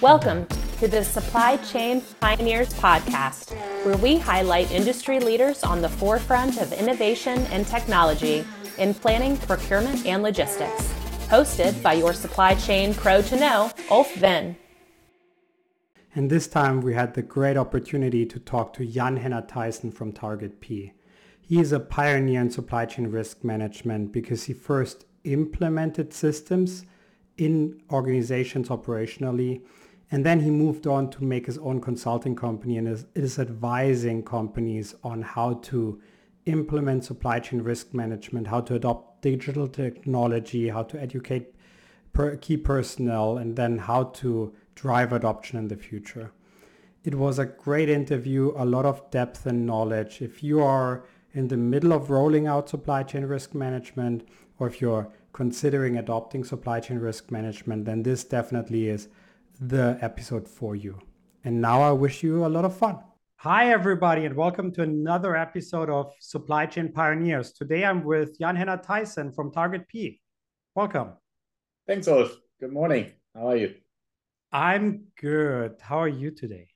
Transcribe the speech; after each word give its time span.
Welcome 0.00 0.46
to 0.78 0.86
the 0.86 1.02
Supply 1.02 1.56
Chain 1.56 2.02
Pioneers 2.20 2.72
podcast, 2.74 3.50
where 3.84 3.96
we 3.96 4.16
highlight 4.16 4.70
industry 4.70 5.18
leaders 5.18 5.64
on 5.64 5.82
the 5.82 5.88
forefront 5.88 6.62
of 6.62 6.72
innovation 6.72 7.40
and 7.50 7.66
technology 7.66 8.44
in 8.78 8.94
planning, 8.94 9.36
procurement, 9.38 10.06
and 10.06 10.22
logistics. 10.22 10.94
Hosted 11.26 11.82
by 11.82 11.94
your 11.94 12.12
supply 12.12 12.54
chain 12.54 12.94
pro 12.94 13.22
to 13.22 13.34
know, 13.40 13.72
Ulf 13.90 14.14
Venne. 14.14 14.56
And 16.14 16.30
this 16.30 16.46
time 16.46 16.80
we 16.80 16.94
had 16.94 17.14
the 17.14 17.22
great 17.22 17.56
opportunity 17.56 18.24
to 18.24 18.38
talk 18.38 18.74
to 18.74 18.86
Jan 18.86 19.16
Henner 19.16 19.42
Theissen 19.42 19.92
from 19.92 20.12
Target 20.12 20.60
P. 20.60 20.92
He 21.40 21.58
is 21.58 21.72
a 21.72 21.80
pioneer 21.80 22.40
in 22.40 22.52
supply 22.52 22.86
chain 22.86 23.08
risk 23.08 23.42
management 23.42 24.12
because 24.12 24.44
he 24.44 24.52
first 24.52 25.06
implemented 25.24 26.12
systems 26.14 26.84
in 27.36 27.80
organizations 27.90 28.68
operationally 28.68 29.62
and 30.10 30.24
then 30.24 30.40
he 30.40 30.50
moved 30.50 30.86
on 30.86 31.10
to 31.10 31.24
make 31.24 31.46
his 31.46 31.58
own 31.58 31.80
consulting 31.80 32.34
company 32.34 32.78
and 32.78 32.88
is, 32.88 33.06
is 33.14 33.38
advising 33.38 34.22
companies 34.22 34.94
on 35.04 35.22
how 35.22 35.54
to 35.54 36.00
implement 36.46 37.04
supply 37.04 37.38
chain 37.38 37.60
risk 37.60 37.92
management, 37.92 38.46
how 38.46 38.60
to 38.62 38.74
adopt 38.74 39.20
digital 39.20 39.68
technology, 39.68 40.68
how 40.68 40.82
to 40.82 41.00
educate 41.00 41.54
per 42.12 42.36
key 42.36 42.56
personnel, 42.56 43.36
and 43.36 43.56
then 43.56 43.78
how 43.78 44.04
to 44.04 44.54
drive 44.74 45.12
adoption 45.12 45.58
in 45.58 45.68
the 45.68 45.76
future. 45.76 46.32
It 47.04 47.14
was 47.14 47.38
a 47.38 47.46
great 47.46 47.90
interview, 47.90 48.52
a 48.56 48.64
lot 48.64 48.86
of 48.86 49.10
depth 49.10 49.44
and 49.44 49.66
knowledge. 49.66 50.22
If 50.22 50.42
you 50.42 50.62
are 50.62 51.04
in 51.32 51.48
the 51.48 51.56
middle 51.56 51.92
of 51.92 52.10
rolling 52.10 52.46
out 52.46 52.68
supply 52.68 53.02
chain 53.02 53.24
risk 53.24 53.54
management, 53.54 54.26
or 54.58 54.66
if 54.66 54.80
you're 54.80 55.08
considering 55.32 55.98
adopting 55.98 56.44
supply 56.44 56.80
chain 56.80 56.98
risk 56.98 57.30
management, 57.30 57.84
then 57.84 58.02
this 58.02 58.24
definitely 58.24 58.88
is 58.88 59.08
the 59.60 59.98
episode 60.00 60.46
for 60.46 60.76
you. 60.76 60.98
And 61.44 61.60
now 61.60 61.82
I 61.82 61.92
wish 61.92 62.22
you 62.22 62.46
a 62.46 62.48
lot 62.48 62.64
of 62.64 62.76
fun. 62.76 62.98
Hi, 63.36 63.70
everybody, 63.70 64.24
and 64.24 64.34
welcome 64.34 64.72
to 64.72 64.82
another 64.82 65.36
episode 65.36 65.90
of 65.90 66.12
Supply 66.20 66.66
Chain 66.66 66.92
Pioneers. 66.92 67.52
Today 67.52 67.84
I'm 67.84 68.04
with 68.04 68.38
Jan 68.38 68.56
Henner 68.56 68.78
Theissen 68.78 69.34
from 69.34 69.52
Target 69.52 69.88
P. 69.88 70.20
Welcome. 70.74 71.12
Thanks, 71.86 72.08
Olaf. 72.08 72.36
Good 72.60 72.72
morning. 72.72 73.12
How 73.34 73.48
are 73.48 73.56
you? 73.56 73.74
I'm 74.52 75.04
good. 75.20 75.76
How 75.80 75.98
are 75.98 76.08
you 76.08 76.30
today? 76.30 76.68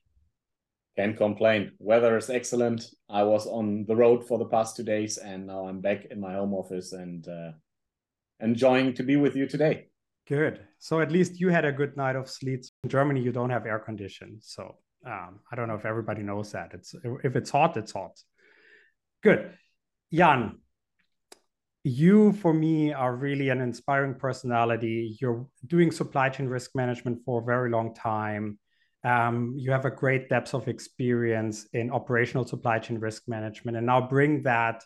Can't 0.97 1.17
complain. 1.17 1.71
Weather 1.79 2.17
is 2.17 2.29
excellent. 2.29 2.85
I 3.09 3.23
was 3.23 3.47
on 3.47 3.85
the 3.85 3.95
road 3.95 4.27
for 4.27 4.37
the 4.37 4.45
past 4.45 4.75
two 4.75 4.83
days, 4.83 5.17
and 5.17 5.47
now 5.47 5.67
I'm 5.67 5.81
back 5.81 6.05
in 6.11 6.19
my 6.19 6.33
home 6.33 6.53
office 6.53 6.93
and 6.93 7.27
uh, 7.27 7.51
enjoying 8.39 8.93
to 8.95 9.03
be 9.03 9.15
with 9.15 9.35
you 9.35 9.47
today. 9.47 9.87
Good. 10.27 10.61
So 10.79 11.01
at 11.01 11.11
least 11.11 11.39
you 11.39 11.49
had 11.49 11.65
a 11.65 11.71
good 11.71 11.97
night 11.97 12.15
of 12.15 12.29
sleep. 12.29 12.63
In 12.83 12.89
Germany, 12.89 13.21
you 13.21 13.31
don't 13.31 13.49
have 13.49 13.65
air 13.65 13.79
conditioning, 13.79 14.37
so 14.41 14.77
um, 15.05 15.39
I 15.51 15.55
don't 15.55 15.67
know 15.67 15.75
if 15.75 15.85
everybody 15.85 16.23
knows 16.23 16.53
that. 16.53 16.71
It's 16.73 16.95
if 17.23 17.35
it's 17.35 17.49
hot, 17.49 17.75
it's 17.75 17.91
hot. 17.91 18.17
Good, 19.21 19.53
Jan. 20.13 20.59
You, 21.85 22.31
for 22.31 22.53
me, 22.53 22.93
are 22.93 23.13
really 23.13 23.49
an 23.49 23.59
inspiring 23.59 24.15
personality. 24.15 25.17
You're 25.19 25.45
doing 25.67 25.91
supply 25.91 26.29
chain 26.29 26.47
risk 26.47 26.71
management 26.73 27.19
for 27.25 27.41
a 27.41 27.45
very 27.45 27.69
long 27.69 27.93
time. 27.93 28.57
Um, 29.03 29.55
you 29.57 29.73
have 29.73 29.83
a 29.83 29.91
great 29.91 30.29
depth 30.29 30.53
of 30.53 30.69
experience 30.69 31.67
in 31.73 31.91
operational 31.91 32.47
supply 32.47 32.79
chain 32.79 32.99
risk 32.99 33.23
management, 33.27 33.75
and 33.75 33.85
now 33.85 34.07
bring 34.07 34.43
that 34.43 34.85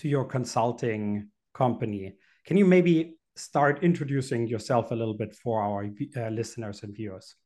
to 0.00 0.08
your 0.08 0.26
consulting 0.26 1.30
company. 1.54 2.16
Can 2.44 2.58
you 2.58 2.66
maybe 2.66 3.15
start 3.36 3.82
introducing 3.82 4.46
yourself 4.46 4.90
a 4.90 4.94
little 4.94 5.14
bit 5.14 5.34
for 5.34 5.60
our 5.60 5.84
uh, 6.16 6.28
listeners 6.30 6.82
and 6.82 6.94
viewers. 6.94 7.36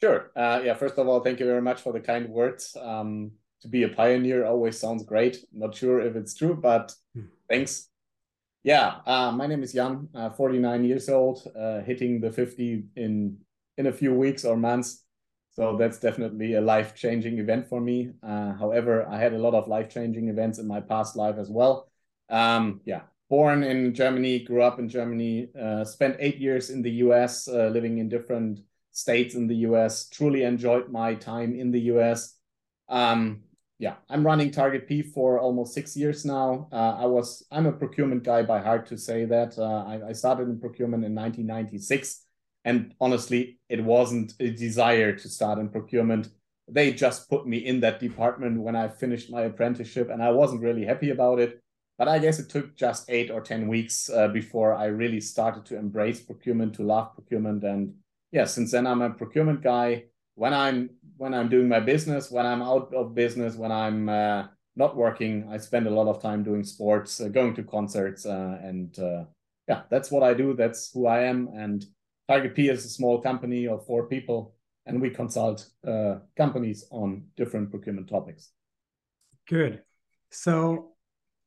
Sure. 0.00 0.30
Uh, 0.34 0.60
yeah, 0.64 0.74
first 0.74 0.98
of 0.98 1.06
all, 1.06 1.20
thank 1.20 1.38
you 1.40 1.46
very 1.46 1.62
much 1.62 1.80
for 1.80 1.92
the 1.92 2.00
kind 2.00 2.28
words. 2.28 2.76
Um, 2.80 3.32
to 3.60 3.68
be 3.68 3.84
a 3.84 3.88
pioneer 3.88 4.44
always 4.44 4.78
sounds 4.78 5.04
great. 5.04 5.44
Not 5.52 5.74
sure 5.74 6.00
if 6.00 6.16
it's 6.16 6.34
true, 6.34 6.56
but 6.56 6.92
hmm. 7.14 7.26
thanks. 7.48 7.88
Yeah, 8.64 8.96
uh, 9.06 9.32
my 9.32 9.46
name 9.46 9.62
is 9.62 9.72
Jan, 9.72 10.08
uh, 10.14 10.30
49 10.30 10.84
years 10.84 11.08
old, 11.08 11.42
uh, 11.56 11.80
hitting 11.80 12.20
the 12.20 12.30
50 12.30 12.84
in 12.94 13.38
in 13.76 13.86
a 13.86 13.92
few 13.92 14.14
weeks 14.14 14.44
or 14.44 14.56
months. 14.56 15.04
So 15.52 15.76
that's 15.76 15.98
definitely 15.98 16.54
a 16.54 16.60
life 16.60 16.94
changing 16.94 17.38
event 17.38 17.68
for 17.68 17.80
me. 17.80 18.12
Uh, 18.22 18.52
however, 18.54 19.06
I 19.08 19.18
had 19.18 19.34
a 19.34 19.38
lot 19.38 19.54
of 19.54 19.68
life 19.68 19.88
changing 19.88 20.28
events 20.28 20.58
in 20.58 20.66
my 20.66 20.80
past 20.80 21.14
life 21.16 21.36
as 21.38 21.50
well. 21.50 21.90
Um, 22.30 22.80
yeah, 22.84 23.02
born 23.32 23.64
in 23.64 23.94
Germany, 23.94 24.40
grew 24.40 24.62
up 24.62 24.78
in 24.78 24.90
Germany, 24.90 25.48
uh, 25.58 25.82
spent 25.86 26.16
eight 26.20 26.36
years 26.36 26.68
in 26.68 26.82
the 26.82 26.90
US, 27.06 27.48
uh, 27.48 27.68
living 27.72 27.96
in 27.96 28.06
different 28.06 28.60
states 28.90 29.34
in 29.34 29.46
the 29.46 29.56
US. 29.68 30.10
Truly 30.10 30.42
enjoyed 30.42 30.90
my 30.90 31.14
time 31.14 31.54
in 31.58 31.70
the 31.70 31.80
US. 31.92 32.36
Um, 32.90 33.44
yeah, 33.78 33.94
I'm 34.10 34.22
running 34.22 34.50
Target 34.50 34.86
P 34.86 35.00
for 35.00 35.40
almost 35.40 35.72
six 35.72 35.96
years 35.96 36.26
now. 36.26 36.68
Uh, 36.70 36.96
I 37.04 37.06
was 37.06 37.42
I'm 37.50 37.64
a 37.64 37.72
procurement 37.72 38.22
guy 38.22 38.42
by 38.42 38.60
heart 38.60 38.84
to 38.88 38.98
say 38.98 39.24
that. 39.24 39.58
Uh, 39.58 39.82
I, 39.92 40.08
I 40.10 40.12
started 40.12 40.50
in 40.50 40.60
procurement 40.60 41.02
in 41.02 41.14
1996, 41.14 42.26
and 42.66 42.94
honestly, 43.00 43.58
it 43.70 43.82
wasn't 43.82 44.34
a 44.40 44.50
desire 44.50 45.16
to 45.16 45.28
start 45.30 45.58
in 45.58 45.70
procurement. 45.70 46.28
They 46.68 46.92
just 46.92 47.30
put 47.30 47.46
me 47.46 47.56
in 47.56 47.80
that 47.80 47.98
department 47.98 48.60
when 48.60 48.76
I 48.76 48.88
finished 48.88 49.30
my 49.30 49.42
apprenticeship, 49.50 50.10
and 50.10 50.22
I 50.22 50.32
wasn't 50.32 50.60
really 50.60 50.84
happy 50.84 51.08
about 51.08 51.40
it. 51.40 51.61
But 52.02 52.08
I 52.08 52.18
guess 52.18 52.40
it 52.40 52.48
took 52.48 52.74
just 52.74 53.08
eight 53.08 53.30
or 53.30 53.40
10 53.40 53.68
weeks 53.68 54.10
uh, 54.10 54.26
before 54.26 54.74
I 54.74 54.86
really 54.86 55.20
started 55.20 55.64
to 55.66 55.78
embrace 55.78 56.20
procurement, 56.20 56.74
to 56.74 56.82
love 56.82 57.14
procurement. 57.14 57.62
And 57.62 57.94
yeah, 58.32 58.44
since 58.44 58.72
then 58.72 58.88
I'm 58.88 59.02
a 59.02 59.10
procurement 59.10 59.62
guy. 59.62 60.06
When 60.34 60.52
I'm 60.52 60.90
when 61.16 61.32
I'm 61.32 61.48
doing 61.48 61.68
my 61.68 61.78
business, 61.78 62.28
when 62.28 62.44
I'm 62.44 62.60
out 62.60 62.92
of 62.92 63.14
business, 63.14 63.54
when 63.54 63.70
I'm 63.70 64.08
uh, 64.08 64.48
not 64.74 64.96
working, 64.96 65.46
I 65.48 65.58
spend 65.58 65.86
a 65.86 65.90
lot 65.90 66.08
of 66.08 66.20
time 66.20 66.42
doing 66.42 66.64
sports, 66.64 67.20
uh, 67.20 67.28
going 67.28 67.54
to 67.54 67.62
concerts, 67.62 68.26
uh, 68.26 68.58
and 68.60 68.98
uh, 68.98 69.26
yeah, 69.68 69.82
that's 69.88 70.10
what 70.10 70.24
I 70.24 70.34
do. 70.34 70.54
That's 70.54 70.90
who 70.92 71.06
I 71.06 71.20
am. 71.20 71.50
And 71.54 71.86
Target 72.26 72.56
P 72.56 72.68
is 72.68 72.84
a 72.84 72.88
small 72.88 73.20
company 73.20 73.68
of 73.68 73.86
four 73.86 74.08
people, 74.08 74.56
and 74.86 75.00
we 75.00 75.08
consult 75.08 75.68
uh, 75.86 76.16
companies 76.36 76.84
on 76.90 77.26
different 77.36 77.70
procurement 77.70 78.08
topics. 78.08 78.50
Good. 79.46 79.82
So 80.30 80.91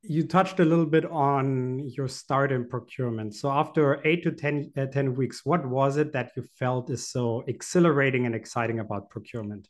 you 0.07 0.27
touched 0.27 0.59
a 0.59 0.65
little 0.65 0.85
bit 0.85 1.05
on 1.05 1.79
your 1.79 2.07
start 2.07 2.51
in 2.51 2.67
procurement. 2.67 3.35
So 3.35 3.49
after 3.49 4.01
eight 4.05 4.23
to 4.23 4.31
10, 4.31 4.71
uh, 4.77 4.85
10 4.85 5.15
weeks, 5.15 5.45
what 5.45 5.65
was 5.65 5.97
it 5.97 6.11
that 6.13 6.31
you 6.35 6.43
felt 6.57 6.89
is 6.89 7.07
so 7.07 7.43
exhilarating 7.47 8.25
and 8.25 8.35
exciting 8.35 8.79
about 8.79 9.09
procurement? 9.09 9.67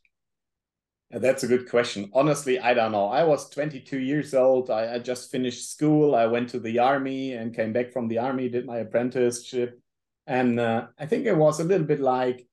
That's 1.11 1.43
a 1.43 1.47
good 1.47 1.69
question. 1.69 2.09
Honestly, 2.13 2.59
I 2.59 2.73
don't 2.73 2.91
know. 2.91 3.07
I 3.07 3.23
was 3.23 3.49
22 3.49 3.99
years 3.99 4.33
old. 4.33 4.69
I, 4.69 4.95
I, 4.95 4.99
just 4.99 5.31
finished 5.31 5.71
school. 5.71 6.15
I 6.15 6.25
went 6.25 6.49
to 6.49 6.59
the 6.59 6.79
army 6.79 7.33
and 7.33 7.55
came 7.55 7.71
back 7.71 7.93
from 7.93 8.07
the 8.07 8.17
army, 8.17 8.49
did 8.49 8.65
my 8.65 8.77
apprenticeship. 8.77 9.79
And 10.27 10.59
uh, 10.59 10.87
I 10.97 11.05
think 11.05 11.25
it 11.25 11.37
was 11.37 11.59
a 11.59 11.63
little 11.63 11.85
bit 11.85 12.01
like, 12.01 12.47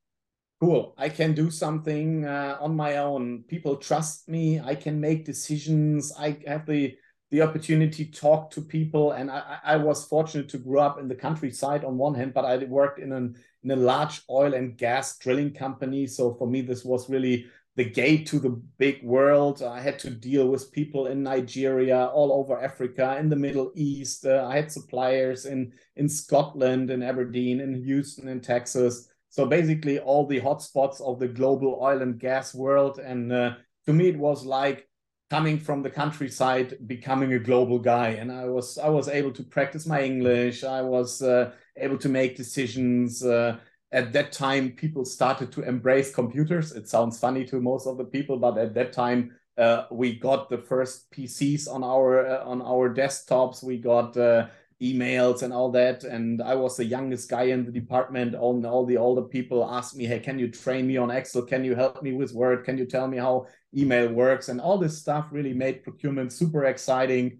cool, 0.60 0.94
I 0.98 1.08
can 1.08 1.32
do 1.32 1.50
something 1.50 2.26
uh, 2.26 2.58
on 2.60 2.76
my 2.76 2.98
own. 2.98 3.44
People 3.48 3.76
trust 3.76 4.28
me. 4.28 4.60
I 4.60 4.74
can 4.74 5.00
make 5.00 5.24
decisions. 5.24 6.12
I 6.16 6.38
have 6.46 6.66
the 6.66 6.94
the 7.32 7.40
opportunity 7.40 8.04
to 8.04 8.20
talk 8.20 8.50
to 8.50 8.60
people. 8.60 9.12
And 9.12 9.30
I, 9.30 9.58
I 9.64 9.76
was 9.76 10.04
fortunate 10.04 10.50
to 10.50 10.58
grow 10.58 10.82
up 10.82 11.00
in 11.00 11.08
the 11.08 11.14
countryside 11.14 11.82
on 11.82 11.96
one 11.96 12.14
hand, 12.14 12.34
but 12.34 12.44
I 12.44 12.58
worked 12.58 13.00
in, 13.00 13.10
an, 13.10 13.36
in 13.64 13.70
a 13.70 13.76
large 13.76 14.20
oil 14.28 14.52
and 14.52 14.76
gas 14.76 15.16
drilling 15.16 15.54
company. 15.54 16.06
So 16.06 16.34
for 16.34 16.46
me, 16.46 16.60
this 16.60 16.84
was 16.84 17.08
really 17.08 17.46
the 17.74 17.84
gate 17.84 18.26
to 18.26 18.38
the 18.38 18.50
big 18.76 19.02
world. 19.02 19.62
I 19.62 19.80
had 19.80 19.98
to 20.00 20.10
deal 20.10 20.46
with 20.46 20.72
people 20.72 21.06
in 21.06 21.22
Nigeria, 21.22 22.04
all 22.08 22.32
over 22.32 22.62
Africa, 22.62 23.16
in 23.18 23.30
the 23.30 23.36
Middle 23.36 23.72
East. 23.74 24.26
Uh, 24.26 24.46
I 24.46 24.56
had 24.56 24.70
suppliers 24.70 25.46
in, 25.46 25.72
in 25.96 26.10
Scotland, 26.10 26.90
in 26.90 27.02
Aberdeen, 27.02 27.60
in 27.60 27.82
Houston, 27.82 28.28
in 28.28 28.42
Texas. 28.42 29.08
So 29.30 29.46
basically, 29.46 29.98
all 29.98 30.26
the 30.26 30.42
hotspots 30.42 31.00
of 31.00 31.18
the 31.18 31.28
global 31.28 31.78
oil 31.80 32.02
and 32.02 32.18
gas 32.20 32.54
world. 32.54 32.98
And 32.98 33.32
uh, 33.32 33.54
to 33.86 33.94
me, 33.94 34.08
it 34.08 34.18
was 34.18 34.44
like 34.44 34.86
coming 35.32 35.58
from 35.58 35.82
the 35.82 35.88
countryside 35.88 36.76
becoming 36.86 37.32
a 37.32 37.38
global 37.38 37.78
guy. 37.78 38.08
And 38.20 38.30
i 38.30 38.44
was 38.56 38.76
i 38.76 38.90
was 38.98 39.08
able 39.08 39.32
to 39.38 39.42
practice 39.56 39.86
my 39.94 40.00
english. 40.12 40.58
I 40.62 40.82
was 40.96 41.10
uh, 41.22 41.44
able 41.84 41.98
to 42.04 42.10
make 42.18 42.36
decisions 42.44 43.24
uh, 43.24 43.56
at 44.00 44.12
that 44.12 44.28
time 44.32 44.64
people 44.82 45.04
started 45.06 45.48
to 45.52 45.60
embrace 45.62 46.14
computers. 46.14 46.66
It 46.72 46.86
sounds 46.86 47.18
funny 47.18 47.44
to 47.46 47.56
most 47.70 47.86
of 47.86 47.96
the 47.96 48.08
people 48.16 48.36
but 48.46 48.58
at 48.58 48.74
that 48.74 48.92
time 48.92 49.20
uh, 49.64 49.84
we 49.90 50.08
got 50.28 50.50
the 50.50 50.62
first 50.70 51.10
pcs 51.14 51.62
on 51.76 51.82
our 51.94 52.08
uh, 52.32 52.52
on 52.52 52.58
our 52.72 52.94
desktops. 53.00 53.64
We 53.70 53.78
got 53.78 54.10
uh, 54.16 54.48
emails 54.82 55.42
and 55.42 55.52
all 55.52 55.70
that. 55.70 56.04
And 56.04 56.42
I 56.42 56.54
was 56.54 56.76
the 56.76 56.84
youngest 56.84 57.30
guy 57.30 57.44
in 57.44 57.64
the 57.64 57.70
department. 57.70 58.34
All, 58.34 58.64
all 58.66 58.84
the 58.84 58.96
older 58.96 59.22
people 59.22 59.64
asked 59.64 59.96
me, 59.96 60.04
Hey, 60.04 60.18
can 60.18 60.38
you 60.38 60.48
train 60.48 60.86
me 60.86 60.96
on 60.96 61.10
Excel? 61.10 61.42
Can 61.42 61.64
you 61.64 61.74
help 61.74 62.02
me 62.02 62.12
with 62.12 62.32
Word? 62.32 62.64
Can 62.64 62.76
you 62.78 62.86
tell 62.86 63.06
me 63.06 63.18
how 63.18 63.46
email 63.76 64.12
works? 64.12 64.48
And 64.48 64.60
all 64.60 64.78
this 64.78 64.98
stuff 64.98 65.28
really 65.30 65.54
made 65.54 65.84
procurement 65.84 66.32
super 66.32 66.64
exciting. 66.64 67.38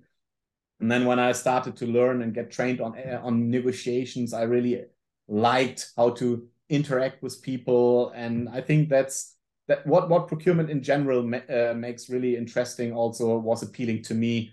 And 0.81 0.91
then 0.91 1.05
when 1.05 1.19
I 1.19 1.33
started 1.33 1.77
to 1.77 1.87
learn 1.87 2.23
and 2.23 2.35
get 2.35 2.51
trained 2.51 2.81
on, 2.81 2.99
on 3.23 3.51
negotiations, 3.51 4.33
I 4.33 4.43
really 4.43 4.85
liked 5.29 5.93
how 5.97 6.11
to 6.11 6.49
interact 6.69 7.23
with 7.23 7.43
people. 7.43 8.11
And 8.11 8.49
I 8.49 8.61
think 8.61 8.89
that's 8.89 9.37
that 9.69 9.87
what 9.87 10.09
what 10.09 10.27
procurement 10.29 10.71
in 10.71 10.83
general 10.83 11.23
ma 11.23 11.39
uh, 11.49 11.75
makes 11.75 12.11
really 12.11 12.37
interesting. 12.37 12.93
Also, 12.93 13.39
was 13.39 13.63
appealing 13.63 14.03
to 14.05 14.15
me. 14.15 14.53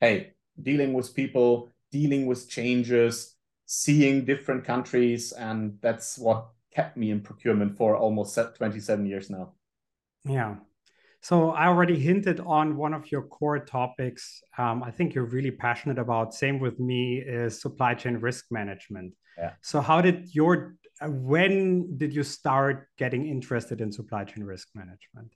Hey, 0.00 0.34
dealing 0.62 0.92
with 0.92 1.14
people, 1.14 1.70
dealing 1.94 2.26
with 2.26 2.50
changes, 2.50 3.36
seeing 3.66 4.24
different 4.24 4.64
countries, 4.64 5.30
and 5.30 5.78
that's 5.80 6.18
what 6.18 6.48
kept 6.74 6.96
me 6.96 7.12
in 7.12 7.20
procurement 7.20 7.76
for 7.78 7.96
almost 7.96 8.36
27 8.56 9.06
years 9.06 9.30
now. 9.30 9.52
Yeah. 10.24 10.56
So 11.20 11.50
I 11.52 11.68
already 11.68 11.98
hinted 11.98 12.40
on 12.40 12.76
one 12.76 12.94
of 12.94 13.12
your 13.12 13.22
core 13.22 13.60
topics. 13.60 14.42
Um, 14.58 14.82
I 14.82 14.90
think 14.90 15.14
you're 15.14 15.32
really 15.38 15.52
passionate 15.52 16.00
about. 16.00 16.34
Same 16.34 16.58
with 16.58 16.80
me 16.80 17.22
is 17.24 17.60
supply 17.60 17.94
chain 17.94 18.16
risk 18.16 18.46
management. 18.50 19.14
Yeah. 19.38 19.52
So 19.62 19.80
how 19.80 20.00
did 20.00 20.34
your 20.34 20.74
when 21.00 21.96
did 21.96 22.12
you 22.12 22.24
start 22.24 22.88
getting 22.98 23.26
interested 23.26 23.80
in 23.80 23.92
supply 23.92 24.24
chain 24.24 24.42
risk 24.42 24.68
management? 24.74 25.30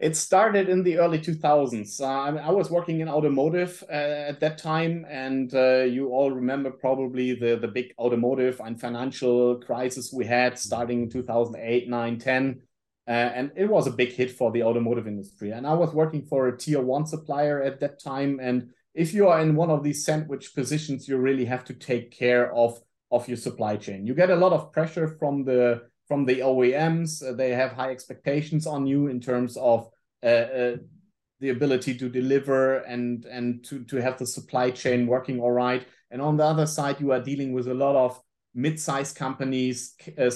It 0.00 0.16
started 0.16 0.70
in 0.70 0.82
the 0.82 0.96
early 0.96 1.18
2000s. 1.18 2.00
Uh, 2.00 2.38
I, 2.40 2.50
was 2.50 2.70
working 2.70 3.00
in 3.00 3.08
automotive 3.10 3.84
uh, 3.86 3.92
at 3.92 4.40
that 4.40 4.56
time, 4.56 5.04
and 5.10 5.54
uh, 5.54 5.82
you 5.82 6.08
all 6.08 6.30
remember 6.30 6.70
probably 6.70 7.34
the, 7.34 7.56
the 7.56 7.68
big 7.68 7.92
automotive 7.98 8.62
and 8.64 8.80
financial 8.80 9.56
crisis 9.60 10.10
we 10.10 10.24
had 10.24 10.58
starting 10.58 11.02
in 11.02 11.10
2008, 11.10 11.90
9, 11.90 12.18
10. 12.18 12.62
Uh, 13.06 13.10
and 13.10 13.50
it 13.54 13.66
was 13.66 13.86
a 13.86 13.90
big 13.90 14.12
hit 14.12 14.30
for 14.30 14.50
the 14.50 14.62
automotive 14.62 15.06
industry. 15.06 15.50
And 15.50 15.66
I 15.66 15.74
was 15.74 15.92
working 15.92 16.24
for 16.24 16.48
a 16.48 16.56
tier 16.56 16.80
one 16.80 17.04
supplier 17.04 17.62
at 17.62 17.78
that 17.80 18.02
time. 18.02 18.40
And 18.40 18.70
if 18.94 19.12
you 19.12 19.28
are 19.28 19.40
in 19.40 19.54
one 19.54 19.68
of 19.68 19.82
these 19.82 20.02
sandwich 20.02 20.54
positions, 20.54 21.08
you 21.08 21.18
really 21.18 21.44
have 21.44 21.64
to 21.64 21.74
take 21.74 22.10
care 22.10 22.50
of, 22.54 22.80
of 23.10 23.28
your 23.28 23.36
supply 23.36 23.76
chain. 23.76 24.06
You 24.06 24.14
get 24.14 24.30
a 24.30 24.36
lot 24.36 24.54
of 24.54 24.72
pressure 24.72 25.08
from 25.18 25.44
the 25.44 25.89
from 26.10 26.24
the 26.24 26.40
OEMs. 26.40 27.22
Uh, 27.22 27.32
they 27.34 27.50
have 27.50 27.70
high 27.70 27.92
expectations 27.92 28.66
on 28.66 28.84
you 28.84 29.06
in 29.06 29.20
terms 29.20 29.56
of 29.56 29.88
uh, 30.24 30.26
uh, 30.26 30.76
the 31.38 31.50
ability 31.50 31.96
to 31.96 32.08
deliver 32.08 32.78
and 32.78 33.26
and 33.26 33.64
to 33.64 33.84
to 33.84 34.02
have 34.02 34.18
the 34.18 34.26
supply 34.26 34.72
chain 34.72 35.06
working 35.06 35.38
all 35.38 35.52
right. 35.52 35.86
And 36.10 36.20
on 36.20 36.36
the 36.36 36.44
other 36.44 36.66
side, 36.66 37.00
you 37.00 37.12
are 37.12 37.22
dealing 37.22 37.52
with 37.52 37.68
a 37.68 37.74
lot 37.74 37.94
of 37.94 38.20
mid-sized 38.54 39.14
companies, 39.14 39.94
uh, 40.18 40.32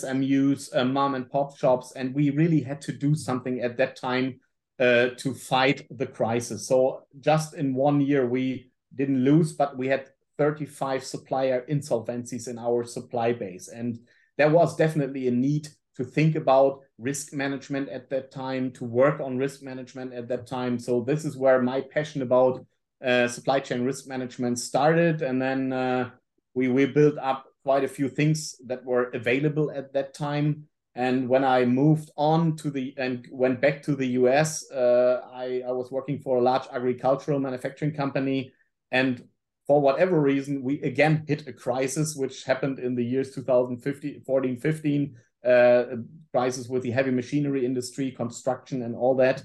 SMUs, 0.00 0.70
uh, 0.72 0.84
mom 0.84 1.16
and 1.16 1.28
pop 1.28 1.58
shops, 1.58 1.92
and 1.96 2.14
we 2.14 2.30
really 2.30 2.60
had 2.60 2.80
to 2.82 2.92
do 2.92 3.16
something 3.16 3.60
at 3.60 3.76
that 3.78 3.96
time 3.96 4.38
to 4.78 5.34
fight 5.34 5.86
the 5.90 6.06
crisis. 6.06 6.66
So 6.66 7.06
just 7.20 7.54
in 7.54 7.74
one 7.74 8.00
year, 8.00 8.26
we 8.26 8.70
didn't 8.94 9.24
lose, 9.24 9.52
but 9.52 9.76
we 9.76 9.86
had 9.86 10.10
35 10.38 11.04
supplier 11.04 11.64
insolvencies 11.68 12.48
in 12.48 12.58
our 12.58 12.84
supply 12.84 13.32
base. 13.32 13.68
And 13.68 14.00
there 14.38 14.50
was 14.50 14.76
definitely 14.76 15.28
a 15.28 15.30
need 15.30 15.68
to 15.96 16.04
think 16.04 16.36
about 16.36 16.80
risk 16.98 17.32
management 17.32 17.88
at 17.88 18.08
that 18.10 18.30
time, 18.30 18.70
to 18.72 18.84
work 18.84 19.20
on 19.20 19.36
risk 19.36 19.62
management 19.62 20.12
at 20.14 20.28
that 20.28 20.46
time. 20.46 20.78
So 20.78 21.02
this 21.02 21.24
is 21.24 21.36
where 21.36 21.60
my 21.60 21.82
passion 21.82 22.22
about 22.22 22.64
uh, 23.04 23.28
supply 23.28 23.60
chain 23.60 23.84
risk 23.84 24.06
management 24.06 24.58
started. 24.58 25.22
And 25.22 25.40
then 25.40 25.72
uh, 25.72 26.10
we, 26.54 26.68
we 26.68 26.86
built 26.86 27.18
up 27.18 27.46
quite 27.64 27.84
a 27.84 27.88
few 27.88 28.08
things 28.08 28.56
that 28.66 28.84
were 28.84 29.10
available 29.10 29.70
at 29.70 29.92
that 29.92 30.14
time. 30.14 30.64
And 30.94 31.28
when 31.28 31.44
I 31.44 31.64
moved 31.64 32.10
on 32.16 32.56
to 32.56 32.70
the 32.70 32.94
and 32.98 33.26
went 33.30 33.60
back 33.60 33.82
to 33.84 33.94
the 33.94 34.06
US, 34.08 34.70
uh, 34.70 35.22
I, 35.32 35.62
I 35.66 35.72
was 35.72 35.90
working 35.90 36.18
for 36.18 36.38
a 36.38 36.42
large 36.42 36.66
agricultural 36.70 37.38
manufacturing 37.38 37.94
company. 37.94 38.52
And 38.90 39.26
for 39.72 39.80
whatever 39.80 40.20
reason, 40.20 40.62
we 40.62 40.82
again 40.82 41.24
hit 41.26 41.48
a 41.48 41.52
crisis, 41.66 42.14
which 42.14 42.44
happened 42.44 42.78
in 42.78 42.94
the 42.94 43.02
years 43.02 43.34
2015, 43.34 44.20
14, 44.20 44.56
15, 44.58 45.16
uh, 45.48 45.84
crisis 46.30 46.68
with 46.68 46.82
the 46.82 46.90
heavy 46.90 47.10
machinery 47.10 47.64
industry, 47.64 48.10
construction, 48.10 48.82
and 48.82 48.94
all 48.94 49.16
that. 49.16 49.42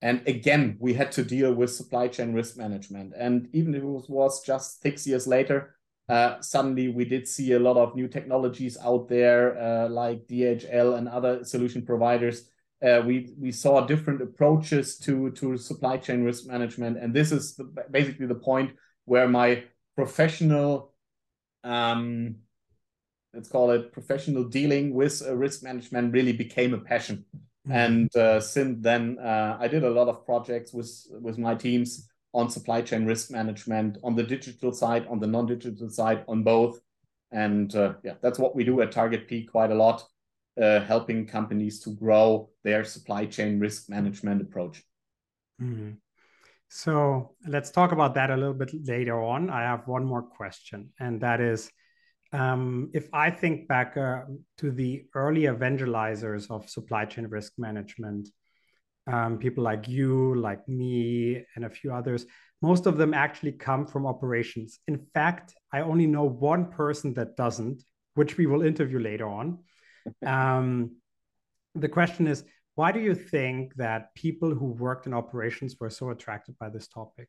And 0.00 0.26
again, 0.26 0.78
we 0.80 0.94
had 0.94 1.12
to 1.12 1.22
deal 1.22 1.52
with 1.52 1.74
supply 1.74 2.08
chain 2.08 2.32
risk 2.32 2.56
management. 2.56 3.12
And 3.18 3.48
even 3.52 3.74
if 3.74 3.82
it 3.82 4.08
was 4.08 4.42
just 4.42 4.80
six 4.80 5.06
years 5.06 5.26
later, 5.26 5.76
uh, 6.08 6.40
suddenly 6.40 6.88
we 6.88 7.04
did 7.04 7.28
see 7.28 7.52
a 7.52 7.58
lot 7.58 7.76
of 7.76 7.94
new 7.94 8.08
technologies 8.08 8.78
out 8.82 9.10
there, 9.10 9.60
uh, 9.60 9.90
like 9.90 10.26
DHL 10.26 10.96
and 10.96 11.06
other 11.06 11.44
solution 11.44 11.84
providers. 11.84 12.48
Uh, 12.82 13.02
we 13.06 13.34
we 13.38 13.52
saw 13.52 13.84
different 13.84 14.22
approaches 14.22 14.96
to 15.00 15.30
to 15.32 15.58
supply 15.58 15.98
chain 15.98 16.24
risk 16.24 16.46
management, 16.46 16.96
and 16.96 17.12
this 17.12 17.30
is 17.30 17.56
the, 17.56 17.64
basically 17.90 18.26
the 18.26 18.42
point 18.50 18.70
where 19.06 19.28
my 19.28 19.64
professional, 19.96 20.92
um, 21.64 22.36
let's 23.32 23.48
call 23.48 23.70
it 23.70 23.92
professional 23.92 24.44
dealing 24.44 24.92
with 24.92 25.22
risk 25.26 25.62
management, 25.62 26.12
really 26.12 26.32
became 26.32 26.74
a 26.74 26.78
passion. 26.78 27.24
Mm-hmm. 27.34 27.72
And 27.72 28.16
uh, 28.16 28.40
since 28.40 28.78
then, 28.80 29.18
uh, 29.18 29.56
I 29.58 29.66
did 29.68 29.82
a 29.82 29.90
lot 29.90 30.08
of 30.08 30.24
projects 30.24 30.72
with 30.72 30.90
with 31.10 31.38
my 31.38 31.54
teams 31.54 32.08
on 32.32 32.50
supply 32.50 32.82
chain 32.82 33.06
risk 33.06 33.30
management 33.30 33.96
on 34.02 34.14
the 34.14 34.22
digital 34.22 34.72
side, 34.72 35.06
on 35.08 35.18
the 35.18 35.26
non-digital 35.26 35.88
side, 35.88 36.22
on 36.28 36.42
both. 36.42 36.78
And 37.32 37.74
uh, 37.74 37.94
yeah, 38.04 38.14
that's 38.20 38.38
what 38.38 38.54
we 38.54 38.62
do 38.62 38.80
at 38.82 38.92
Target 38.92 39.26
P 39.26 39.44
quite 39.44 39.70
a 39.70 39.74
lot, 39.74 40.06
uh, 40.60 40.80
helping 40.80 41.26
companies 41.26 41.80
to 41.80 41.90
grow 41.90 42.50
their 42.62 42.84
supply 42.84 43.26
chain 43.26 43.58
risk 43.58 43.88
management 43.88 44.42
approach. 44.42 44.84
Mm-hmm. 45.60 45.92
So 46.68 47.34
let's 47.46 47.70
talk 47.70 47.92
about 47.92 48.14
that 48.14 48.30
a 48.30 48.36
little 48.36 48.54
bit 48.54 48.72
later 48.86 49.22
on. 49.22 49.50
I 49.50 49.62
have 49.62 49.86
one 49.86 50.04
more 50.04 50.22
question, 50.22 50.92
and 50.98 51.20
that 51.20 51.40
is 51.40 51.70
um, 52.32 52.90
if 52.92 53.08
I 53.12 53.30
think 53.30 53.68
back 53.68 53.96
uh, 53.96 54.22
to 54.58 54.70
the 54.70 55.04
early 55.14 55.42
evangelizers 55.42 56.50
of 56.50 56.68
supply 56.68 57.04
chain 57.04 57.26
risk 57.28 57.52
management, 57.56 58.28
um, 59.06 59.38
people 59.38 59.62
like 59.62 59.88
you, 59.88 60.34
like 60.34 60.68
me, 60.68 61.44
and 61.54 61.64
a 61.64 61.70
few 61.70 61.92
others. 61.92 62.26
Most 62.62 62.86
of 62.86 62.96
them 62.96 63.14
actually 63.14 63.52
come 63.52 63.86
from 63.86 64.06
operations. 64.06 64.80
In 64.88 65.06
fact, 65.14 65.54
I 65.72 65.80
only 65.80 66.06
know 66.06 66.24
one 66.24 66.66
person 66.72 67.14
that 67.14 67.36
doesn't, 67.36 67.82
which 68.14 68.36
we 68.36 68.46
will 68.46 68.62
interview 68.62 68.98
later 68.98 69.28
on. 69.28 69.58
Um, 70.24 70.98
the 71.74 71.88
question 71.88 72.28
is 72.28 72.44
why 72.76 72.92
do 72.92 73.00
you 73.00 73.14
think 73.14 73.74
that 73.76 74.14
people 74.14 74.54
who 74.54 74.66
worked 74.66 75.06
in 75.06 75.14
operations 75.14 75.76
were 75.80 75.90
so 75.90 76.10
attracted 76.10 76.58
by 76.58 76.68
this 76.68 76.86
topic? 76.86 77.28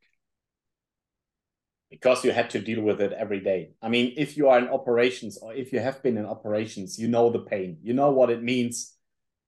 Because 1.89 2.23
you 2.23 2.31
had 2.31 2.49
to 2.51 2.59
deal 2.59 2.81
with 2.81 3.01
it 3.01 3.13
every 3.13 3.39
day. 3.39 3.71
I 3.81 3.87
mean, 3.87 4.13
if 4.17 4.37
you 4.37 4.49
are 4.49 4.59
in 4.59 4.67
operations 4.67 5.37
or 5.37 5.53
if 5.53 5.73
you 5.73 5.79
have 5.79 6.03
been 6.03 6.17
in 6.17 6.25
operations, 6.25 6.99
you 6.99 7.07
know 7.07 7.29
the 7.29 7.39
pain, 7.39 7.77
you 7.81 7.93
know 7.93 8.11
what 8.11 8.29
it 8.29 8.43
means 8.43 8.97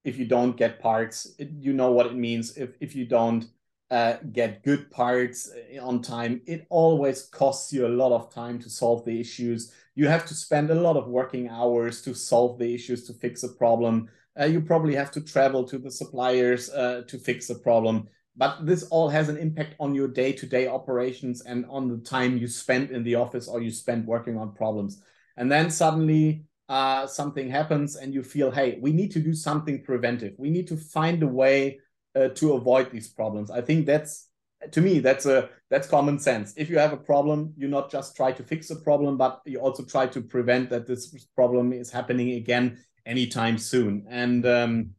if 0.03 0.17
you 0.17 0.25
don't 0.25 0.55
get 0.55 0.79
parts, 0.79 1.35
you 1.37 1.73
know 1.73 1.91
what 1.91 2.07
it 2.07 2.15
means. 2.15 2.57
If 2.57 2.75
if 2.79 2.95
you 2.95 3.05
don't 3.05 3.45
uh, 3.91 4.17
get 4.31 4.63
good 4.63 4.89
parts 4.91 5.51
uh, 5.51 5.83
on 5.83 6.01
time, 6.01 6.41
it 6.45 6.65
always 6.69 7.23
costs 7.23 7.73
you 7.73 7.85
a 7.85 7.97
lot 8.01 8.13
of 8.13 8.33
time 8.33 8.59
to 8.59 8.69
solve 8.69 9.03
the 9.05 9.19
issues. 9.19 9.73
You 9.95 10.07
have 10.07 10.25
to 10.27 10.33
spend 10.33 10.69
a 10.69 10.75
lot 10.75 10.95
of 10.95 11.07
working 11.07 11.49
hours 11.49 12.01
to 12.03 12.13
solve 12.13 12.59
the 12.59 12.73
issues 12.73 13.05
to 13.07 13.13
fix 13.13 13.43
a 13.43 13.49
problem. 13.49 14.09
Uh, 14.39 14.45
you 14.45 14.61
probably 14.61 14.95
have 14.95 15.11
to 15.11 15.21
travel 15.21 15.63
to 15.63 15.77
the 15.77 15.91
suppliers 15.91 16.69
uh, 16.71 17.03
to 17.07 17.17
fix 17.17 17.49
a 17.49 17.55
problem. 17.55 18.07
But 18.35 18.65
this 18.65 18.83
all 18.83 19.09
has 19.09 19.27
an 19.27 19.37
impact 19.37 19.75
on 19.79 19.93
your 19.93 20.07
day 20.07 20.31
to 20.33 20.45
day 20.45 20.67
operations 20.67 21.41
and 21.41 21.65
on 21.69 21.89
the 21.89 21.97
time 21.97 22.37
you 22.37 22.47
spend 22.47 22.91
in 22.91 23.03
the 23.03 23.15
office 23.15 23.47
or 23.47 23.61
you 23.61 23.71
spend 23.71 24.07
working 24.07 24.37
on 24.37 24.53
problems. 24.53 25.01
And 25.35 25.51
then 25.51 25.69
suddenly 25.69 26.45
uh, 26.69 27.07
something 27.07 27.49
happens 27.49 27.95
and 27.95 28.13
you 28.13 28.23
feel, 28.23 28.51
hey, 28.51 28.77
we 28.81 28.93
need 28.93 29.11
to 29.11 29.19
do 29.19 29.33
something 29.33 29.83
preventive. 29.83 30.35
We 30.37 30.49
need 30.49 30.67
to 30.67 30.77
find 30.77 31.21
a 31.23 31.27
way 31.27 31.79
uh, 32.15 32.29
to 32.29 32.53
avoid 32.53 32.91
these 32.91 33.09
problems. 33.09 33.51
I 33.51 33.61
think 33.61 33.85
that's 33.85 34.27
to 34.71 34.81
me 34.81 34.99
that's 34.99 35.25
a 35.25 35.49
that's 35.69 35.87
common 35.87 36.19
sense. 36.19 36.53
If 36.57 36.69
you 36.69 36.77
have 36.79 36.93
a 36.93 36.97
problem, 36.97 37.53
you 37.57 37.67
not 37.67 37.89
just 37.89 38.15
try 38.15 38.31
to 38.31 38.43
fix 38.43 38.69
a 38.69 38.75
problem, 38.75 39.17
but 39.17 39.41
you 39.45 39.59
also 39.59 39.83
try 39.83 40.07
to 40.07 40.21
prevent 40.21 40.69
that 40.69 40.87
this 40.87 41.07
problem 41.35 41.71
is 41.73 41.91
happening 41.91 42.31
again 42.31 42.77
anytime 43.09 43.57
soon. 43.57 44.05
And 44.09 44.45
um, 44.45 44.91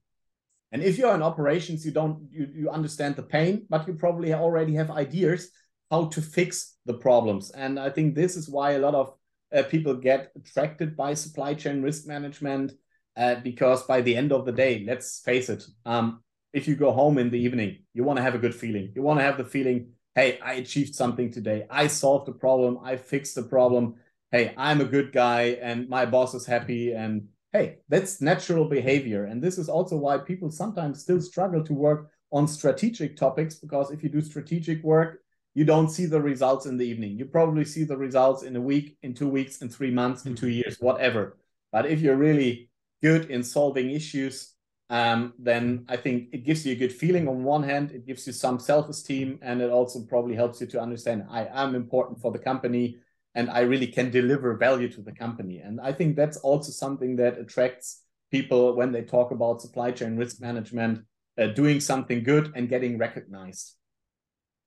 and 0.72 0.82
if 0.82 0.98
you're 0.98 1.14
in 1.14 1.22
operations, 1.22 1.84
you 1.86 1.92
don't 1.92 2.28
you, 2.30 2.48
you 2.54 2.70
understand 2.70 3.16
the 3.16 3.22
pain, 3.22 3.66
but 3.70 3.86
you 3.86 3.94
probably 3.94 4.34
already 4.34 4.74
have 4.74 4.90
ideas 4.90 5.50
how 5.90 6.06
to 6.06 6.20
fix 6.20 6.76
the 6.86 6.94
problems. 6.94 7.50
And 7.50 7.78
I 7.78 7.90
think 7.90 8.14
this 8.14 8.36
is 8.36 8.48
why 8.48 8.72
a 8.72 8.78
lot 8.78 8.94
of 8.94 9.14
uh, 9.54 9.62
people 9.64 9.94
get 9.94 10.30
attracted 10.36 10.96
by 10.96 11.14
supply 11.14 11.54
chain 11.54 11.82
risk 11.82 12.06
management 12.06 12.72
uh, 13.16 13.36
because 13.36 13.82
by 13.82 14.00
the 14.00 14.16
end 14.16 14.32
of 14.32 14.46
the 14.46 14.52
day, 14.52 14.84
let's 14.86 15.20
face 15.20 15.48
it, 15.48 15.64
um, 15.84 16.22
if 16.52 16.68
you 16.68 16.76
go 16.76 16.92
home 16.92 17.18
in 17.18 17.30
the 17.30 17.38
evening, 17.38 17.78
you 17.92 18.04
want 18.04 18.18
to 18.18 18.22
have 18.22 18.34
a 18.34 18.38
good 18.38 18.54
feeling. 18.54 18.92
You 18.94 19.02
want 19.02 19.18
to 19.18 19.24
have 19.24 19.36
the 19.36 19.44
feeling, 19.44 19.88
hey, 20.14 20.38
I 20.40 20.54
achieved 20.54 20.94
something 20.94 21.30
today. 21.32 21.66
I 21.68 21.88
solved 21.88 22.26
the 22.26 22.32
problem. 22.32 22.78
I 22.84 22.96
fixed 22.96 23.34
the 23.34 23.42
problem. 23.42 23.96
Hey, 24.30 24.54
I'm 24.56 24.80
a 24.80 24.84
good 24.84 25.12
guy 25.12 25.58
and 25.60 25.88
my 25.88 26.06
boss 26.06 26.34
is 26.34 26.46
happy. 26.46 26.92
And 26.92 27.28
hey, 27.52 27.78
that's 27.88 28.20
natural 28.20 28.64
behavior. 28.64 29.24
And 29.24 29.42
this 29.42 29.58
is 29.58 29.68
also 29.68 29.96
why 29.96 30.18
people 30.18 30.50
sometimes 30.50 31.02
still 31.02 31.20
struggle 31.20 31.64
to 31.64 31.72
work 31.72 32.10
on 32.32 32.46
strategic 32.46 33.16
topics 33.16 33.56
because 33.56 33.90
if 33.90 34.02
you 34.02 34.08
do 34.08 34.22
strategic 34.22 34.82
work, 34.84 35.20
you 35.54 35.64
don't 35.64 35.88
see 35.88 36.06
the 36.06 36.20
results 36.20 36.66
in 36.66 36.76
the 36.76 36.86
evening. 36.86 37.18
You 37.18 37.24
probably 37.24 37.64
see 37.64 37.82
the 37.82 37.96
results 37.96 38.44
in 38.44 38.54
a 38.54 38.60
week, 38.60 38.96
in 39.02 39.14
two 39.14 39.28
weeks, 39.28 39.62
in 39.62 39.68
three 39.68 39.90
months, 39.90 40.24
in 40.24 40.36
two 40.36 40.48
years, 40.48 40.76
whatever. 40.78 41.38
But 41.72 41.86
if 41.86 42.00
you're 42.00 42.16
really 42.16 42.70
good 43.02 43.30
in 43.30 43.42
solving 43.42 43.90
issues, 43.90 44.54
um, 44.90 45.34
then 45.38 45.86
I 45.88 45.96
think 45.96 46.28
it 46.32 46.44
gives 46.44 46.64
you 46.64 46.72
a 46.72 46.76
good 46.76 46.92
feeling 46.92 47.26
on 47.28 47.42
one 47.42 47.64
hand, 47.64 47.90
it 47.90 48.06
gives 48.06 48.26
you 48.26 48.32
some 48.32 48.58
self-esteem, 48.60 49.40
and 49.42 49.60
it 49.60 49.70
also 49.70 50.02
probably 50.02 50.34
helps 50.34 50.60
you 50.60 50.66
to 50.68 50.80
understand 50.80 51.26
I 51.30 51.48
am 51.52 51.74
important 51.74 52.20
for 52.20 52.30
the 52.30 52.38
company 52.38 52.98
and 53.34 53.50
I 53.50 53.60
really 53.60 53.86
can 53.86 54.10
deliver 54.10 54.56
value 54.56 54.88
to 54.92 55.02
the 55.02 55.12
company. 55.12 55.58
And 55.58 55.80
I 55.80 55.92
think 55.92 56.16
that's 56.16 56.36
also 56.38 56.72
something 56.72 57.16
that 57.16 57.38
attracts 57.38 58.02
people 58.30 58.76
when 58.76 58.92
they 58.92 59.02
talk 59.02 59.30
about 59.30 59.62
supply 59.62 59.92
chain 59.92 60.16
risk 60.16 60.40
management, 60.40 61.04
uh, 61.38 61.48
doing 61.48 61.80
something 61.80 62.22
good 62.22 62.52
and 62.54 62.68
getting 62.68 62.98
recognized. 62.98 63.76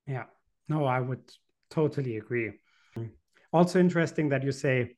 Yeah, 0.06 0.24
no, 0.68 0.84
I 0.84 1.00
would 1.00 1.30
totally 1.70 2.16
agree. 2.16 2.52
Also 3.52 3.78
interesting 3.78 4.28
that 4.30 4.42
you 4.42 4.52
say 4.52 4.96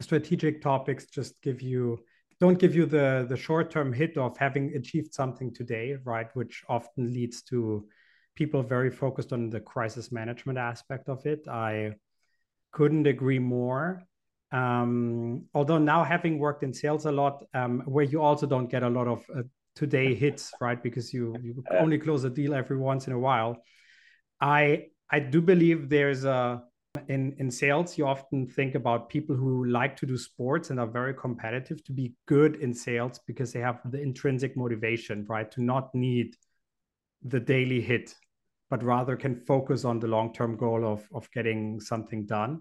strategic 0.00 0.60
topics 0.60 1.06
just 1.06 1.40
give 1.42 1.62
you 1.62 1.98
don't 2.38 2.58
give 2.58 2.74
you 2.74 2.84
the 2.84 3.26
the 3.28 3.36
short 3.36 3.70
term 3.70 3.92
hit 3.92 4.16
of 4.18 4.36
having 4.36 4.74
achieved 4.74 5.14
something 5.14 5.52
today 5.54 5.96
right 6.04 6.28
which 6.34 6.62
often 6.68 7.12
leads 7.12 7.42
to 7.42 7.86
people 8.34 8.62
very 8.62 8.90
focused 8.90 9.32
on 9.32 9.48
the 9.48 9.60
crisis 9.60 10.12
management 10.12 10.58
aspect 10.58 11.08
of 11.08 11.24
it 11.24 11.48
i 11.48 11.90
couldn't 12.72 13.06
agree 13.06 13.38
more. 13.38 14.02
Um, 14.52 15.46
although 15.54 15.78
now 15.78 16.04
having 16.04 16.38
worked 16.38 16.62
in 16.62 16.72
sales 16.72 17.04
a 17.04 17.12
lot 17.12 17.44
um, 17.52 17.82
where 17.84 18.04
you 18.04 18.22
also 18.22 18.46
don't 18.46 18.70
get 18.70 18.82
a 18.82 18.88
lot 18.88 19.08
of 19.08 19.24
uh, 19.34 19.42
today 19.74 20.14
hits 20.14 20.52
right? 20.60 20.82
Because 20.82 21.12
you 21.12 21.38
you 21.42 21.64
only 21.80 21.98
close 21.98 22.24
a 22.24 22.30
deal 22.30 22.54
every 22.54 22.78
once 22.78 23.06
in 23.06 23.12
a 23.12 23.18
while. 23.18 23.56
I 24.40 24.86
i 25.10 25.20
do 25.20 25.40
believe 25.40 25.88
there's 25.88 26.24
a 26.24 26.62
in 27.08 27.36
in 27.38 27.50
sales 27.50 27.96
you 27.98 28.06
often 28.06 28.46
think 28.46 28.74
about 28.74 29.08
people 29.08 29.36
who 29.36 29.66
like 29.66 29.96
to 29.96 30.06
do 30.06 30.16
sports 30.16 30.70
and 30.70 30.80
are 30.80 30.86
very 30.86 31.14
competitive 31.14 31.84
to 31.84 31.92
be 31.92 32.14
good 32.26 32.56
in 32.56 32.72
sales 32.74 33.20
because 33.26 33.52
they 33.52 33.60
have 33.60 33.80
the 33.84 34.00
intrinsic 34.00 34.56
motivation 34.56 35.24
right? 35.28 35.50
To 35.52 35.62
not 35.62 35.94
need 35.94 36.36
the 37.22 37.40
daily 37.40 37.80
hit 37.80 38.14
but 38.70 38.82
rather 38.82 39.16
can 39.16 39.36
focus 39.46 39.84
on 39.84 39.98
the 39.98 40.06
long-term 40.06 40.56
goal 40.56 40.84
of 40.84 41.08
of 41.14 41.30
getting 41.32 41.80
something 41.80 42.26
done 42.26 42.60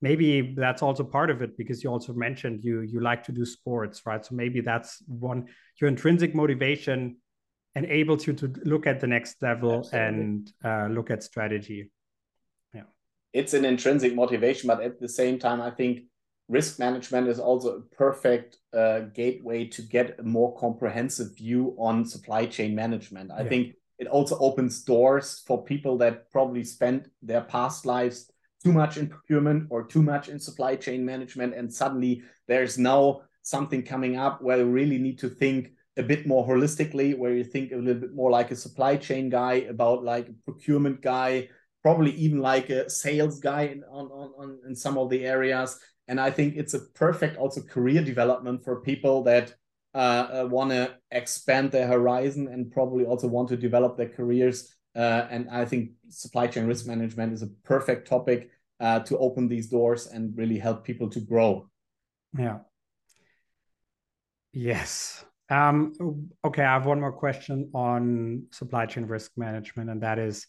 maybe 0.00 0.54
that's 0.56 0.82
also 0.82 1.04
part 1.04 1.30
of 1.30 1.42
it 1.42 1.56
because 1.56 1.82
you 1.82 1.90
also 1.90 2.12
mentioned 2.12 2.62
you 2.62 2.80
you 2.80 3.00
like 3.00 3.22
to 3.22 3.32
do 3.32 3.44
sports 3.44 4.02
right 4.06 4.24
so 4.24 4.34
maybe 4.34 4.60
that's 4.60 5.02
one 5.06 5.46
your 5.80 5.88
intrinsic 5.88 6.34
motivation 6.34 7.16
enables 7.76 8.26
you 8.26 8.32
to 8.32 8.52
look 8.64 8.86
at 8.86 9.00
the 9.00 9.06
next 9.06 9.42
level 9.42 9.78
Absolutely. 9.78 10.20
and 10.20 10.52
uh, 10.64 10.86
look 10.86 11.10
at 11.10 11.22
strategy 11.22 11.90
yeah 12.72 12.82
it's 13.34 13.52
an 13.52 13.64
intrinsic 13.64 14.14
motivation, 14.14 14.68
but 14.68 14.80
at 14.80 15.00
the 15.00 15.08
same 15.08 15.38
time, 15.38 15.60
I 15.60 15.70
think 15.70 16.04
risk 16.48 16.78
management 16.78 17.26
is 17.28 17.40
also 17.40 17.78
a 17.78 17.80
perfect 17.96 18.58
uh, 18.72 19.00
gateway 19.12 19.66
to 19.66 19.82
get 19.82 20.20
a 20.20 20.22
more 20.22 20.56
comprehensive 20.56 21.36
view 21.36 21.74
on 21.76 22.04
supply 22.04 22.46
chain 22.46 22.74
management. 22.76 23.32
I 23.32 23.42
yeah. 23.42 23.48
think 23.48 23.74
it 23.98 24.06
also 24.06 24.38
opens 24.38 24.82
doors 24.82 25.42
for 25.46 25.64
people 25.64 25.98
that 25.98 26.30
probably 26.30 26.64
spent 26.64 27.08
their 27.22 27.42
past 27.42 27.86
lives 27.86 28.30
too 28.62 28.72
much 28.72 28.96
in 28.96 29.08
procurement 29.08 29.66
or 29.70 29.84
too 29.84 30.02
much 30.02 30.28
in 30.28 30.38
supply 30.38 30.74
chain 30.76 31.04
management, 31.04 31.54
and 31.54 31.72
suddenly 31.72 32.22
there's 32.48 32.78
now 32.78 33.20
something 33.42 33.82
coming 33.82 34.16
up 34.16 34.40
where 34.40 34.58
you 34.58 34.64
really 34.64 34.98
need 34.98 35.18
to 35.18 35.28
think 35.28 35.72
a 35.96 36.02
bit 36.02 36.26
more 36.26 36.46
holistically, 36.46 37.16
where 37.16 37.34
you 37.34 37.44
think 37.44 37.70
a 37.72 37.76
little 37.76 38.00
bit 38.00 38.14
more 38.14 38.30
like 38.30 38.50
a 38.50 38.56
supply 38.56 38.96
chain 38.96 39.28
guy 39.28 39.54
about 39.68 40.02
like 40.02 40.28
a 40.28 40.34
procurement 40.44 41.00
guy 41.00 41.48
probably 41.84 42.12
even 42.12 42.40
like 42.40 42.70
a 42.70 42.88
sales 42.88 43.38
guy 43.38 43.64
in, 43.64 43.84
on, 43.90 44.06
on, 44.06 44.32
on 44.38 44.58
in 44.66 44.74
some 44.74 44.96
of 44.96 45.10
the 45.10 45.24
areas. 45.24 45.78
And 46.08 46.18
I 46.18 46.30
think 46.30 46.56
it's 46.56 46.72
a 46.72 46.80
perfect 46.80 47.36
also 47.36 47.60
career 47.60 48.02
development 48.02 48.64
for 48.64 48.80
people 48.80 49.22
that 49.24 49.54
uh, 49.94 50.42
uh, 50.42 50.48
want 50.50 50.70
to 50.70 50.94
expand 51.10 51.70
their 51.70 51.86
horizon 51.86 52.48
and 52.48 52.70
probably 52.72 53.04
also 53.04 53.28
want 53.28 53.48
to 53.48 53.56
develop 53.56 53.96
their 53.96 54.08
careers. 54.08 54.74
Uh, 54.96 55.26
and 55.30 55.48
I 55.50 55.64
think 55.64 55.90
supply 56.08 56.46
chain 56.46 56.66
risk 56.66 56.86
management 56.86 57.32
is 57.32 57.42
a 57.42 57.48
perfect 57.64 58.08
topic 58.08 58.50
uh, 58.80 59.00
to 59.00 59.18
open 59.18 59.48
these 59.48 59.68
doors 59.68 60.06
and 60.06 60.36
really 60.36 60.58
help 60.58 60.84
people 60.84 61.08
to 61.10 61.20
grow. 61.20 61.68
Yeah. 62.36 62.58
Yes. 64.52 65.24
Um, 65.50 65.92
okay, 66.44 66.62
I 66.62 66.72
have 66.72 66.86
one 66.86 67.00
more 67.00 67.12
question 67.12 67.70
on 67.74 68.44
supply 68.50 68.86
chain 68.86 69.04
risk 69.06 69.32
management, 69.36 69.90
and 69.90 70.02
that 70.02 70.18
is 70.18 70.46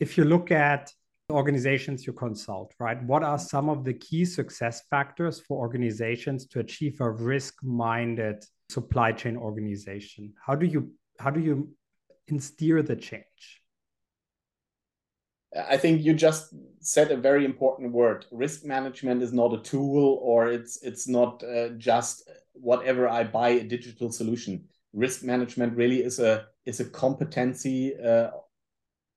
if 0.00 0.16
you 0.16 0.24
look 0.24 0.50
at 0.50 0.92
organizations 1.30 2.06
you 2.06 2.12
consult, 2.12 2.74
right? 2.78 3.02
What 3.04 3.22
are 3.22 3.38
some 3.38 3.68
of 3.68 3.84
the 3.84 3.94
key 3.94 4.24
success 4.24 4.82
factors 4.90 5.40
for 5.40 5.58
organizations 5.58 6.46
to 6.48 6.60
achieve 6.60 7.00
a 7.00 7.10
risk-minded 7.10 8.44
supply 8.68 9.12
chain 9.12 9.36
organization? 9.36 10.32
How 10.44 10.54
do 10.54 10.66
you 10.66 10.92
how 11.18 11.30
do 11.30 11.40
you 11.40 11.70
instill 12.28 12.82
the 12.82 12.96
change? 12.96 13.62
I 15.56 15.76
think 15.76 16.02
you 16.02 16.14
just 16.14 16.52
said 16.80 17.12
a 17.12 17.16
very 17.16 17.44
important 17.44 17.92
word. 17.92 18.26
Risk 18.32 18.64
management 18.64 19.22
is 19.22 19.32
not 19.32 19.54
a 19.54 19.62
tool, 19.62 20.18
or 20.20 20.48
it's 20.48 20.82
it's 20.82 21.06
not 21.06 21.44
uh, 21.44 21.70
just 21.76 22.28
whatever 22.52 23.08
I 23.08 23.24
buy 23.24 23.50
a 23.50 23.64
digital 23.64 24.10
solution. 24.10 24.64
Risk 24.92 25.22
management 25.22 25.76
really 25.76 26.02
is 26.02 26.18
a 26.18 26.46
is 26.66 26.80
a 26.80 26.84
competency 26.84 27.94
uh, 28.00 28.30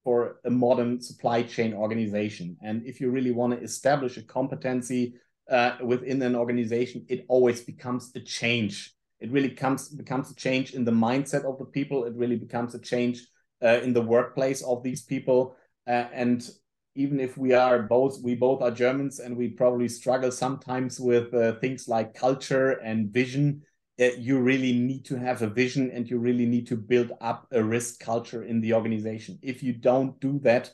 for 0.03 0.39
a 0.45 0.49
modern 0.49 1.01
supply 1.01 1.43
chain 1.43 1.73
organization. 1.73 2.57
And 2.61 2.85
if 2.85 3.01
you 3.01 3.09
really 3.09 3.31
want 3.31 3.53
to 3.53 3.63
establish 3.63 4.17
a 4.17 4.21
competency 4.21 5.15
uh, 5.49 5.77
within 5.83 6.21
an 6.21 6.35
organization, 6.35 7.05
it 7.09 7.25
always 7.27 7.61
becomes 7.61 8.11
a 8.15 8.19
change. 8.19 8.93
It 9.19 9.31
really 9.31 9.49
comes 9.49 9.89
becomes 9.89 10.31
a 10.31 10.35
change 10.35 10.73
in 10.73 10.85
the 10.85 10.91
mindset 10.91 11.45
of 11.45 11.57
the 11.57 11.65
people. 11.65 12.05
It 12.05 12.13
really 12.15 12.35
becomes 12.35 12.75
a 12.75 12.79
change 12.79 13.25
uh, 13.63 13.79
in 13.83 13.93
the 13.93 14.01
workplace 14.01 14.61
of 14.63 14.83
these 14.83 15.03
people. 15.03 15.55
Uh, 15.87 16.07
and 16.13 16.47
even 16.95 17.19
if 17.19 17.37
we 17.37 17.53
are 17.53 17.83
both, 17.83 18.21
we 18.23 18.35
both 18.35 18.61
are 18.61 18.71
Germans, 18.71 19.19
and 19.19 19.37
we 19.37 19.49
probably 19.49 19.87
struggle 19.87 20.31
sometimes 20.31 20.99
with 20.99 21.33
uh, 21.33 21.53
things 21.59 21.87
like 21.87 22.13
culture 22.13 22.71
and 22.71 23.11
vision 23.11 23.61
you 23.97 24.39
really 24.39 24.73
need 24.73 25.05
to 25.05 25.15
have 25.17 25.41
a 25.41 25.47
vision 25.47 25.89
and 25.91 26.09
you 26.09 26.19
really 26.19 26.45
need 26.45 26.67
to 26.67 26.75
build 26.77 27.11
up 27.19 27.47
a 27.51 27.63
risk 27.63 27.99
culture 27.99 28.43
in 28.43 28.61
the 28.61 28.73
organization. 28.73 29.39
If 29.41 29.63
you 29.63 29.73
don't 29.73 30.19
do 30.19 30.39
that, 30.39 30.71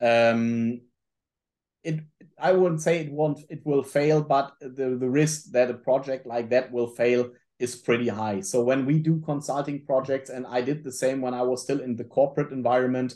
um, 0.00 0.80
it 1.82 2.00
I 2.38 2.52
wouldn't 2.52 2.82
say 2.82 3.00
it 3.00 3.12
won't 3.12 3.40
it 3.48 3.64
will 3.64 3.82
fail, 3.82 4.22
but 4.22 4.52
the 4.60 4.96
the 5.00 5.10
risk 5.10 5.50
that 5.52 5.70
a 5.70 5.74
project 5.74 6.26
like 6.26 6.50
that 6.50 6.70
will 6.70 6.88
fail 6.88 7.30
is 7.60 7.76
pretty 7.76 8.08
high. 8.08 8.40
So 8.40 8.62
when 8.62 8.86
we 8.86 8.98
do 8.98 9.20
consulting 9.20 9.84
projects, 9.84 10.30
and 10.30 10.46
I 10.46 10.60
did 10.62 10.82
the 10.82 10.92
same 10.92 11.20
when 11.20 11.34
I 11.34 11.42
was 11.42 11.62
still 11.62 11.80
in 11.80 11.96
the 11.96 12.04
corporate 12.04 12.52
environment, 12.52 13.14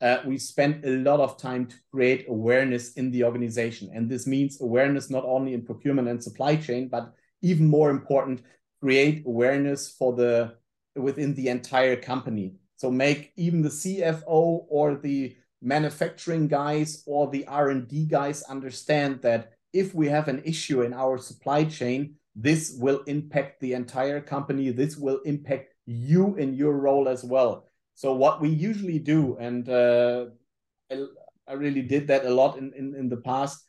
uh, 0.00 0.18
we 0.26 0.36
spent 0.36 0.84
a 0.84 0.90
lot 0.90 1.20
of 1.20 1.38
time 1.38 1.66
to 1.66 1.76
create 1.90 2.26
awareness 2.28 2.92
in 2.94 3.10
the 3.10 3.24
organization, 3.24 3.90
and 3.94 4.10
this 4.10 4.26
means 4.26 4.60
awareness 4.60 5.10
not 5.10 5.24
only 5.24 5.54
in 5.54 5.64
procurement 5.64 6.08
and 6.08 6.22
supply 6.22 6.56
chain, 6.56 6.88
but 6.88 7.12
even 7.42 7.66
more 7.66 7.90
important 7.90 8.42
create 8.80 9.24
awareness 9.26 9.90
for 9.90 10.12
the 10.14 10.54
within 10.94 11.34
the 11.34 11.48
entire 11.48 11.96
company. 11.96 12.54
So 12.76 12.90
make 12.90 13.32
even 13.36 13.62
the 13.62 13.68
CFO 13.68 14.66
or 14.68 14.96
the 14.96 15.36
manufacturing 15.62 16.48
guys 16.48 17.02
or 17.06 17.30
the 17.30 17.46
R&D 17.46 18.06
guys 18.06 18.42
understand 18.42 19.22
that 19.22 19.52
if 19.72 19.94
we 19.94 20.08
have 20.08 20.28
an 20.28 20.42
issue 20.44 20.82
in 20.82 20.92
our 20.92 21.18
supply 21.18 21.64
chain, 21.64 22.14
this 22.36 22.76
will 22.78 23.02
impact 23.06 23.60
the 23.60 23.72
entire 23.72 24.20
company. 24.20 24.70
This 24.70 24.96
will 24.96 25.20
impact 25.24 25.72
you 25.86 26.36
in 26.36 26.54
your 26.54 26.74
role 26.76 27.08
as 27.08 27.24
well. 27.24 27.66
So 27.94 28.12
what 28.14 28.42
we 28.42 28.50
usually 28.50 28.98
do, 28.98 29.38
and 29.40 29.66
uh, 29.68 30.26
I, 31.48 31.54
really 31.54 31.80
did 31.80 32.08
that 32.08 32.26
a 32.26 32.30
lot 32.30 32.58
in, 32.58 32.74
in, 32.74 32.94
in 32.94 33.08
the 33.08 33.16
past, 33.16 33.64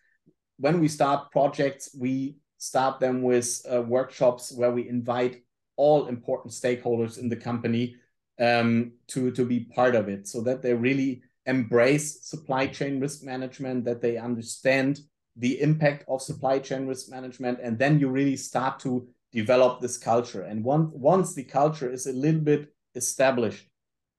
when 0.58 0.82
we 0.82 0.90
start 0.90 1.32
projects, 1.32 1.96
we 1.98 2.38
start 2.58 3.00
them 3.00 3.22
with 3.22 3.66
uh, 3.72 3.82
workshops 3.84 4.52
where 4.52 4.72
we 4.72 4.90
invite 4.90 5.44
all 5.78 6.08
important 6.08 6.54
stakeholders 6.54 7.18
in 7.18 7.30
the 7.30 7.36
company 7.36 7.96
um, 8.40 8.92
to, 9.08 9.32
to 9.32 9.46
be 9.46 9.62
part 9.62 9.96
of 9.96 10.10
it 10.10 10.28
so 10.28 10.42
that 10.42 10.62
they 10.62 10.74
really 10.74 11.22
embrace 11.46 12.28
supply 12.28 12.68
chain 12.68 13.00
risk 13.00 13.24
management, 13.24 13.86
that 13.86 14.02
they 14.02 14.18
understand 14.18 15.00
the 15.38 15.62
impact 15.62 16.04
of 16.08 16.22
supply 16.22 16.60
chain 16.60 16.88
risk 16.88 17.10
management, 17.10 17.60
and 17.62 17.78
then 17.78 18.00
you 18.00 18.10
really 18.10 18.38
start 18.38 18.80
to 18.80 19.08
develop 19.32 19.80
this 19.80 19.98
culture. 19.98 20.42
And 20.42 20.64
once, 20.64 20.90
once 20.94 21.34
the 21.34 21.44
culture 21.44 21.92
is 21.92 22.08
a 22.08 22.14
little 22.14 22.42
bit 22.42 22.74
established 22.96 23.68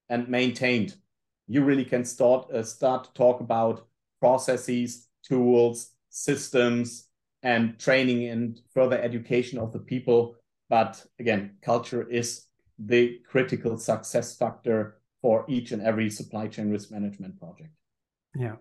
and 0.08 0.28
maintained, 0.28 0.94
you 1.46 1.64
really 1.64 1.84
can 1.84 2.04
start, 2.04 2.50
uh, 2.52 2.62
start 2.62 3.04
to 3.04 3.12
talk 3.14 3.40
about 3.40 3.86
processes, 4.20 5.08
tools, 5.24 5.90
systems, 6.10 7.08
and 7.42 7.78
training 7.78 8.28
and 8.28 8.60
further 8.72 9.00
education 9.00 9.58
of 9.58 9.72
the 9.72 9.78
people. 9.78 10.36
But 10.68 11.04
again, 11.18 11.56
culture 11.62 12.08
is 12.08 12.46
the 12.78 13.18
critical 13.28 13.78
success 13.78 14.36
factor 14.36 15.00
for 15.20 15.44
each 15.48 15.72
and 15.72 15.82
every 15.82 16.10
supply 16.10 16.48
chain 16.48 16.70
risk 16.70 16.90
management 16.90 17.38
project. 17.40 17.70
Yeah. 18.36 18.56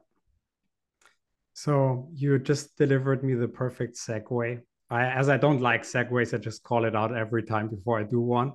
So 1.57 2.07
you 2.13 2.37
just 2.37 2.77
delivered 2.77 3.23
me 3.23 3.33
the 3.33 3.47
perfect 3.47 3.95
segue 3.97 4.61
I, 4.91 5.05
as 5.05 5.27
I 5.27 5.37
don't 5.37 5.59
like 5.59 5.81
segues, 5.81 6.35
I 6.35 6.37
just 6.37 6.61
call 6.61 6.85
it 6.85 6.95
out 6.95 7.17
every 7.17 7.41
time 7.41 7.67
before 7.67 7.99
I 7.99 8.03
do 8.03 8.21
one. 8.21 8.53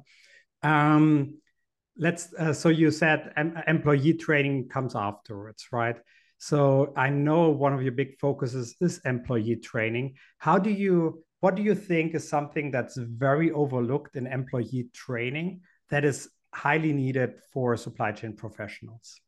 Um, 0.62 1.40
let's. 1.98 2.32
Uh, 2.32 2.52
so 2.52 2.68
you 2.68 2.92
said 2.92 3.32
em- 3.36 3.60
employee 3.66 4.14
training 4.14 4.68
comes 4.68 4.94
afterwards, 4.94 5.66
right? 5.72 5.96
So 6.38 6.92
I 6.96 7.10
know 7.10 7.50
one 7.50 7.72
of 7.72 7.82
your 7.82 7.90
big 7.90 8.20
focuses 8.20 8.76
is 8.80 9.00
employee 9.04 9.56
training. 9.56 10.14
How 10.38 10.56
do 10.58 10.70
you? 10.70 11.24
What 11.40 11.56
do 11.56 11.62
you 11.62 11.74
think 11.74 12.14
is 12.14 12.28
something 12.28 12.70
that's 12.70 12.96
very 12.96 13.50
overlooked 13.50 14.14
in 14.14 14.28
employee 14.28 14.86
training 14.94 15.62
that 15.90 16.04
is 16.04 16.30
highly 16.54 16.92
needed 16.92 17.34
for 17.52 17.76
supply 17.76 18.12
chain 18.12 18.36
professionals? 18.36 19.20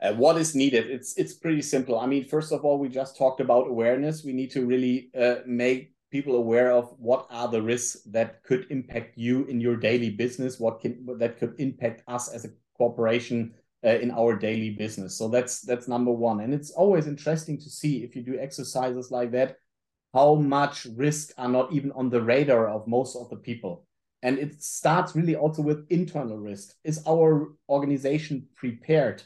Uh, 0.00 0.12
what 0.12 0.36
is 0.36 0.54
needed? 0.54 0.90
It's 0.90 1.16
it's 1.16 1.32
pretty 1.32 1.62
simple. 1.62 1.98
I 1.98 2.06
mean, 2.06 2.24
first 2.24 2.52
of 2.52 2.64
all, 2.64 2.78
we 2.78 2.88
just 2.88 3.16
talked 3.16 3.40
about 3.40 3.68
awareness. 3.68 4.24
We 4.24 4.32
need 4.32 4.50
to 4.52 4.66
really 4.66 5.10
uh, 5.18 5.36
make 5.46 5.94
people 6.10 6.36
aware 6.36 6.70
of 6.70 6.94
what 6.98 7.26
are 7.30 7.48
the 7.48 7.62
risks 7.62 8.02
that 8.06 8.42
could 8.42 8.66
impact 8.70 9.16
you 9.16 9.44
in 9.46 9.60
your 9.60 9.76
daily 9.76 10.10
business. 10.10 10.60
What 10.60 10.80
can 10.80 11.06
that 11.18 11.38
could 11.38 11.54
impact 11.58 12.02
us 12.06 12.28
as 12.28 12.44
a 12.44 12.50
corporation 12.76 13.54
uh, 13.84 13.90
in 13.90 14.10
our 14.10 14.36
daily 14.36 14.70
business. 14.70 15.16
So 15.16 15.28
that's 15.28 15.60
that's 15.60 15.88
number 15.88 16.10
one. 16.10 16.40
And 16.40 16.52
it's 16.52 16.70
always 16.70 17.06
interesting 17.06 17.58
to 17.58 17.70
see 17.70 18.02
if 18.02 18.16
you 18.16 18.22
do 18.22 18.38
exercises 18.38 19.10
like 19.10 19.30
that, 19.32 19.56
how 20.12 20.34
much 20.34 20.86
risk 20.96 21.32
are 21.38 21.48
not 21.48 21.72
even 21.72 21.92
on 21.92 22.10
the 22.10 22.22
radar 22.22 22.68
of 22.68 22.86
most 22.88 23.16
of 23.16 23.30
the 23.30 23.36
people. 23.36 23.86
And 24.22 24.38
it 24.38 24.62
starts 24.62 25.14
really 25.14 25.36
also 25.36 25.62
with 25.62 25.86
internal 25.90 26.38
risk. 26.38 26.74
Is 26.84 27.02
our 27.06 27.52
organization 27.68 28.48
prepared? 28.56 29.22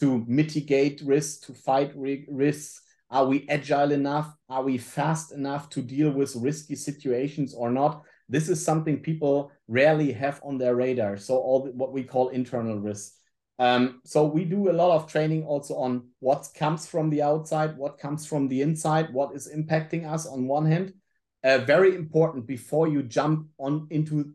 To 0.00 0.24
mitigate 0.26 1.02
risks, 1.04 1.46
to 1.46 1.54
fight 1.54 1.92
risks? 1.96 2.82
Are 3.10 3.26
we 3.26 3.46
agile 3.48 3.92
enough? 3.92 4.34
Are 4.48 4.62
we 4.62 4.78
fast 4.78 5.32
enough 5.32 5.70
to 5.70 5.82
deal 5.82 6.10
with 6.10 6.34
risky 6.36 6.74
situations 6.74 7.54
or 7.54 7.70
not? 7.70 8.02
This 8.28 8.48
is 8.48 8.64
something 8.64 8.98
people 8.98 9.52
rarely 9.68 10.12
have 10.12 10.40
on 10.42 10.58
their 10.58 10.74
radar. 10.74 11.16
So 11.16 11.36
all 11.36 11.64
the, 11.64 11.70
what 11.72 11.92
we 11.92 12.02
call 12.02 12.30
internal 12.30 12.78
risks. 12.78 13.16
Um, 13.58 14.00
so 14.04 14.26
we 14.26 14.44
do 14.44 14.70
a 14.70 14.72
lot 14.72 14.94
of 14.94 15.10
training 15.10 15.44
also 15.44 15.76
on 15.76 16.08
what 16.18 16.48
comes 16.54 16.86
from 16.86 17.08
the 17.08 17.22
outside, 17.22 17.76
what 17.76 17.98
comes 17.98 18.26
from 18.26 18.48
the 18.48 18.60
inside, 18.60 19.12
what 19.14 19.34
is 19.34 19.48
impacting 19.48 20.04
us 20.04 20.26
on 20.26 20.46
one 20.46 20.66
hand. 20.66 20.92
Uh, 21.42 21.58
very 21.58 21.94
important 21.94 22.46
before 22.46 22.88
you 22.88 23.02
jump 23.02 23.46
on 23.58 23.86
into 23.90 24.34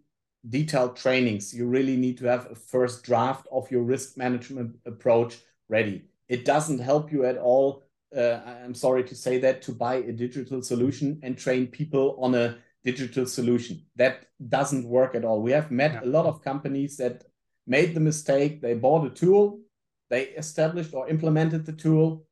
detailed 0.50 0.96
trainings, 0.96 1.54
you 1.54 1.68
really 1.68 1.98
need 1.98 2.18
to 2.18 2.26
have 2.26 2.50
a 2.50 2.56
first 2.56 3.04
draft 3.04 3.46
of 3.52 3.70
your 3.70 3.84
risk 3.84 4.18
management 4.18 4.76
approach 4.88 5.40
ready. 5.72 6.04
It 6.28 6.46
doesn't 6.46 6.80
help 6.80 7.12
you 7.12 7.26
at 7.26 7.38
all. 7.38 7.84
Uh, 8.16 8.40
I'm 8.46 8.76
sorry 8.76 9.04
to 9.06 9.16
say 9.16 9.40
that 9.40 9.62
to 9.64 9.72
buy 9.72 9.96
a 9.96 10.12
digital 10.12 10.62
solution 10.62 11.20
and 11.24 11.38
train 11.38 11.68
people 11.68 12.18
on 12.20 12.36
a 12.36 12.58
digital 12.84 13.26
solution. 13.26 13.86
That 13.96 14.26
doesn't 14.50 14.88
work 14.88 15.16
at 15.16 15.26
all. 15.26 15.42
We 15.42 15.52
have 15.52 15.72
met 15.72 15.94
yeah. 15.94 16.04
a 16.04 16.10
lot 16.10 16.26
of 16.26 16.44
companies 16.44 16.98
that 16.98 17.24
made 17.66 17.94
the 17.94 18.00
mistake. 18.00 18.62
They 18.62 18.74
bought 18.74 19.06
a 19.06 19.10
tool, 19.10 19.62
they 20.10 20.24
established 20.44 20.94
or 20.94 21.10
implemented 21.10 21.66
the 21.66 21.74
tool, 21.74 22.26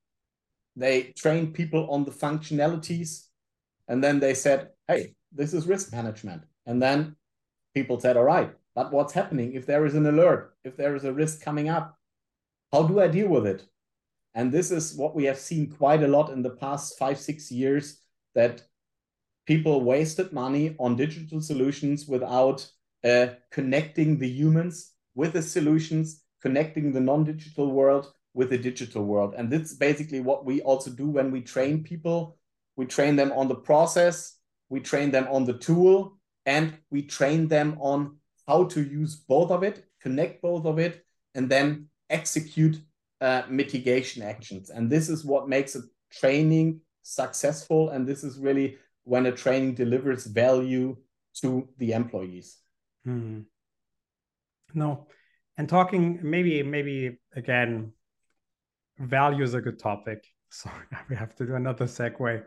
they 0.76 1.14
trained 1.18 1.54
people 1.54 1.90
on 1.90 2.04
the 2.04 2.12
functionalities, 2.12 3.28
and 3.88 4.04
then 4.04 4.20
they 4.20 4.34
said, 4.34 4.70
hey, 4.88 5.16
this 5.32 5.54
is 5.54 5.68
risk 5.68 5.92
management. 5.92 6.44
And 6.66 6.82
then 6.82 7.16
people 7.74 8.00
said, 8.00 8.18
all 8.18 8.24
right, 8.24 8.54
but 8.76 8.92
what's 8.92 9.14
happening 9.14 9.54
if 9.54 9.66
there 9.66 9.86
is 9.86 9.96
an 9.96 10.06
alert, 10.06 10.56
if 10.64 10.76
there 10.78 10.96
is 10.96 11.06
a 11.06 11.14
risk 11.14 11.42
coming 11.42 11.70
up? 11.70 11.99
How 12.72 12.84
do 12.84 13.00
I 13.00 13.08
deal 13.08 13.28
with 13.28 13.48
it? 13.48 13.66
And 14.36 14.52
this 14.52 14.72
is 14.72 14.96
what 14.96 15.16
we 15.16 15.26
have 15.26 15.40
seen 15.40 15.72
quite 15.72 16.04
a 16.04 16.08
lot 16.08 16.32
in 16.32 16.44
the 16.44 16.52
past 16.52 16.98
five, 17.00 17.20
six 17.20 17.52
years 17.52 18.02
that 18.36 18.64
people 19.48 19.82
wasted 19.82 20.32
money 20.32 20.76
on 20.80 20.96
digital 20.96 21.42
solutions 21.42 22.08
without 22.08 22.70
uh, 23.04 23.28
connecting 23.52 24.20
the 24.20 24.30
humans 24.30 24.94
with 25.16 25.34
the 25.34 25.42
solutions, 25.42 26.24
connecting 26.42 26.94
the 26.94 27.02
non 27.02 27.24
digital 27.24 27.72
world 27.72 28.14
with 28.34 28.52
the 28.52 28.58
digital 28.58 29.04
world. 29.04 29.34
And 29.36 29.50
this 29.50 29.72
is 29.72 29.78
basically 29.78 30.20
what 30.20 30.46
we 30.46 30.62
also 30.62 30.92
do 30.92 31.10
when 31.10 31.32
we 31.32 31.42
train 31.42 31.84
people. 31.84 32.38
We 32.76 32.86
train 32.86 33.16
them 33.16 33.34
on 33.34 33.48
the 33.48 33.56
process, 33.56 34.38
we 34.70 34.80
train 34.80 35.12
them 35.12 35.28
on 35.30 35.44
the 35.44 35.58
tool, 35.58 36.18
and 36.46 36.78
we 36.92 37.02
train 37.02 37.48
them 37.48 37.78
on 37.82 38.18
how 38.48 38.66
to 38.66 38.82
use 38.82 39.18
both 39.18 39.52
of 39.52 39.64
it, 39.64 39.86
connect 40.02 40.42
both 40.42 40.66
of 40.66 40.80
it, 40.80 41.04
and 41.36 41.50
then 41.50 41.89
execute 42.10 42.78
uh, 43.22 43.44
mitigation 43.50 44.24
actions. 44.24 44.70
And 44.70 44.90
this 44.90 45.10
is 45.10 45.26
what 45.26 45.50
makes 45.50 45.76
a 45.76 45.82
training 46.12 46.82
successful. 47.04 47.90
And 47.90 48.08
this 48.08 48.24
is 48.24 48.38
really 48.38 48.78
when 49.04 49.26
a 49.26 49.32
training 49.32 49.76
delivers 49.76 50.26
value 50.26 50.98
to 51.42 51.68
the 51.78 51.94
employees. 51.94 52.58
Hmm. 53.06 53.42
No, 54.74 55.08
and 55.58 55.68
talking 55.68 56.20
maybe 56.22 56.62
maybe 56.64 57.20
again, 57.36 57.94
value 59.00 59.44
is 59.44 59.54
a 59.54 59.62
good 59.62 59.80
topic. 59.80 60.26
So 60.52 60.72
we 61.08 61.16
have 61.16 61.36
to 61.36 61.46
do 61.46 61.54
another 61.54 61.86
segue. 61.86 62.42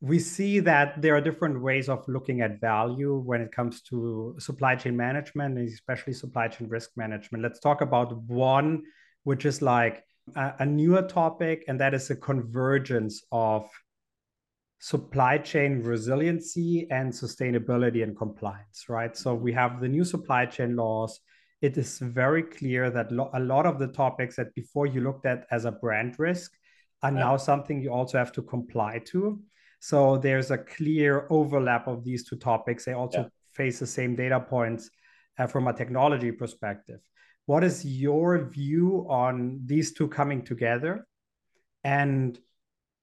We 0.00 0.18
see 0.18 0.60
that 0.60 1.02
there 1.02 1.14
are 1.14 1.20
different 1.20 1.60
ways 1.60 1.88
of 1.90 2.08
looking 2.08 2.40
at 2.40 2.60
value 2.60 3.18
when 3.18 3.42
it 3.42 3.52
comes 3.52 3.82
to 3.82 4.34
supply 4.38 4.74
chain 4.74 4.96
management, 4.96 5.58
and 5.58 5.68
especially 5.68 6.14
supply 6.14 6.48
chain 6.48 6.68
risk 6.68 6.90
management. 6.96 7.42
Let's 7.42 7.60
talk 7.60 7.82
about 7.82 8.16
one 8.22 8.82
which 9.24 9.44
is 9.44 9.60
like 9.60 10.02
a, 10.34 10.54
a 10.60 10.66
newer 10.66 11.02
topic, 11.02 11.64
and 11.68 11.78
that 11.80 11.92
is 11.92 12.08
the 12.08 12.16
convergence 12.16 13.22
of 13.30 13.68
supply 14.78 15.36
chain 15.36 15.82
resiliency 15.82 16.88
and 16.90 17.12
sustainability 17.12 18.02
and 18.02 18.16
compliance, 18.16 18.86
right? 18.88 19.14
So 19.14 19.34
we 19.34 19.52
have 19.52 19.80
the 19.80 19.88
new 19.88 20.04
supply 20.04 20.46
chain 20.46 20.74
laws. 20.74 21.20
It 21.60 21.76
is 21.76 21.98
very 21.98 22.42
clear 22.42 22.90
that 22.90 23.12
lo- 23.12 23.30
a 23.34 23.40
lot 23.40 23.66
of 23.66 23.78
the 23.78 23.88
topics 23.88 24.36
that 24.36 24.54
before 24.54 24.86
you 24.86 25.02
looked 25.02 25.26
at 25.26 25.46
as 25.50 25.66
a 25.66 25.72
brand 25.72 26.18
risk 26.18 26.52
are 27.02 27.10
now 27.10 27.36
something 27.36 27.82
you 27.82 27.92
also 27.92 28.16
have 28.16 28.32
to 28.32 28.42
comply 28.42 29.02
to. 29.06 29.42
So 29.80 30.18
there's 30.18 30.50
a 30.50 30.58
clear 30.58 31.26
overlap 31.30 31.88
of 31.88 32.04
these 32.04 32.24
two 32.24 32.36
topics. 32.36 32.84
They 32.84 32.92
also 32.92 33.22
yeah. 33.22 33.28
face 33.52 33.78
the 33.80 33.86
same 33.86 34.14
data 34.14 34.38
points 34.38 34.90
uh, 35.38 35.46
from 35.46 35.66
a 35.68 35.72
technology 35.72 36.30
perspective. 36.32 37.00
What 37.46 37.64
is 37.64 37.84
your 37.84 38.48
view 38.48 39.06
on 39.08 39.62
these 39.64 39.92
two 39.92 40.08
coming 40.08 40.42
together? 40.42 41.06
And 41.82 42.38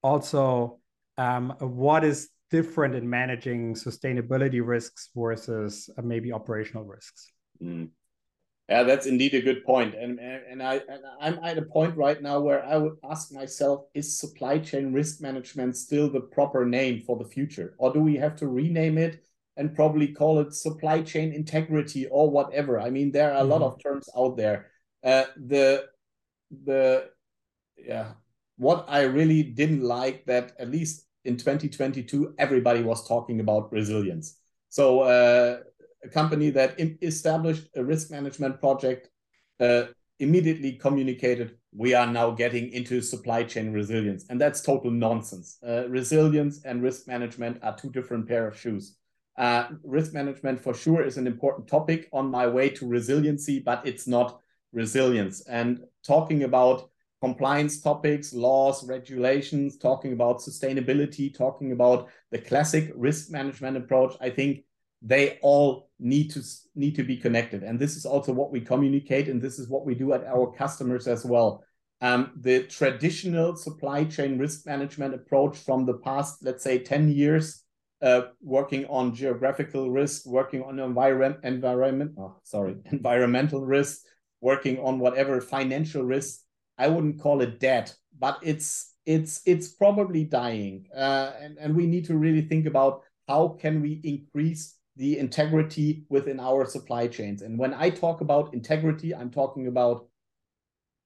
also, 0.04 0.80
um, 1.18 1.56
what 1.60 2.04
is 2.04 2.30
different 2.52 2.96
in 2.96 3.10
managing 3.10 3.74
sustainability 3.74 4.62
risks 4.64 5.10
versus 5.16 5.90
uh, 5.98 6.02
maybe 6.04 6.32
operational 6.32 6.86
risks? 6.86 7.32
Mm. 7.62 7.90
Yeah, 8.70 8.84
that's 8.84 9.06
indeed 9.06 9.34
a 9.34 9.42
good 9.42 9.64
point. 9.64 9.96
And 9.96 10.20
and 10.20 10.62
I 10.62 10.76
and 10.76 11.02
I'm 11.22 11.40
at 11.44 11.58
a 11.58 11.62
point 11.62 11.96
right 11.96 12.22
now 12.22 12.42
where 12.42 12.66
I 12.66 12.78
would 12.78 12.98
ask 13.10 13.32
myself, 13.32 13.86
is 13.94 14.20
supply 14.20 14.60
chain 14.60 14.94
risk 14.94 15.22
management 15.22 15.78
still 15.78 16.10
the 16.10 16.20
proper 16.20 16.66
name 16.66 17.02
for 17.06 17.18
the 17.18 17.30
future? 17.30 17.76
Or 17.78 17.94
do 17.94 18.02
we 18.02 18.16
have 18.18 18.36
to 18.38 18.48
rename 18.48 18.98
it 18.98 19.24
and 19.58 19.76
probably 19.76 20.08
call 20.08 20.40
it 20.40 20.54
supply 20.54 21.02
chain 21.02 21.34
integrity 21.34 22.06
or 22.08 22.30
whatever. 22.30 22.80
I 22.80 22.90
mean, 22.90 23.12
there 23.12 23.32
are 23.32 23.38
a 23.38 23.42
mm-hmm. 23.42 23.52
lot 23.52 23.62
of 23.64 23.82
terms 23.82 24.08
out 24.16 24.38
there. 24.38 24.68
Uh, 25.04 25.26
the 25.36 25.86
the 26.64 27.10
yeah, 27.78 28.14
what 28.58 28.86
I 28.88 29.02
really 29.02 29.44
didn't 29.44 29.84
like 29.84 30.26
that 30.26 30.54
at 30.60 30.70
least 30.70 31.06
in 31.26 31.38
2022 31.38 32.36
everybody 32.38 32.84
was 32.84 33.08
talking 33.08 33.40
about 33.40 33.72
resilience. 33.72 34.38
So 34.70 35.02
uh, 35.02 35.60
a 36.08 36.14
company 36.14 36.50
that 36.52 36.80
established 37.02 37.68
a 37.76 37.84
risk 37.84 38.12
management 38.12 38.60
project 38.60 39.10
uh, 39.60 39.84
immediately 40.20 40.74
communicated 40.74 41.58
we 41.76 41.94
are 41.94 42.08
now 42.08 42.32
getting 42.32 42.72
into 42.72 43.02
supply 43.02 43.44
chain 43.44 43.72
resilience. 43.72 44.26
And 44.30 44.42
that's 44.42 44.62
total 44.62 44.90
nonsense. 44.90 45.60
Uh, 45.68 45.88
resilience 45.90 46.64
and 46.66 46.82
risk 46.82 47.08
management 47.08 47.60
are 47.62 47.78
two 47.78 47.92
different 47.92 48.28
pair 48.28 48.48
of 48.48 48.58
shoes. 48.58 48.96
Uh, 49.38 49.68
risk 49.84 50.14
management 50.14 50.60
for 50.60 50.74
sure 50.74 51.04
is 51.06 51.18
an 51.18 51.28
important 51.28 51.68
topic 51.68 52.10
on 52.12 52.32
my 52.32 52.48
way 52.48 52.70
to 52.70 52.88
resiliency, 52.88 53.60
but 53.60 53.86
it's 53.86 54.08
not 54.08 54.40
resilience. 54.74 55.42
And 55.42 55.82
talking 56.04 56.44
about 56.44 56.90
compliance 57.22 57.80
topics, 57.82 58.34
laws, 58.34 58.88
regulations, 58.88 59.78
talking 59.78 60.14
about 60.14 60.40
sustainability, 60.40 61.36
talking 61.36 61.72
about 61.74 62.10
the 62.32 62.40
classic 62.40 62.92
risk 62.96 63.30
management 63.30 63.78
approach, 63.78 64.16
I 64.20 64.32
think 64.32 64.64
they 65.02 65.40
all 65.42 65.90
need 66.00 66.32
to 66.32 66.44
need 66.76 66.96
to 66.96 67.04
be 67.04 67.18
connected. 67.18 67.64
And 67.64 67.80
this 67.80 67.96
is 67.96 68.06
also 68.06 68.34
what 68.34 68.52
we 68.52 68.62
communicate, 68.62 69.28
and 69.28 69.42
this 69.42 69.60
is 69.60 69.70
what 69.70 69.86
we 69.86 69.96
do 69.96 70.14
at 70.14 70.26
our 70.26 70.52
customers 70.52 71.08
as 71.08 71.26
well. 71.26 71.64
Um, 72.02 72.32
the 72.40 72.64
traditional 72.64 73.56
supply 73.56 74.04
chain 74.04 74.38
risk 74.38 74.66
management 74.66 75.16
approach 75.16 75.58
from 75.58 75.86
the 75.86 75.96
past, 75.96 76.44
let's 76.44 76.64
say, 76.64 76.78
10 76.80 77.10
years 77.10 77.64
uh, 78.02 78.22
working 78.42 78.86
on 78.86 79.16
geographical 79.16 79.90
risk, 79.90 80.26
working 80.28 80.62
on 80.64 80.80
environment, 80.80 81.38
environment, 81.44 82.12
oh, 82.20 82.36
sorry, 82.44 82.76
environmental 82.92 83.66
risk, 83.66 84.02
working 84.42 84.80
on 84.80 85.00
whatever 85.00 85.42
financial 85.42 86.04
risk. 86.04 86.42
I 86.78 86.88
wouldn't 86.88 87.20
call 87.20 87.42
it 87.42 87.60
dead, 87.60 87.92
but 88.20 88.38
it's 88.44 88.94
it's 89.08 89.42
it's 89.48 89.70
probably 89.70 90.26
dying, 90.26 90.86
uh, 90.96 91.32
and 91.42 91.58
and 91.58 91.76
we 91.76 91.88
need 91.88 92.06
to 92.06 92.18
really 92.18 92.44
think 92.44 92.68
about 92.68 93.02
how 93.28 93.58
can 93.60 93.82
we 93.82 94.00
increase 94.04 94.77
the 94.98 95.20
integrity 95.20 96.04
within 96.10 96.40
our 96.40 96.66
supply 96.66 97.08
chains. 97.08 97.42
And 97.42 97.58
when 97.58 97.74
I 97.74 97.90
talk 97.90 98.22
about 98.22 98.54
integrity, 98.54 99.14
I'm 99.14 99.30
talking 99.30 99.68
about 99.68 100.08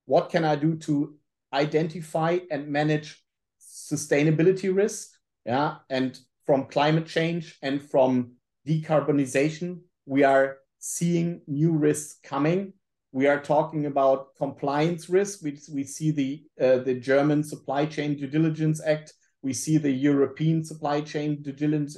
what 0.05 0.29
can 0.29 0.45
I 0.45 0.55
do 0.55 0.75
to 0.77 1.15
identify 1.53 2.39
and 2.49 2.67
manage 2.67 3.23
sustainability 3.61 4.73
risk, 4.75 5.09
yeah, 5.45 5.75
and 5.89 6.17
from 6.45 6.65
climate 6.65 7.05
change 7.05 7.57
and 7.61 7.81
from 7.81 8.33
decarbonization, 8.67 9.79
we 10.05 10.23
are 10.23 10.57
seeing 10.79 11.41
new 11.47 11.71
risks 11.71 12.19
coming. 12.23 12.73
We 13.11 13.27
are 13.27 13.41
talking 13.41 13.85
about 13.85 14.35
compliance 14.37 15.09
risk. 15.09 15.41
We, 15.43 15.59
we 15.73 15.83
see 15.83 16.11
the 16.11 16.43
uh, 16.59 16.77
the 16.83 16.95
German 16.95 17.43
Supply 17.43 17.85
Chain 17.85 18.15
Due 18.15 18.27
Diligence 18.27 18.81
Act. 18.85 19.13
We 19.43 19.53
see 19.53 19.77
the 19.77 19.91
European 19.91 20.63
Supply 20.63 21.01
Chain 21.01 21.41
Diligence, 21.41 21.97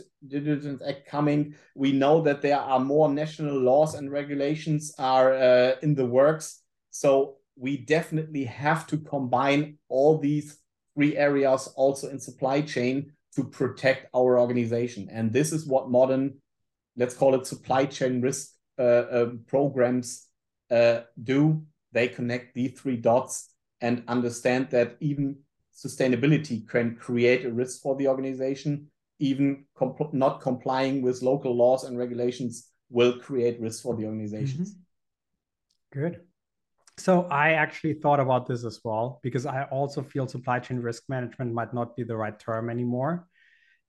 Act 0.88 1.08
coming. 1.08 1.56
We 1.76 1.92
know 1.92 2.22
that 2.22 2.42
there 2.42 2.60
are 2.60 2.80
more 2.80 3.10
national 3.10 3.60
laws 3.60 3.96
and 3.96 4.12
regulations 4.12 4.94
are 4.98 5.34
uh, 5.34 5.76
in 5.82 5.94
the 5.96 6.06
works. 6.06 6.62
So 6.92 7.38
we 7.58 7.78
definitely 7.78 8.46
have 8.46 8.88
to 8.88 8.98
combine 8.98 9.78
all 9.90 10.18
these 10.18 10.58
three 10.96 11.18
areas 11.18 11.68
also 11.76 12.10
in 12.10 12.20
supply 12.20 12.62
chain 12.62 13.12
to 13.36 13.44
protect 13.44 14.08
our 14.16 14.40
organization. 14.40 15.10
And 15.12 15.34
this 15.34 15.52
is 15.52 15.66
what 15.66 15.90
modern, 15.90 16.36
let's 16.96 17.16
call 17.16 17.36
it 17.36 17.48
supply 17.48 17.86
chain 17.86 18.22
risk 18.22 18.52
uh, 18.80 18.82
uh, 18.82 19.30
programs 19.48 20.28
uh, 20.72 21.02
do. 21.22 21.64
They 21.92 22.08
connect 22.08 22.56
these 22.56 22.80
three 22.80 22.98
dots 22.98 23.50
and 23.82 24.04
understand 24.08 24.70
that 24.72 24.96
even 25.00 25.38
sustainability 25.74 26.68
can 26.68 26.96
create 26.96 27.46
a 27.46 27.52
risk 27.52 27.82
for 27.82 27.96
the 27.96 28.08
organization. 28.08 28.90
Even 29.20 29.66
comp 29.76 30.14
not 30.14 30.42
complying 30.42 31.02
with 31.02 31.22
local 31.22 31.56
laws 31.56 31.84
and 31.84 31.98
regulations 31.98 32.70
will 32.90 33.20
create 33.20 33.60
risk 33.60 33.84
for 33.84 33.96
the 33.96 34.06
organizations. 34.06 34.70
Mm 34.70 34.76
-hmm. 34.76 36.02
Good. 36.02 36.22
So 36.98 37.24
I 37.24 37.54
actually 37.54 37.96
thought 37.96 38.20
about 38.20 38.46
this 38.46 38.64
as 38.66 38.80
well 38.84 39.20
because 39.24 39.46
I 39.46 39.64
also 39.72 40.04
feel 40.04 40.28
supply 40.28 40.60
chain 40.60 40.80
risk 40.80 41.04
management 41.08 41.54
might 41.54 41.74
not 41.74 41.96
be 41.96 42.04
the 42.04 42.16
right 42.16 42.38
term 42.38 42.70
anymore. 42.70 43.28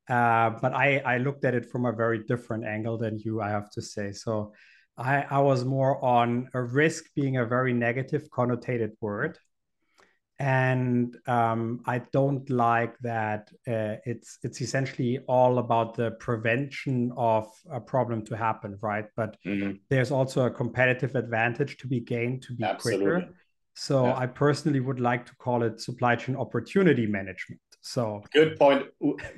Uh, 0.09 0.51
but 0.62 0.73
I, 0.73 1.03
I 1.14 1.18
looked 1.18 1.44
at 1.44 1.55
it 1.55 1.66
from 1.70 1.87
a 1.87 1.92
very 1.92 2.25
different 2.25 2.64
angle 2.64 2.99
than 2.99 3.18
you, 3.18 3.40
I 3.40 3.51
have 3.51 3.70
to 3.70 3.83
say. 3.83 4.12
So 4.12 4.53
I, 4.97 5.23
I 5.23 5.40
was 5.40 5.64
more 5.64 6.03
on 6.05 6.49
a 6.55 6.62
risk 6.62 7.05
being 7.14 7.37
a 7.38 7.47
very 7.47 7.73
negative 7.73 8.29
connotated 8.31 8.92
word 9.01 9.38
and 10.38 11.16
um, 11.27 11.81
I 11.87 11.99
don't 12.12 12.49
like 12.51 12.99
that 13.01 13.51
uh, 13.68 13.97
it's 14.05 14.38
it's 14.42 14.61
essentially 14.61 15.20
all 15.29 15.59
about 15.59 15.94
the 15.94 16.12
prevention 16.12 17.12
of 17.16 17.47
a 17.70 17.81
problem 17.81 18.25
to 18.27 18.37
happen, 18.37 18.77
right? 18.83 19.07
But 19.16 19.37
mm-hmm. 19.47 19.77
there's 19.90 20.11
also 20.11 20.47
a 20.47 20.51
competitive 20.51 21.14
advantage 21.14 21.77
to 21.79 21.87
be 21.87 22.01
gained 22.01 22.42
to 22.42 22.55
be 22.55 22.64
Absolutely. 22.64 23.07
quicker. 23.07 23.29
So 23.75 24.07
yeah. 24.07 24.16
I 24.16 24.27
personally 24.27 24.81
would 24.81 25.01
like 25.01 25.27
to 25.27 25.35
call 25.37 25.62
it 25.62 25.81
supply 25.81 26.16
chain 26.16 26.37
opportunity 26.37 27.07
management. 27.07 27.61
So 27.81 28.23
good 28.33 28.59
point. 28.59 28.87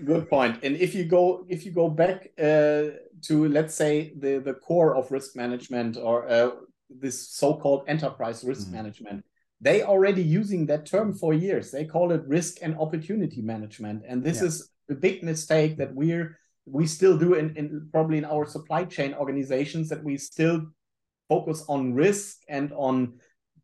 Good 0.05 0.31
point. 0.31 0.61
And 0.63 0.77
if 0.77 0.95
you 0.95 1.05
go 1.05 1.45
if 1.49 1.67
you 1.67 1.73
go 1.73 1.91
back 1.91 2.29
uh, 2.39 2.97
to 3.23 3.49
let's 3.49 3.75
say 3.75 4.15
the 4.19 4.39
the 4.39 4.55
core 4.55 4.97
of 4.97 5.11
risk 5.11 5.37
management 5.37 5.99
or 5.99 6.29
uh, 6.29 6.51
this 6.89 7.29
so-called 7.29 7.85
enterprise 7.89 8.45
risk 8.45 8.69
mm-hmm. 8.69 8.77
management 8.77 9.25
they 9.61 9.83
already 9.83 10.23
using 10.23 10.67
that 10.67 10.87
term 10.87 11.15
for 11.15 11.33
years. 11.33 11.71
They 11.71 11.85
call 11.85 12.13
it 12.13 12.23
risk 12.27 12.59
and 12.63 12.79
opportunity 12.79 13.41
management. 13.41 14.03
And 14.07 14.23
this 14.23 14.41
yeah. 14.41 14.49
is 14.49 14.71
a 14.91 14.95
big 14.95 15.23
mistake 15.23 15.79
that 15.79 15.95
we're 15.95 16.39
we 16.67 16.85
still 16.87 17.17
do 17.17 17.35
in, 17.35 17.57
in 17.57 17.89
probably 17.93 18.19
in 18.19 18.25
our 18.25 18.45
supply 18.45 18.85
chain 18.85 19.15
organizations 19.15 19.89
that 19.89 20.03
we 20.03 20.17
still 20.17 20.67
focus 21.29 21.65
on 21.69 21.95
risk 21.95 22.39
and 22.49 22.73
on 22.73 23.15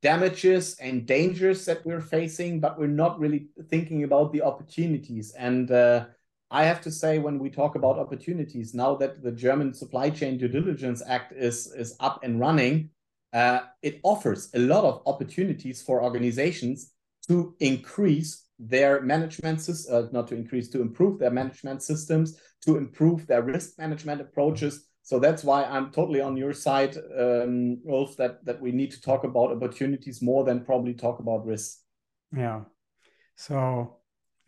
damages 0.03 0.77
and 0.81 1.07
dangers 1.07 1.65
that 1.65 1.85
we're 1.85 2.01
facing, 2.01 2.61
but 2.61 2.79
we're 2.79 2.87
not 2.87 3.19
really 3.19 3.49
thinking 3.69 4.05
about 4.05 4.33
the 4.33 4.43
opportunities. 4.43 5.33
And 5.33 5.71
uh, 5.71 6.07
I 6.51 6.65
have 6.65 6.81
to 6.83 6.91
say, 6.91 7.19
when 7.19 7.39
we 7.39 7.51
talk 7.51 7.77
about 7.77 7.99
opportunities, 7.99 8.75
now 8.75 8.95
that 8.97 9.23
the 9.23 9.33
German 9.33 9.73
Supply 9.75 10.11
Chain 10.11 10.39
Due 10.39 10.49
Diligence 10.49 11.03
Act 11.07 11.33
is 11.33 11.73
is 11.73 11.97
up 11.99 12.21
and 12.23 12.39
running, 12.39 12.91
uh, 13.33 13.61
it 13.83 14.01
offers 14.03 14.51
a 14.55 14.59
lot 14.59 14.85
of 14.85 15.03
opportunities 15.07 15.83
for 15.83 16.03
organizations 16.03 16.93
to 17.29 17.55
increase 17.61 18.47
their 18.59 19.01
management 19.01 19.61
systems, 19.61 19.91
uh, 19.91 20.09
not 20.13 20.29
to 20.29 20.37
increase, 20.37 20.69
to 20.69 20.81
improve 20.81 21.19
their 21.19 21.31
management 21.31 21.83
systems, 21.83 22.39
to 22.65 22.77
improve 22.77 23.27
their 23.27 23.43
risk 23.43 23.79
management 23.79 24.21
approaches. 24.21 24.89
So 25.03 25.19
that's 25.19 25.43
why 25.43 25.65
I'm 25.65 25.91
totally 25.91 26.21
on 26.21 26.37
your 26.37 26.53
side, 26.53 26.97
um, 27.19 27.81
Rolf, 27.85 28.17
that, 28.19 28.45
that 28.45 28.61
we 28.61 28.71
need 28.71 28.93
to 28.93 29.01
talk 29.01 29.25
about 29.25 29.51
opportunities 29.51 30.23
more 30.23 30.45
than 30.45 30.65
probably 30.65 30.95
talk 30.95 31.19
about 31.19 31.45
risks. 31.45 31.83
Yeah. 32.37 32.63
So, 33.37 33.99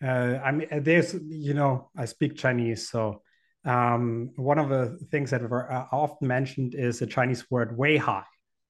uh, 0.02 0.06
I 0.44 0.52
mean, 0.52 0.68
there's, 0.82 1.14
you 1.14 1.54
know, 1.54 1.90
I 1.96 2.04
speak 2.04 2.36
Chinese. 2.36 2.88
So, 2.88 3.22
um, 3.64 4.30
one 4.36 4.58
of 4.58 4.68
the 4.68 4.98
things 5.10 5.30
that 5.30 5.42
are 5.42 5.72
uh, 5.72 5.86
often 5.90 6.28
mentioned 6.28 6.74
is 6.74 6.98
the 6.98 7.06
Chinese 7.06 7.50
word 7.50 7.76
"wei 7.76 7.96
hai," 7.96 8.22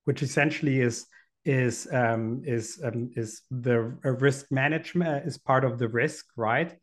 which 0.04 0.22
essentially 0.22 0.80
is 0.80 1.06
is 1.44 1.86
um, 1.92 2.42
is 2.44 2.80
um, 2.82 3.10
is 3.16 3.42
the 3.50 3.78
risk 4.02 4.46
management 4.50 5.24
uh, 5.24 5.26
is 5.26 5.36
part 5.36 5.64
of 5.64 5.78
the 5.78 5.88
risk, 5.88 6.26
right? 6.36 6.74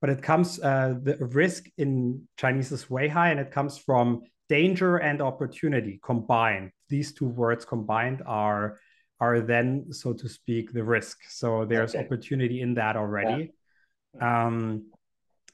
But 0.00 0.10
it 0.10 0.22
comes 0.22 0.60
uh, 0.60 0.94
the 1.02 1.16
risk 1.16 1.66
in 1.78 2.28
Chinese 2.36 2.72
is 2.72 2.90
way 2.90 3.08
high, 3.08 3.30
and 3.30 3.40
it 3.40 3.50
comes 3.50 3.78
from 3.78 4.22
danger 4.48 4.96
and 4.96 5.22
opportunity 5.22 6.00
combined. 6.02 6.72
These 6.88 7.14
two 7.14 7.26
words 7.28 7.64
combined 7.64 8.22
are 8.26 8.78
are 9.20 9.40
then, 9.40 9.92
so 9.92 10.12
to 10.14 10.28
speak, 10.28 10.72
the 10.72 10.82
risk. 10.82 11.18
So 11.28 11.64
there's 11.66 11.94
okay. 11.94 12.04
opportunity 12.04 12.62
in 12.62 12.74
that 12.74 12.96
already. 12.96 13.52
Yeah. 14.14 14.46
Um, 14.46 14.90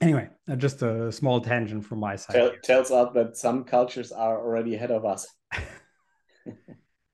anyway, 0.00 0.28
uh, 0.50 0.56
just 0.56 0.82
a 0.82 1.10
small 1.10 1.40
tangent 1.40 1.84
from 1.84 1.98
my 1.98 2.16
side. 2.16 2.34
Tell, 2.34 2.52
tells 2.62 2.90
us 2.90 3.12
that 3.14 3.36
some 3.36 3.64
cultures 3.64 4.12
are 4.12 4.38
already 4.38 4.76
ahead 4.76 4.92
of 4.92 5.04
us. 5.04 5.26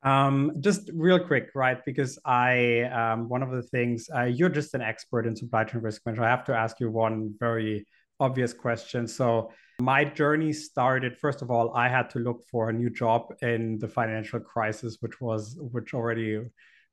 Um, 0.03 0.53
just 0.61 0.91
real 0.93 1.21
quick, 1.21 1.51
right? 1.55 1.79
Because 1.85 2.19
I, 2.25 2.83
um, 2.83 3.29
one 3.29 3.43
of 3.43 3.51
the 3.51 3.63
things, 3.63 4.09
uh, 4.15 4.25
you're 4.25 4.49
just 4.49 4.75
an 4.75 4.83
expert 4.83 5.27
in 5.27 5.37
supply 5.37 5.65
chain 5.65 5.81
risk 5.81 6.03
management. 6.05 6.27
I 6.27 6.31
have 6.31 6.45
to 6.47 6.55
ask 6.55 6.81
you 6.81 6.91
one 6.91 7.35
very 7.39 7.87
obvious 8.19 8.53
question. 8.53 9.07
So, 9.07 9.53
my 9.81 10.05
journey 10.05 10.53
started, 10.53 11.17
first 11.17 11.43
of 11.43 11.51
all, 11.51 11.75
I 11.75 11.89
had 11.89 12.11
to 12.11 12.19
look 12.19 12.45
for 12.51 12.69
a 12.69 12.73
new 12.73 12.91
job 12.91 13.35
in 13.43 13.79
the 13.79 13.89
financial 13.89 14.39
crisis, 14.39 14.99
which 15.01 15.21
was, 15.21 15.57
which 15.59 15.95
already 15.95 16.41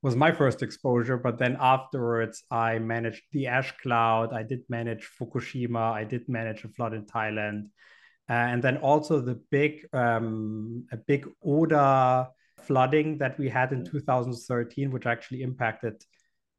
was 0.02 0.16
my 0.16 0.32
first 0.32 0.64
exposure. 0.64 1.18
But 1.18 1.38
then 1.38 1.58
afterwards, 1.60 2.44
I 2.50 2.80
managed 2.80 3.24
the 3.32 3.48
ash 3.48 3.74
cloud. 3.84 4.34
I 4.34 4.44
did 4.44 4.62
manage 4.70 5.08
Fukushima. 5.20 5.92
I 5.92 6.04
did 6.04 6.28
manage 6.30 6.64
a 6.64 6.70
flood 6.70 6.94
in 6.94 7.06
Thailand. 7.06 7.66
Uh, 8.30 8.34
and 8.34 8.64
then 8.64 8.78
also 8.78 9.20
the 9.20 9.40
big, 9.52 9.86
um, 9.94 10.86
a 10.92 10.98
big 10.98 11.28
Oder 11.42 12.28
flooding 12.64 13.18
that 13.18 13.38
we 13.38 13.50
had 13.50 13.72
in 13.72 13.86
2013, 13.86 14.92
which 14.92 15.06
actually 15.06 15.42
impacted 15.42 16.04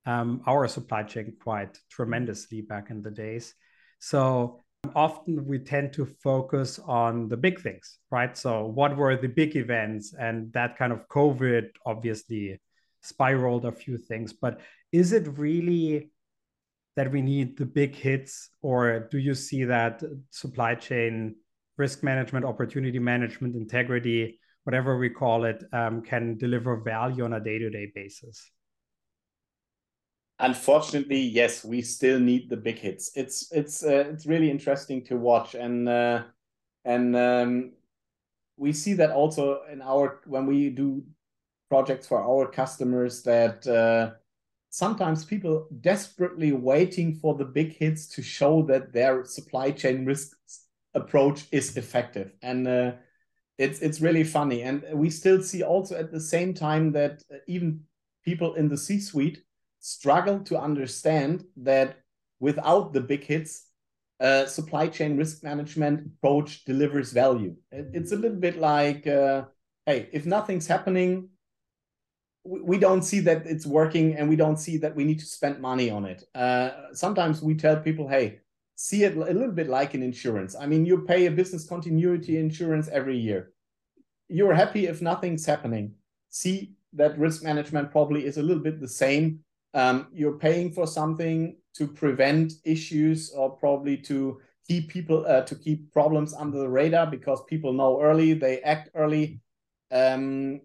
um, 0.07 0.43
our 0.47 0.67
supply 0.67 1.03
chain 1.03 1.35
quite 1.43 1.79
tremendously 1.91 2.63
back 2.63 2.91
in 2.91 3.03
the 3.03 3.11
days. 3.11 3.55
So 3.99 4.61
often 4.95 5.47
we 5.47 5.59
tend 5.59 5.93
to 5.93 6.07
focus 6.07 6.79
on 6.79 7.29
the 7.29 7.37
big 7.37 7.61
things, 7.61 7.99
right? 8.11 8.37
So 8.37 8.67
what 8.67 8.97
were 8.97 9.17
the 9.17 9.29
big 9.29 9.57
events? 9.57 10.15
And 10.19 10.53
that 10.55 10.79
kind 10.79 10.93
of 10.93 11.07
COVID 11.09 11.69
obviously 11.85 12.61
spiraled 13.03 13.67
a 13.67 13.73
few 13.73 13.99
things. 13.99 14.33
But 14.33 14.61
is 14.93 15.13
it 15.13 15.39
really 15.39 16.11
that 16.97 17.13
we 17.13 17.23
need 17.23 17.57
the 17.57 17.67
big 17.67 17.95
hits, 17.95 18.51
or 18.63 19.09
do 19.11 19.19
you 19.19 19.35
see 19.35 19.65
that 19.65 20.03
supply 20.31 20.75
chain 20.75 21.37
risk 21.77 22.03
management, 22.03 22.45
opportunity 22.45 22.99
management, 22.99 23.55
integrity 23.55 24.40
whatever 24.71 24.97
we 24.99 25.11
call 25.11 25.47
it, 25.47 25.65
um, 25.73 26.01
can 26.01 26.39
deliver 26.39 26.77
value 26.77 27.25
on 27.25 27.33
a 27.33 27.41
day 27.41 27.59
to 27.59 27.69
day 27.71 27.91
basis? 27.93 28.53
Unfortunately, 30.39 31.19
yes, 31.19 31.65
we 31.65 31.83
still 31.83 32.21
need 32.21 32.49
the 32.49 32.57
big 32.57 32.79
hits. 32.79 33.11
It's 33.17 33.51
it's 33.51 33.83
uh, 33.83 34.05
it's 34.13 34.27
really 34.27 34.49
interesting 34.49 35.05
to 35.07 35.17
watch, 35.17 35.57
and 35.57 35.89
uh, 35.89 36.23
and 36.85 37.17
um, 37.17 37.73
we 38.57 38.73
see 38.73 38.93
that 38.95 39.11
also 39.11 39.63
in 39.73 39.83
our 39.83 40.21
when 40.27 40.47
we 40.47 40.71
do 40.71 41.03
projects 41.69 42.07
for 42.07 42.23
our 42.23 42.47
customers 42.49 43.25
that 43.25 43.67
uh, 43.67 44.13
sometimes 44.71 45.25
people 45.25 45.67
desperately 45.81 46.53
waiting 46.53 47.13
for 47.13 47.35
the 47.35 47.45
big 47.45 47.73
hits 47.77 48.07
to 48.15 48.23
show 48.23 48.63
that 48.63 48.93
their 48.93 49.25
supply 49.25 49.73
chain 49.73 50.07
risk 50.07 50.37
approach 50.95 51.47
is 51.51 51.77
effective 51.77 52.33
and 52.43 52.69
uh, 52.69 52.93
it's 53.61 53.79
it's 53.81 54.01
really 54.01 54.25
funny 54.25 54.63
and 54.63 54.83
we 54.93 55.11
still 55.11 55.41
see 55.43 55.63
also 55.63 55.95
at 55.95 56.11
the 56.11 56.25
same 56.35 56.55
time 56.55 56.93
that 56.93 57.23
even 57.47 57.81
people 58.25 58.55
in 58.55 58.69
the 58.69 58.77
c 58.77 58.99
suite 58.99 59.39
struggle 59.81 60.39
to 60.41 60.59
understand 60.59 61.45
that 61.57 61.97
without 62.39 62.93
the 62.93 63.01
big 63.01 63.25
hits, 63.25 63.67
uh, 64.21 64.47
supply 64.47 64.87
chain 64.87 65.17
risk 65.17 65.43
management 65.43 66.07
approach 66.07 66.65
delivers 66.65 67.13
value. 67.13 67.55
It's 67.71 68.13
a 68.13 68.17
little 68.17 68.39
bit 68.39 68.59
like, 68.59 69.07
uh, 69.07 69.45
hey, 69.87 70.09
if 70.13 70.27
nothing's 70.27 70.67
happening, 70.67 71.29
we 72.45 72.79
don't 72.79 73.03
see 73.03 73.21
that 73.21 73.47
it's 73.47 73.67
working 73.67 74.17
and 74.17 74.29
we 74.29 74.37
don't 74.37 74.59
see 74.59 74.79
that 74.79 74.97
we 74.97 75.05
need 75.05 75.19
to 75.21 75.27
spend 75.27 75.61
money 75.61 75.91
on 75.91 76.05
it. 76.05 76.25
Uh, 76.35 76.93
sometimes 76.93 77.43
we 77.43 77.55
tell 77.55 77.77
people, 77.77 78.09
hey, 78.09 78.41
see 78.81 79.05
it 79.05 79.15
a 79.15 79.21
little 79.21 79.53
bit 79.53 79.69
like 79.69 79.93
an 79.93 80.03
insurance. 80.03 80.57
I 80.59 80.65
mean, 80.65 80.87
you 80.87 81.03
pay 81.03 81.27
a 81.27 81.31
business 81.31 81.69
continuity 81.69 82.39
insurance 82.39 82.89
every 82.89 83.19
year. 83.19 83.53
You're 84.29 84.55
happy 84.55 84.87
if 84.87 85.03
nothing's 85.03 85.45
happening. 85.45 85.93
See 86.31 86.73
that 86.95 87.19
risk 87.19 87.43
management 87.43 87.91
probably 87.91 88.25
is 88.25 88.39
a 88.39 88.43
little 88.43 88.63
bit 88.63 88.81
the 88.81 88.89
same. 88.89 89.41
Um, 89.75 90.07
you're 90.15 90.39
paying 90.39 90.73
for 90.73 90.87
something 90.87 91.59
to 91.75 91.87
prevent 91.87 92.55
issues 92.65 93.31
or 93.33 93.51
probably 93.51 93.99
to 93.99 94.41
keep 94.67 94.89
people 94.89 95.27
uh, 95.27 95.43
to 95.43 95.55
keep 95.57 95.93
problems 95.93 96.33
under 96.33 96.59
the 96.59 96.69
radar 96.69 97.07
because 97.07 97.45
people 97.45 97.75
know 97.75 98.01
early, 98.01 98.33
they 98.33 98.63
act 98.63 98.89
early. 98.95 99.41
Um, 99.91 100.63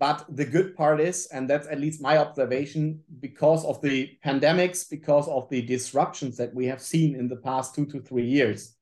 but 0.00 0.24
the 0.34 0.46
good 0.46 0.74
part 0.74 0.98
is, 0.98 1.26
and 1.26 1.48
that's 1.48 1.68
at 1.68 1.78
least 1.78 2.00
my 2.00 2.16
observation, 2.16 3.00
because 3.20 3.66
of 3.66 3.82
the 3.82 4.10
pandemics, 4.24 4.88
because 4.88 5.28
of 5.28 5.46
the 5.50 5.60
disruptions 5.60 6.38
that 6.38 6.54
we 6.54 6.64
have 6.66 6.80
seen 6.80 7.14
in 7.14 7.28
the 7.28 7.36
past 7.36 7.74
two 7.74 7.84
to 7.84 8.00
three 8.00 8.24
years, 8.24 8.76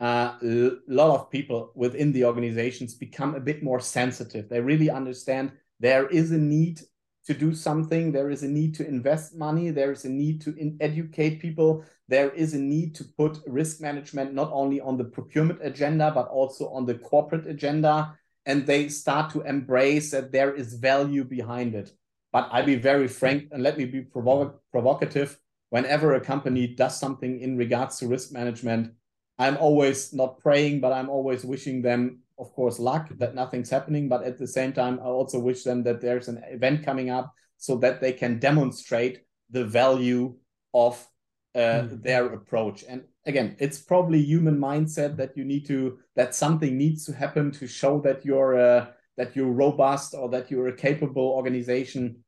uh, 0.00 0.34
a 0.42 0.70
lot 0.88 1.14
of 1.14 1.30
people 1.30 1.70
within 1.76 2.10
the 2.10 2.24
organizations 2.24 2.94
become 2.94 3.36
a 3.36 3.40
bit 3.40 3.62
more 3.62 3.78
sensitive. 3.78 4.48
They 4.48 4.60
really 4.60 4.90
understand 4.90 5.52
there 5.78 6.08
is 6.08 6.32
a 6.32 6.38
need 6.38 6.80
to 7.26 7.34
do 7.34 7.54
something, 7.54 8.10
there 8.10 8.30
is 8.30 8.42
a 8.42 8.48
need 8.48 8.74
to 8.74 8.88
invest 8.88 9.36
money, 9.36 9.70
there 9.70 9.92
is 9.92 10.04
a 10.06 10.10
need 10.10 10.40
to 10.40 10.76
educate 10.80 11.40
people, 11.40 11.84
there 12.08 12.30
is 12.30 12.54
a 12.54 12.58
need 12.58 12.96
to 12.96 13.04
put 13.04 13.38
risk 13.46 13.80
management 13.80 14.34
not 14.34 14.50
only 14.52 14.80
on 14.80 14.96
the 14.96 15.04
procurement 15.04 15.60
agenda, 15.62 16.10
but 16.12 16.26
also 16.28 16.68
on 16.70 16.84
the 16.84 16.94
corporate 16.94 17.46
agenda 17.46 18.18
and 18.48 18.66
they 18.66 18.88
start 18.88 19.30
to 19.30 19.42
embrace 19.42 20.10
that 20.10 20.32
there 20.32 20.54
is 20.54 20.72
value 20.72 21.22
behind 21.22 21.74
it. 21.74 21.92
But 22.32 22.48
I'll 22.50 22.64
be 22.64 22.76
very 22.76 23.06
frank 23.06 23.48
and 23.52 23.62
let 23.62 23.76
me 23.76 23.84
be 23.84 24.00
provo 24.00 24.58
provocative. 24.72 25.38
Whenever 25.68 26.14
a 26.14 26.20
company 26.20 26.66
does 26.66 26.98
something 26.98 27.40
in 27.40 27.58
regards 27.58 27.98
to 27.98 28.08
risk 28.08 28.32
management, 28.32 28.94
I'm 29.38 29.58
always 29.58 30.14
not 30.14 30.38
praying, 30.38 30.80
but 30.80 30.94
I'm 30.94 31.10
always 31.10 31.44
wishing 31.44 31.82
them, 31.82 32.20
of 32.38 32.52
course, 32.54 32.78
luck 32.78 33.10
that 33.18 33.34
nothing's 33.34 33.70
happening. 33.70 34.08
But 34.08 34.24
at 34.24 34.38
the 34.38 34.46
same 34.46 34.72
time, 34.72 34.98
I 34.98 35.08
also 35.08 35.38
wish 35.38 35.62
them 35.62 35.82
that 35.84 36.00
there's 36.00 36.28
an 36.28 36.42
event 36.48 36.86
coming 36.86 37.10
up 37.10 37.34
so 37.58 37.76
that 37.78 38.00
they 38.00 38.12
can 38.12 38.38
demonstrate 38.38 39.24
the 39.50 39.64
value 39.64 40.34
of 40.72 41.06
uh, 41.54 41.84
mm. 41.84 42.02
their 42.02 42.32
approach. 42.32 42.82
And 42.88 43.04
again, 43.28 43.54
it's 43.58 43.78
probably 43.78 44.20
human 44.20 44.58
mindset 44.58 45.16
that 45.18 45.36
you 45.36 45.44
need 45.44 45.66
to 45.66 45.98
that 46.16 46.34
something 46.34 46.76
needs 46.76 47.04
to 47.04 47.12
happen 47.12 47.52
to 47.52 47.66
show 47.68 48.00
that 48.00 48.24
you're 48.24 48.58
uh, 48.58 48.86
that 49.16 49.36
you're 49.36 49.52
robust 49.52 50.14
or 50.14 50.28
that 50.30 50.50
you're 50.50 50.68
a 50.68 50.76
capable 50.76 51.28
organization. 51.28 52.24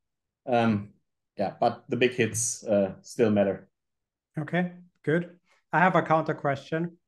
Um, 0.47 0.91
yeah, 1.37 1.55
but 1.59 1.85
the 1.89 1.97
big 1.97 2.13
hits 2.13 2.63
uh, 2.65 2.93
still 3.01 3.31
matter. 3.31 3.69
Okay, 4.39 4.73
good. 5.05 5.39
I 5.73 5.79
have 5.81 5.97
a 5.97 6.03
counter 6.03 6.35
question. 6.35 6.97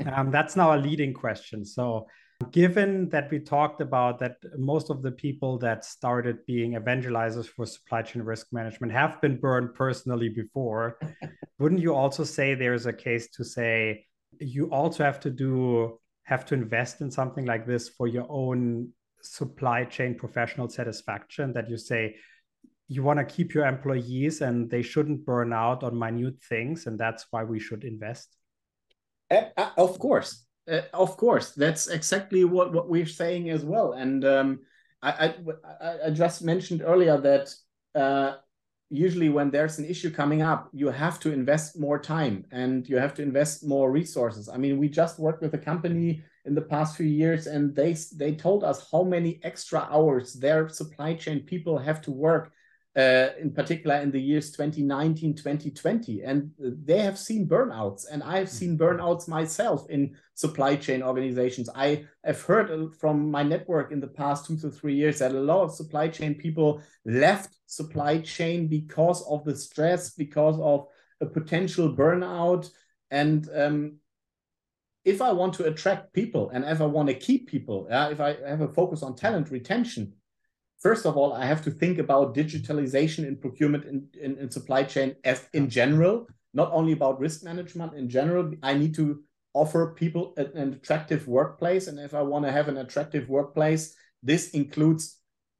Um, 0.00 0.30
that's 0.30 0.56
now 0.56 0.74
a 0.74 0.80
leading 0.80 1.12
question. 1.12 1.62
So 1.62 2.06
Given 2.50 3.10
that 3.10 3.30
we 3.30 3.38
talked 3.38 3.82
about 3.82 4.18
that 4.20 4.38
most 4.56 4.88
of 4.90 5.02
the 5.02 5.12
people 5.12 5.58
that 5.58 5.84
started 5.84 6.44
being 6.46 6.72
evangelizers 6.72 7.46
for 7.46 7.66
supply 7.66 8.00
chain 8.02 8.22
risk 8.22 8.46
management 8.50 8.92
have 8.92 9.20
been 9.20 9.38
burned 9.38 9.74
personally 9.74 10.30
before, 10.30 10.98
wouldn't 11.58 11.82
you 11.82 11.94
also 11.94 12.24
say 12.24 12.54
there's 12.54 12.86
a 12.86 12.92
case 12.92 13.30
to 13.32 13.44
say 13.44 14.06
you 14.40 14.70
also 14.70 15.04
have 15.04 15.20
to 15.20 15.30
do 15.30 15.98
have 16.24 16.46
to 16.46 16.54
invest 16.54 17.02
in 17.02 17.10
something 17.10 17.44
like 17.44 17.66
this 17.66 17.90
for 17.90 18.06
your 18.06 18.26
own 18.30 18.88
supply 19.20 19.84
chain 19.84 20.14
professional 20.14 20.68
satisfaction 20.68 21.52
that 21.52 21.68
you 21.68 21.76
say 21.76 22.16
you 22.88 23.02
want 23.02 23.18
to 23.18 23.24
keep 23.24 23.52
your 23.52 23.66
employees 23.66 24.40
and 24.40 24.70
they 24.70 24.82
shouldn't 24.82 25.24
burn 25.26 25.52
out 25.52 25.84
on 25.84 25.96
minute 25.96 26.42
things 26.48 26.86
and 26.86 26.98
that's 26.98 27.26
why 27.30 27.44
we 27.44 27.60
should 27.60 27.84
invest? 27.84 28.34
Uh, 29.30 29.44
of 29.76 29.98
course 29.98 30.46
uh, 30.70 30.82
of 30.92 31.16
course, 31.16 31.52
that's 31.52 31.88
exactly 31.88 32.44
what, 32.44 32.72
what 32.72 32.88
we're 32.88 33.06
saying 33.06 33.50
as 33.50 33.64
well. 33.64 33.92
And 33.92 34.24
um, 34.24 34.60
I, 35.02 35.34
I, 35.80 35.96
I, 36.06 36.10
just 36.10 36.42
mentioned 36.42 36.82
earlier 36.84 37.18
that 37.18 37.54
uh, 37.94 38.36
usually 38.90 39.28
when 39.28 39.50
there's 39.50 39.78
an 39.78 39.84
issue 39.84 40.10
coming 40.10 40.42
up, 40.42 40.68
you 40.72 40.88
have 40.88 41.18
to 41.20 41.32
invest 41.32 41.78
more 41.78 41.98
time 41.98 42.44
and 42.50 42.88
you 42.88 42.98
have 42.98 43.14
to 43.14 43.22
invest 43.22 43.66
more 43.66 43.90
resources. 43.90 44.48
I 44.48 44.56
mean, 44.56 44.78
we 44.78 44.88
just 44.88 45.18
worked 45.18 45.42
with 45.42 45.54
a 45.54 45.58
company 45.58 46.22
in 46.44 46.54
the 46.54 46.62
past 46.62 46.96
few 46.96 47.06
years 47.06 47.46
and 47.46 47.74
they 47.74 47.96
they 48.16 48.34
told 48.34 48.64
us 48.64 48.88
how 48.90 49.02
many 49.02 49.40
extra 49.42 49.86
hours 49.90 50.34
their 50.34 50.68
supply 50.68 51.14
chain 51.14 51.40
people 51.40 51.78
have 51.78 52.00
to 52.02 52.10
work 52.10 52.52
uh, 52.96 53.28
in 53.40 53.52
particular 53.52 53.96
in 53.96 54.10
the 54.10 54.20
years 54.20 54.50
2019 54.50 55.34
2020 55.34 56.22
and 56.22 56.50
they 56.58 56.98
have 56.98 57.16
seen 57.16 57.46
burnouts 57.46 58.04
and 58.10 58.20
i 58.24 58.36
have 58.36 58.48
seen 58.48 58.76
burnouts 58.76 59.28
myself 59.28 59.88
in 59.90 60.16
supply 60.40 60.74
chain 60.74 61.02
organizations. 61.02 61.68
I 61.74 62.06
have 62.24 62.40
heard 62.40 62.70
uh, 62.70 62.88
from 62.98 63.30
my 63.30 63.42
network 63.42 63.92
in 63.92 64.00
the 64.00 64.14
past 64.20 64.46
two 64.46 64.56
to 64.60 64.70
three 64.70 64.94
years 64.94 65.18
that 65.18 65.32
a 65.32 65.46
lot 65.50 65.64
of 65.64 65.74
supply 65.74 66.08
chain 66.08 66.34
people 66.34 66.80
left 67.04 67.56
supply 67.66 68.20
chain 68.20 68.66
because 68.66 69.22
of 69.28 69.44
the 69.44 69.54
stress 69.54 70.14
because 70.14 70.58
of 70.58 70.86
a 71.20 71.26
potential 71.26 71.94
burnout. 71.94 72.70
And 73.10 73.46
um, 73.54 73.96
if 75.04 75.22
i 75.22 75.32
want 75.32 75.54
to 75.54 75.64
attract 75.64 76.12
people 76.12 76.50
and 76.50 76.62
if 76.64 76.80
i 76.82 76.84
want 76.84 77.08
to 77.08 77.14
keep 77.14 77.48
people 77.48 77.88
uh, 77.90 78.10
if 78.12 78.20
i 78.20 78.36
have 78.46 78.60
a 78.60 78.68
focus 78.68 79.02
on 79.02 79.16
talent 79.16 79.50
retention 79.50 80.12
first 80.80 81.06
of 81.06 81.16
all, 81.16 81.32
I 81.32 81.44
have 81.44 81.62
to 81.64 81.70
think 81.70 81.98
about 81.98 82.34
digitalization 82.34 83.26
in 83.26 83.36
procurement 83.36 83.84
and 83.84 84.08
in, 84.14 84.32
in, 84.32 84.38
in, 84.38 84.50
supply 84.50 84.82
chain 84.82 85.14
as 85.24 85.46
in 85.52 85.70
general, 85.70 86.26
not 86.54 86.70
only 86.72 86.92
about 86.92 87.20
risk 87.20 87.44
management 87.44 87.94
in 87.94 88.08
general. 88.08 88.52
I 88.62 88.74
need 88.74 88.94
to 88.94 89.22
offer 89.52 89.94
people 89.94 90.34
an, 90.36 90.46
an 90.54 90.72
attractive 90.74 91.26
workplace. 91.28 91.86
And 91.86 91.98
if 91.98 92.14
I 92.14 92.22
want 92.22 92.44
to 92.44 92.52
have 92.52 92.68
an 92.68 92.78
attractive 92.78 93.28
workplace, 93.28 93.94
this 94.22 94.50
includes 94.50 95.18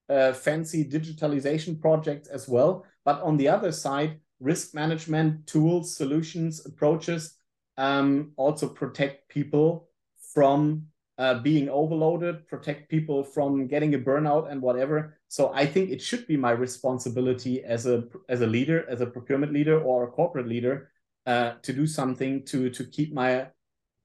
uh, 0.09 0.33
fancy 0.33 0.85
digitalization 0.85 1.81
projects 1.81 2.29
as 2.29 2.49
well. 2.49 2.85
But 3.05 3.23
on 3.23 3.37
the 3.37 3.49
other 3.49 3.73
side, 3.73 4.21
risk 4.41 4.75
management 4.75 5.47
tools, 5.47 5.97
solutions, 5.97 6.65
approaches 6.67 7.37
um, 7.77 8.33
also 8.37 8.69
protect 8.69 9.29
people 9.29 9.89
from 10.35 10.87
uh, 11.21 11.35
being 11.35 11.69
overloaded, 11.69 12.49
protect 12.49 12.89
people 12.89 13.23
from 13.23 13.67
getting 13.67 13.95
a 13.95 13.99
burnout 13.99 14.51
and 14.51 14.63
whatever. 14.63 15.19
So 15.29 15.53
I 15.55 15.67
think 15.67 15.91
it 15.91 16.01
should 16.01 16.27
be 16.27 16.39
my 16.39 16.53
responsibility 16.53 17.63
as 17.63 17.87
a 17.87 18.05
as 18.31 18.41
a 18.41 18.47
leader, 18.47 18.87
as 18.89 19.03
a 19.03 19.07
procurement 19.07 19.53
leader 19.53 19.79
or 19.79 20.05
a 20.05 20.11
corporate 20.11 20.49
leader, 20.49 20.91
uh, 21.27 21.51
to 21.61 21.75
do 21.75 21.87
something 21.87 22.33
to 22.47 22.71
to 22.71 22.85
keep 22.85 23.13
my 23.13 23.49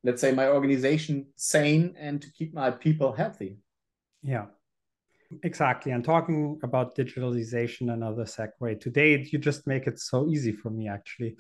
let's 0.04 0.20
say 0.20 0.34
my 0.34 0.50
organization 0.50 1.28
sane 1.38 1.96
and 1.98 2.22
to 2.22 2.30
keep 2.38 2.54
my 2.54 2.70
people 2.70 3.14
healthy. 3.14 3.60
Yeah. 4.22 4.48
Exactly. 5.42 5.92
And 5.94 6.04
talking 6.04 6.60
about 6.64 6.96
digitalization, 6.96 7.92
another 7.92 8.26
segue. 8.26 8.80
Today, 8.80 9.28
you 9.32 9.40
just 9.40 9.66
make 9.66 9.88
it 9.88 10.00
so 10.00 10.28
easy 10.28 10.52
for 10.52 10.70
me, 10.70 10.88
actually 10.88 11.36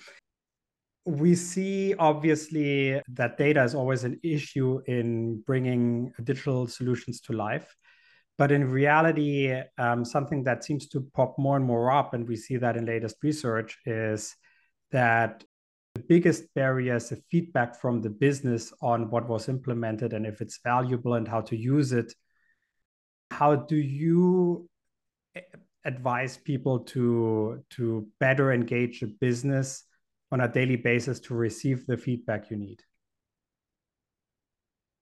we 1.06 1.36
see 1.36 1.94
obviously 2.00 3.00
that 3.10 3.38
data 3.38 3.64
is 3.64 3.76
always 3.76 4.04
an 4.04 4.20
issue 4.24 4.82
in 4.88 5.42
bringing 5.42 6.12
digital 6.24 6.68
solutions 6.68 7.22
to 7.22 7.34
life. 7.34 7.76
But 8.38 8.52
in 8.52 8.70
reality, 8.70 9.56
um, 9.78 10.04
something 10.04 10.44
that 10.44 10.64
seems 10.64 10.88
to 10.90 11.08
pop 11.14 11.38
more 11.38 11.56
and 11.56 11.66
more 11.66 11.92
up, 11.92 12.14
and 12.14 12.28
we 12.28 12.36
see 12.36 12.58
that 12.58 12.76
in 12.76 12.86
latest 12.86 13.18
research, 13.24 13.78
is 13.86 14.36
that 14.92 15.44
the 15.94 16.02
biggest 16.02 16.54
barrier 16.54 16.96
is 16.96 17.10
the 17.10 17.22
feedback 17.32 17.80
from 17.80 18.02
the 18.02 18.10
business 18.10 18.74
on 18.82 19.10
what 19.10 19.30
was 19.30 19.48
implemented 19.48 20.12
and 20.12 20.26
if 20.26 20.42
it's 20.42 20.60
valuable 20.64 21.14
and 21.14 21.28
how 21.28 21.40
to 21.42 21.56
use 21.56 21.94
it. 21.94 22.14
How 23.32 23.56
do 23.56 23.78
you 23.78 24.68
advise 25.86 26.36
people 26.36 26.80
to 26.80 27.64
to 27.70 28.08
better 28.20 28.52
engage 28.52 29.04
a 29.04 29.08
business 29.08 29.84
on 30.32 30.42
a 30.42 30.48
daily 30.48 30.76
basis 30.76 31.20
to 31.22 31.34
receive 31.34 31.86
the 31.86 31.98
feedback 31.98 32.50
you 32.50 32.58
need? 32.58 32.82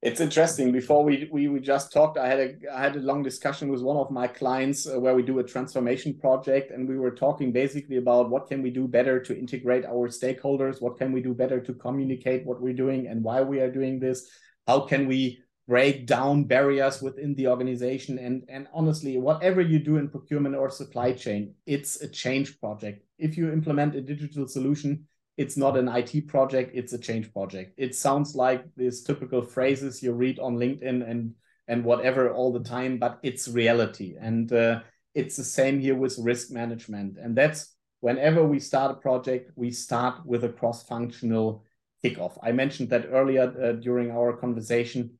It's 0.03 0.19
interesting. 0.19 0.73
Before 0.73 1.01
we, 1.01 1.29
we, 1.31 1.47
we 1.47 1.61
just 1.61 1.93
talked, 1.93 2.17
I 2.17 2.27
had 2.27 2.39
a 2.39 2.75
I 2.75 2.81
had 2.81 2.97
a 2.97 2.99
long 2.99 3.23
discussion 3.23 3.69
with 3.69 3.81
one 3.81 3.95
of 3.95 4.11
my 4.11 4.27
clients 4.27 4.85
uh, 4.85 4.99
where 4.99 5.15
we 5.15 5.23
do 5.23 5.39
a 5.39 5.43
transformation 5.45 6.19
project, 6.19 6.71
and 6.71 6.89
we 6.89 6.97
were 6.97 7.15
talking 7.15 7.53
basically 7.53 7.95
about 7.95 8.29
what 8.29 8.47
can 8.49 8.61
we 8.61 8.69
do 8.69 8.85
better 8.85 9.21
to 9.21 9.37
integrate 9.37 9.85
our 9.85 10.09
stakeholders, 10.09 10.81
what 10.81 10.97
can 10.97 11.13
we 11.13 11.21
do 11.21 11.33
better 11.33 11.61
to 11.61 11.73
communicate 11.73 12.45
what 12.45 12.61
we're 12.61 12.73
doing 12.73 13.07
and 13.07 13.23
why 13.23 13.41
we 13.41 13.61
are 13.61 13.71
doing 13.71 13.97
this, 13.97 14.29
how 14.67 14.81
can 14.81 15.07
we 15.07 15.41
break 15.69 16.05
down 16.05 16.43
barriers 16.43 17.01
within 17.01 17.33
the 17.35 17.47
organization, 17.47 18.19
and 18.19 18.43
and 18.49 18.67
honestly, 18.73 19.17
whatever 19.17 19.61
you 19.61 19.79
do 19.79 19.95
in 19.95 20.09
procurement 20.09 20.53
or 20.53 20.69
supply 20.69 21.13
chain, 21.13 21.55
it's 21.65 22.01
a 22.01 22.09
change 22.09 22.59
project. 22.59 23.05
If 23.17 23.37
you 23.37 23.53
implement 23.53 23.95
a 23.95 24.01
digital 24.01 24.49
solution, 24.49 25.07
it's 25.37 25.57
not 25.57 25.77
an 25.77 25.87
IT 25.87 26.27
project, 26.27 26.71
it's 26.73 26.93
a 26.93 26.99
change 26.99 27.33
project. 27.33 27.73
It 27.77 27.95
sounds 27.95 28.35
like 28.35 28.65
these 28.75 29.03
typical 29.03 29.41
phrases 29.41 30.03
you 30.03 30.13
read 30.13 30.39
on 30.39 30.57
LinkedIn 30.57 31.09
and 31.09 31.33
and 31.67 31.85
whatever 31.85 32.31
all 32.31 32.51
the 32.51 32.63
time, 32.63 32.97
but 32.97 33.19
it's 33.23 33.47
reality. 33.47 34.15
And 34.19 34.51
uh, 34.51 34.81
it's 35.15 35.37
the 35.37 35.43
same 35.43 35.79
here 35.79 35.95
with 35.95 36.19
risk 36.19 36.51
management. 36.51 37.17
And 37.17 37.35
that's 37.35 37.73
whenever 38.01 38.45
we 38.45 38.59
start 38.59 38.91
a 38.91 38.95
project, 38.95 39.51
we 39.55 39.71
start 39.71 40.25
with 40.25 40.43
a 40.43 40.49
cross-functional 40.49 41.63
kickoff. 42.03 42.37
I 42.43 42.51
mentioned 42.51 42.89
that 42.89 43.07
earlier 43.09 43.53
uh, 43.61 43.71
during 43.73 44.11
our 44.11 44.35
conversation. 44.35 45.11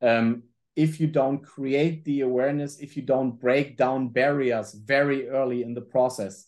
Um, 0.00 0.42
if 0.74 0.98
you 0.98 1.06
don't 1.06 1.44
create 1.44 2.04
the 2.04 2.22
awareness, 2.22 2.80
if 2.80 2.96
you 2.96 3.02
don't 3.02 3.38
break 3.38 3.76
down 3.76 4.08
barriers 4.08 4.72
very 4.72 5.28
early 5.28 5.62
in 5.62 5.74
the 5.74 5.82
process, 5.82 6.46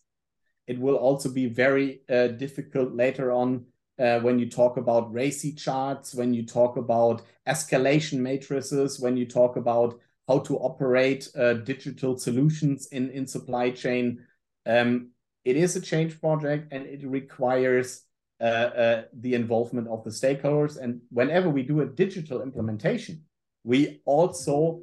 it 0.67 0.79
will 0.79 0.97
also 0.97 1.29
be 1.29 1.47
very 1.47 2.01
uh, 2.09 2.29
difficult 2.29 2.95
later 2.95 3.33
on 3.33 3.67
uh, 3.99 4.19
when 4.21 4.39
you 4.39 4.49
talk 4.49 4.77
about 4.77 5.13
RACI 5.13 5.57
charts, 5.57 6.15
when 6.15 6.35
you 6.35 6.45
talk 6.45 6.77
about 6.77 7.23
escalation 7.47 8.19
matrices, 8.19 8.99
when 8.99 9.17
you 9.17 9.27
talk 9.27 9.57
about 9.57 9.99
how 10.27 10.39
to 10.39 10.57
operate 10.59 11.29
uh, 11.37 11.55
digital 11.55 12.19
solutions 12.19 12.87
in, 12.89 13.11
in 13.11 13.27
supply 13.27 13.71
chain. 13.71 14.25
Um, 14.67 15.11
it 15.45 15.57
is 15.57 15.77
a 15.77 15.81
change 15.81 16.21
project 16.21 16.73
and 16.73 16.87
it 16.87 17.07
requires 17.07 18.03
uh, 18.41 18.45
uh, 18.45 19.03
the 19.13 19.35
involvement 19.35 19.87
of 19.89 20.03
the 20.03 20.11
stakeholders. 20.11 20.79
And 20.79 21.03
whenever 21.11 21.51
we 21.51 21.63
do 21.63 21.83
a 21.83 21.87
digital 21.87 22.43
implementation, 22.43 23.23
we 23.63 24.01
also 24.07 24.81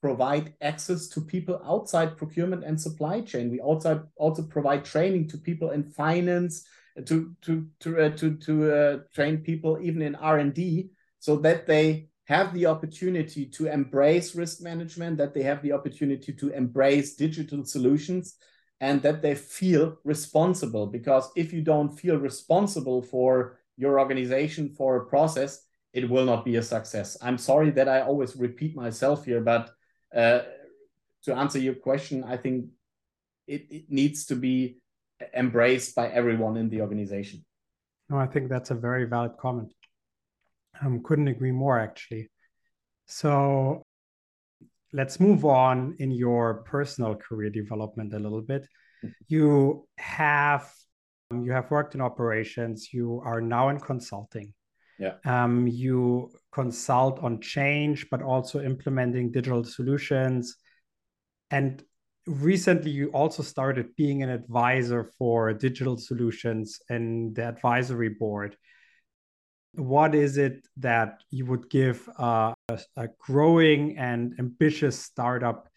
provide 0.00 0.54
access 0.60 1.08
to 1.08 1.20
people 1.20 1.60
outside 1.64 2.16
procurement 2.16 2.64
and 2.64 2.80
supply 2.80 3.20
chain. 3.20 3.50
We 3.50 3.60
also 3.60 4.08
also 4.16 4.42
provide 4.42 4.84
training 4.84 5.28
to 5.28 5.38
people 5.38 5.70
in 5.70 5.84
finance, 5.84 6.64
to 7.06 7.34
to 7.42 7.66
to 7.80 8.00
uh, 8.00 8.10
to 8.16 8.36
to 8.36 8.72
uh, 8.72 8.98
train 9.14 9.38
people 9.38 9.78
even 9.80 10.02
in 10.02 10.14
R 10.14 10.38
and 10.38 10.54
D, 10.54 10.90
so 11.18 11.36
that 11.36 11.66
they 11.66 12.08
have 12.24 12.54
the 12.54 12.66
opportunity 12.66 13.44
to 13.44 13.66
embrace 13.66 14.36
risk 14.36 14.62
management, 14.62 15.18
that 15.18 15.34
they 15.34 15.42
have 15.42 15.62
the 15.62 15.72
opportunity 15.72 16.32
to 16.32 16.50
embrace 16.50 17.16
digital 17.16 17.64
solutions, 17.64 18.36
and 18.80 19.02
that 19.02 19.20
they 19.20 19.34
feel 19.34 19.98
responsible. 20.04 20.86
Because 20.86 21.30
if 21.36 21.52
you 21.52 21.62
don't 21.62 21.90
feel 21.90 22.16
responsible 22.16 23.02
for 23.02 23.58
your 23.76 23.98
organization 23.98 24.68
for 24.68 24.96
a 24.96 25.06
process, 25.06 25.66
it 25.92 26.08
will 26.08 26.24
not 26.24 26.44
be 26.44 26.56
a 26.56 26.62
success. 26.62 27.16
I'm 27.20 27.38
sorry 27.38 27.70
that 27.72 27.88
I 27.88 28.02
always 28.02 28.36
repeat 28.36 28.76
myself 28.76 29.24
here, 29.24 29.40
but 29.40 29.70
uh, 30.14 30.40
to 31.24 31.34
answer 31.34 31.58
your 31.58 31.74
question, 31.74 32.24
I 32.24 32.36
think 32.36 32.66
it, 33.46 33.66
it 33.70 33.84
needs 33.88 34.26
to 34.26 34.36
be 34.36 34.80
embraced 35.34 35.94
by 35.94 36.08
everyone 36.08 36.56
in 36.56 36.70
the 36.70 36.80
organization. 36.80 37.44
No, 38.08 38.18
I 38.18 38.26
think 38.26 38.48
that's 38.48 38.70
a 38.70 38.74
very 38.74 39.04
valid 39.04 39.32
comment. 39.38 39.72
Um, 40.82 41.02
couldn't 41.02 41.28
agree 41.28 41.52
more, 41.52 41.78
actually. 41.78 42.30
So 43.06 43.82
let's 44.92 45.20
move 45.20 45.44
on 45.44 45.96
in 45.98 46.10
your 46.10 46.62
personal 46.64 47.14
career 47.14 47.50
development 47.50 48.14
a 48.14 48.18
little 48.18 48.42
bit. 48.42 48.62
Mm-hmm. 49.04 49.08
You 49.28 49.86
have 49.98 50.70
um, 51.30 51.44
you 51.44 51.52
have 51.52 51.70
worked 51.70 51.94
in 51.94 52.00
operations. 52.00 52.92
You 52.92 53.22
are 53.24 53.40
now 53.40 53.68
in 53.68 53.78
consulting. 53.78 54.52
Yeah. 54.98 55.14
Um, 55.24 55.66
you 55.66 56.32
consult 56.52 57.22
on 57.22 57.40
change, 57.40 58.08
but 58.10 58.22
also 58.22 58.60
implementing 58.60 59.30
digital 59.30 59.64
solutions. 59.64 60.56
And 61.50 61.82
recently, 62.26 62.90
you 62.90 63.08
also 63.08 63.42
started 63.42 63.94
being 63.96 64.22
an 64.22 64.30
advisor 64.30 65.04
for 65.18 65.52
digital 65.52 65.96
solutions 65.96 66.80
in 66.88 67.34
the 67.34 67.46
advisory 67.48 68.10
board. 68.10 68.56
What 69.74 70.14
is 70.14 70.36
it 70.36 70.66
that 70.78 71.22
you 71.30 71.46
would 71.46 71.70
give 71.70 72.08
uh, 72.18 72.54
a, 72.68 72.80
a, 72.96 73.08
growing 73.18 73.96
and 73.98 74.34
ambitious 74.38 74.98
startup? 74.98 75.68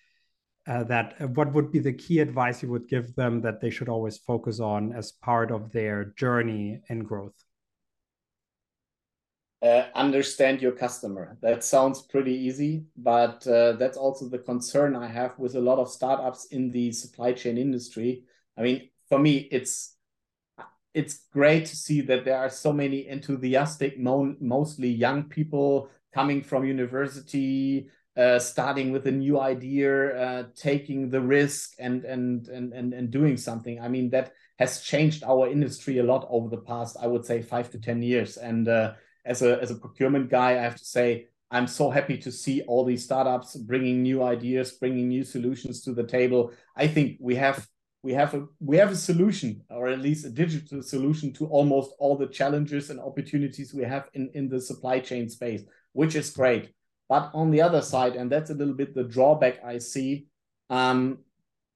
Uh, 0.66 0.84
that 0.86 1.16
uh, 1.20 1.28
what 1.28 1.54
would 1.54 1.72
be 1.72 1.80
the 1.80 1.94
key 1.94 2.20
advice 2.20 2.64
you 2.64 2.70
would 2.70 2.88
give 2.88 3.14
them 3.16 3.42
that 3.42 3.60
they 3.60 3.70
should 3.70 3.90
always 3.90 4.18
focus 4.18 4.60
on 4.60 4.94
as 4.94 5.12
part 5.12 5.52
of 5.52 5.72
their 5.72 6.06
journey 6.18 6.82
and 6.90 7.06
growth? 7.06 7.36
Uh, 9.64 9.86
understand 9.96 10.62
your 10.62 10.74
customer. 10.74 11.38
That 11.42 11.64
sounds 11.64 12.02
pretty 12.02 12.34
easy, 12.34 12.84
but 12.98 13.48
uh, 13.48 13.74
that's 13.74 13.98
also 13.98 14.28
the 14.28 14.40
concern 14.40 14.96
I 14.96 15.08
have 15.08 15.40
with 15.40 15.56
a 15.56 15.62
lot 15.62 15.80
of 15.80 15.90
startups 15.90 16.48
in 16.52 16.70
the 16.72 16.92
supply 16.92 17.32
chain 17.32 17.58
industry. 17.58 18.26
I 18.58 18.62
mean, 18.62 18.90
for 19.08 19.18
me, 19.20 19.48
it's 19.52 19.96
it's 20.94 21.26
great 21.32 21.66
to 21.66 21.76
see 21.76 22.02
that 22.02 22.26
there 22.26 22.38
are 22.38 22.50
so 22.50 22.72
many 22.72 23.08
enthusiastic, 23.08 23.98
mo- 24.00 24.36
mostly 24.40 24.90
young 24.90 25.24
people 25.24 25.90
coming 26.14 26.44
from 26.44 26.66
university, 26.66 27.90
uh, 28.16 28.38
starting 28.38 28.92
with 28.92 29.08
a 29.08 29.12
new 29.12 29.40
idea, 29.40 30.16
uh, 30.16 30.44
taking 30.56 31.10
the 31.10 31.22
risk, 31.22 31.74
and, 31.80 32.04
and 32.06 32.48
and 32.50 32.74
and 32.74 32.94
and 32.94 33.10
doing 33.12 33.38
something. 33.38 33.80
I 33.80 33.88
mean, 33.88 34.10
that 34.12 34.34
has 34.60 34.82
changed 34.82 35.24
our 35.24 35.48
industry 35.48 35.98
a 35.98 36.04
lot 36.04 36.28
over 36.30 36.50
the 36.50 36.62
past, 36.62 36.98
I 37.02 37.08
would 37.08 37.26
say, 37.26 37.42
five 37.42 37.72
to 37.72 37.80
ten 37.80 38.02
years, 38.04 38.38
and 38.38 38.68
uh, 38.68 38.94
as 39.26 39.42
a 39.42 39.62
as 39.62 39.72
a 39.72 39.76
procurement 39.76 40.30
guy, 40.30 40.52
I 40.52 40.62
have 40.62 40.78
to 40.78 40.86
say 40.86 41.28
I'm 41.52 41.68
so 41.68 41.90
happy 41.90 42.18
to 42.18 42.32
see 42.32 42.62
all 42.64 42.84
these 42.84 43.04
startups 43.04 43.56
bringing 43.56 44.02
new 44.02 44.24
ideas, 44.24 44.72
bringing 44.72 45.08
new 45.08 45.24
solutions 45.24 45.82
to 45.84 45.94
the 45.94 46.04
table. 46.04 46.52
I 46.76 46.88
think 46.88 47.18
we 47.20 47.36
have 47.36 47.68
we 48.02 48.14
have 48.14 48.34
a 48.34 48.48
we 48.60 48.78
have 48.78 48.92
a 48.92 48.96
solution, 48.96 49.62
or 49.70 49.88
at 49.88 50.00
least 50.00 50.26
a 50.26 50.30
digital 50.30 50.82
solution 50.82 51.32
to 51.34 51.46
almost 51.46 51.92
all 52.00 52.18
the 52.18 52.28
challenges 52.28 52.90
and 52.90 53.00
opportunities 53.00 53.74
we 53.74 53.84
have 53.84 54.10
in 54.14 54.30
in 54.34 54.50
the 54.50 54.60
supply 54.60 55.00
chain 55.00 55.30
space, 55.30 55.62
which 55.94 56.16
is 56.16 56.32
great. 56.32 56.74
But 57.08 57.30
on 57.34 57.52
the 57.52 57.62
other 57.62 57.82
side, 57.82 58.16
and 58.16 58.32
that's 58.32 58.50
a 58.50 58.56
little 58.56 58.74
bit 58.74 58.96
the 58.96 59.04
drawback 59.04 59.64
I 59.64 59.78
see. 59.78 60.28
Um, 60.70 61.20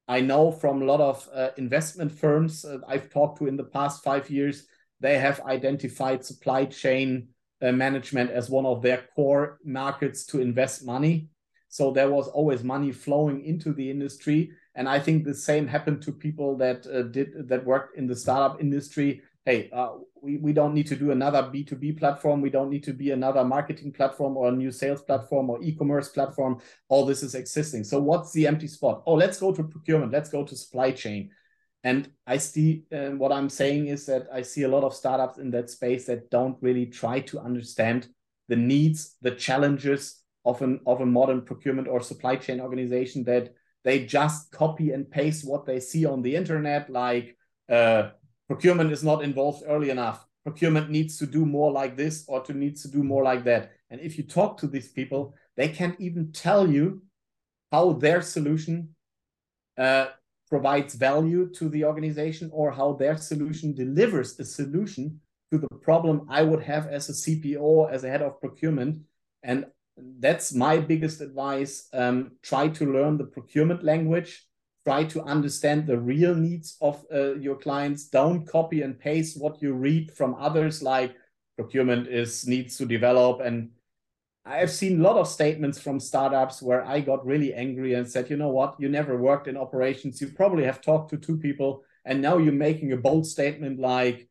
I 0.07 0.21
know 0.21 0.51
from 0.51 0.81
a 0.81 0.85
lot 0.85 1.01
of 1.01 1.29
uh, 1.33 1.49
investment 1.57 2.11
firms 2.11 2.65
uh, 2.65 2.79
I've 2.87 3.09
talked 3.09 3.39
to 3.39 3.47
in 3.47 3.57
the 3.57 3.65
past 3.65 4.03
five 4.03 4.29
years, 4.29 4.65
they 4.99 5.19
have 5.19 5.41
identified 5.41 6.25
supply 6.25 6.65
chain 6.65 7.27
uh, 7.61 7.71
management 7.71 8.31
as 8.31 8.49
one 8.49 8.65
of 8.65 8.81
their 8.81 9.05
core 9.15 9.59
markets 9.63 10.25
to 10.27 10.41
invest 10.41 10.85
money. 10.85 11.29
So 11.69 11.91
there 11.91 12.09
was 12.09 12.27
always 12.29 12.63
money 12.63 12.91
flowing 12.91 13.43
into 13.43 13.73
the 13.73 13.89
industry, 13.89 14.51
and 14.75 14.87
I 14.87 14.99
think 14.99 15.23
the 15.23 15.33
same 15.33 15.67
happened 15.67 16.01
to 16.03 16.11
people 16.11 16.55
that 16.57 16.87
uh, 16.87 17.03
did 17.03 17.47
that 17.49 17.65
worked 17.65 17.97
in 17.97 18.07
the 18.07 18.15
startup 18.15 18.61
industry. 18.61 19.21
Hey, 19.45 19.69
uh, 19.73 19.89
we, 20.21 20.37
we 20.37 20.53
don't 20.53 20.73
need 20.73 20.87
to 20.87 20.95
do 20.95 21.11
another 21.11 21.43
B2B 21.43 21.99
platform. 21.99 22.41
We 22.41 22.49
don't 22.49 22.69
need 22.69 22.83
to 22.83 22.93
be 22.93 23.11
another 23.11 23.43
marketing 23.43 23.91
platform 23.91 24.37
or 24.37 24.49
a 24.49 24.51
new 24.51 24.71
sales 24.71 25.01
platform 25.01 25.49
or 25.49 25.61
e-commerce 25.63 26.09
platform. 26.09 26.59
All 26.89 27.05
this 27.05 27.23
is 27.23 27.35
existing. 27.35 27.83
So 27.85 27.99
what's 27.99 28.33
the 28.33 28.47
empty 28.47 28.67
spot? 28.67 29.03
Oh, 29.05 29.13
let's 29.13 29.39
go 29.39 29.53
to 29.53 29.63
procurement. 29.63 30.11
Let's 30.11 30.29
go 30.29 30.43
to 30.43 30.55
supply 30.55 30.91
chain. 30.91 31.31
And 31.87 32.11
I 32.27 32.35
see 32.35 32.83
uh, 32.91 33.11
what 33.11 33.31
I'm 33.31 33.49
saying 33.49 33.87
is 33.87 34.05
that 34.07 34.27
I 34.33 34.41
see 34.41 34.63
a 34.63 34.67
lot 34.67 34.83
of 34.83 34.93
startups 34.93 35.37
in 35.37 35.51
that 35.51 35.69
space 35.69 36.05
that 36.07 36.29
don't 36.29 36.57
really 36.59 36.87
try 36.87 37.21
to 37.21 37.39
understand 37.39 38.09
the 38.49 38.57
needs, 38.57 39.15
the 39.21 39.31
challenges 39.31 40.21
of 40.43 40.61
an 40.61 40.81
of 40.85 40.99
a 40.99 41.05
modern 41.05 41.43
procurement 41.43 41.87
or 41.87 42.01
supply 42.01 42.35
chain 42.35 42.59
organization 42.59 43.23
that 43.23 43.53
they 43.85 44.05
just 44.05 44.51
copy 44.51 44.91
and 44.91 45.09
paste 45.09 45.47
what 45.47 45.65
they 45.65 45.79
see 45.79 46.05
on 46.05 46.21
the 46.21 46.35
internet, 46.35 46.89
like 46.89 47.37
uh, 47.69 48.09
procurement 48.47 48.91
is 48.91 49.03
not 49.03 49.23
involved 49.23 49.63
early 49.65 49.89
enough. 49.89 50.25
Procurement 50.43 50.89
needs 50.89 51.17
to 51.19 51.25
do 51.25 51.45
more 51.45 51.71
like 51.71 51.95
this 51.95 52.25
or 52.27 52.41
to 52.41 52.53
needs 52.53 52.81
to 52.81 52.89
do 52.91 53.01
more 53.01 53.23
like 53.23 53.45
that. 53.45 53.71
And 53.89 54.01
if 54.01 54.17
you 54.17 54.25
talk 54.25 54.57
to 54.57 54.67
these 54.67 54.91
people, 54.91 55.35
they 55.55 55.69
can't 55.69 55.97
even 56.01 56.33
tell 56.33 56.69
you 56.69 57.03
how 57.71 57.93
their 57.93 58.21
solution 58.21 58.93
uh, 59.77 60.07
provides 60.49 60.95
value 60.95 61.49
to 61.53 61.69
the 61.69 61.83
organization 61.83 62.49
or 62.53 62.71
how 62.71 62.93
their 62.93 63.17
solution 63.17 63.73
delivers 63.73 64.39
a 64.39 64.45
solution 64.45 65.19
to 65.51 65.57
the 65.57 65.67
problem 65.81 66.25
I 66.29 66.41
would 66.41 66.63
have 66.63 66.87
as 66.87 67.09
a 67.09 67.13
CPO, 67.13 67.91
as 67.91 68.03
a 68.03 68.09
head 68.09 68.21
of 68.21 68.39
procurement. 68.39 69.01
And 69.43 69.65
that's 70.19 70.53
my 70.53 70.79
biggest 70.79 71.21
advice. 71.21 71.87
Um, 71.93 72.31
try 72.43 72.67
to 72.69 72.91
learn 72.91 73.17
the 73.17 73.25
procurement 73.25 73.83
language. 73.83 74.45
Try 74.85 75.03
to 75.05 75.21
understand 75.23 75.85
the 75.85 75.97
real 75.97 76.35
needs 76.35 76.77
of 76.81 77.03
uh, 77.13 77.35
your 77.35 77.55
clients. 77.55 78.05
Don't 78.05 78.47
copy 78.47 78.81
and 78.81 78.97
paste 78.97 79.39
what 79.39 79.61
you 79.61 79.73
read 79.73 80.11
from 80.11 80.35
others, 80.35 80.81
like 80.81 81.15
procurement 81.57 82.07
is 82.07 82.47
needs 82.47 82.77
to 82.77 82.85
develop 82.85 83.41
and 83.41 83.71
I've 84.47 84.71
seen 84.71 84.99
a 84.99 85.03
lot 85.03 85.17
of 85.17 85.27
statements 85.27 85.79
from 85.79 85.99
startups 85.99 86.61
where 86.61 86.85
I 86.85 87.01
got 87.01 87.25
really 87.25 87.53
angry 87.53 87.93
and 87.93 88.09
said, 88.09 88.29
you 88.29 88.37
know 88.37 88.49
what, 88.49 88.75
you 88.79 88.89
never 88.89 89.17
worked 89.17 89.47
in 89.47 89.57
operations. 89.57 90.21
You 90.21 90.29
probably 90.29 90.63
have 90.63 90.81
talked 90.81 91.09
to 91.11 91.17
two 91.17 91.37
people, 91.37 91.83
and 92.05 92.21
now 92.21 92.37
you're 92.37 92.53
making 92.53 92.93
a 92.93 92.97
bold 92.97 93.27
statement 93.27 93.79
like 93.79 94.29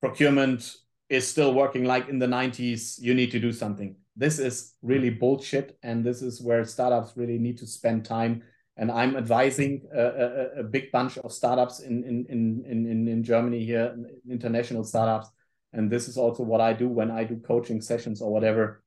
procurement 0.00 0.76
is 1.08 1.26
still 1.26 1.54
working 1.54 1.84
like 1.84 2.08
in 2.08 2.18
the 2.18 2.26
90s. 2.26 3.00
You 3.00 3.14
need 3.14 3.30
to 3.30 3.38
do 3.38 3.52
something. 3.52 3.96
This 4.16 4.38
is 4.38 4.74
really 4.82 5.10
bullshit. 5.10 5.78
And 5.82 6.04
this 6.04 6.22
is 6.22 6.40
where 6.40 6.64
startups 6.64 7.12
really 7.16 7.38
need 7.38 7.58
to 7.58 7.66
spend 7.66 8.04
time 8.04 8.42
and 8.76 8.90
I'm 8.90 9.16
advising 9.16 9.82
a, 9.94 10.02
a, 10.02 10.60
a 10.60 10.62
big 10.64 10.90
bunch 10.90 11.16
of 11.18 11.32
startups 11.32 11.80
in, 11.80 12.02
in, 12.02 12.26
in, 12.28 12.64
in, 12.66 13.08
in 13.08 13.22
Germany 13.22 13.64
here, 13.64 13.96
international 14.28 14.82
startups. 14.82 15.28
And 15.72 15.90
this 15.90 16.08
is 16.08 16.16
also 16.16 16.42
what 16.42 16.60
I 16.60 16.72
do 16.72 16.88
when 16.88 17.10
I 17.10 17.24
do 17.24 17.36
coaching 17.36 17.80
sessions 17.80 18.20
or 18.20 18.32
whatever. 18.32 18.82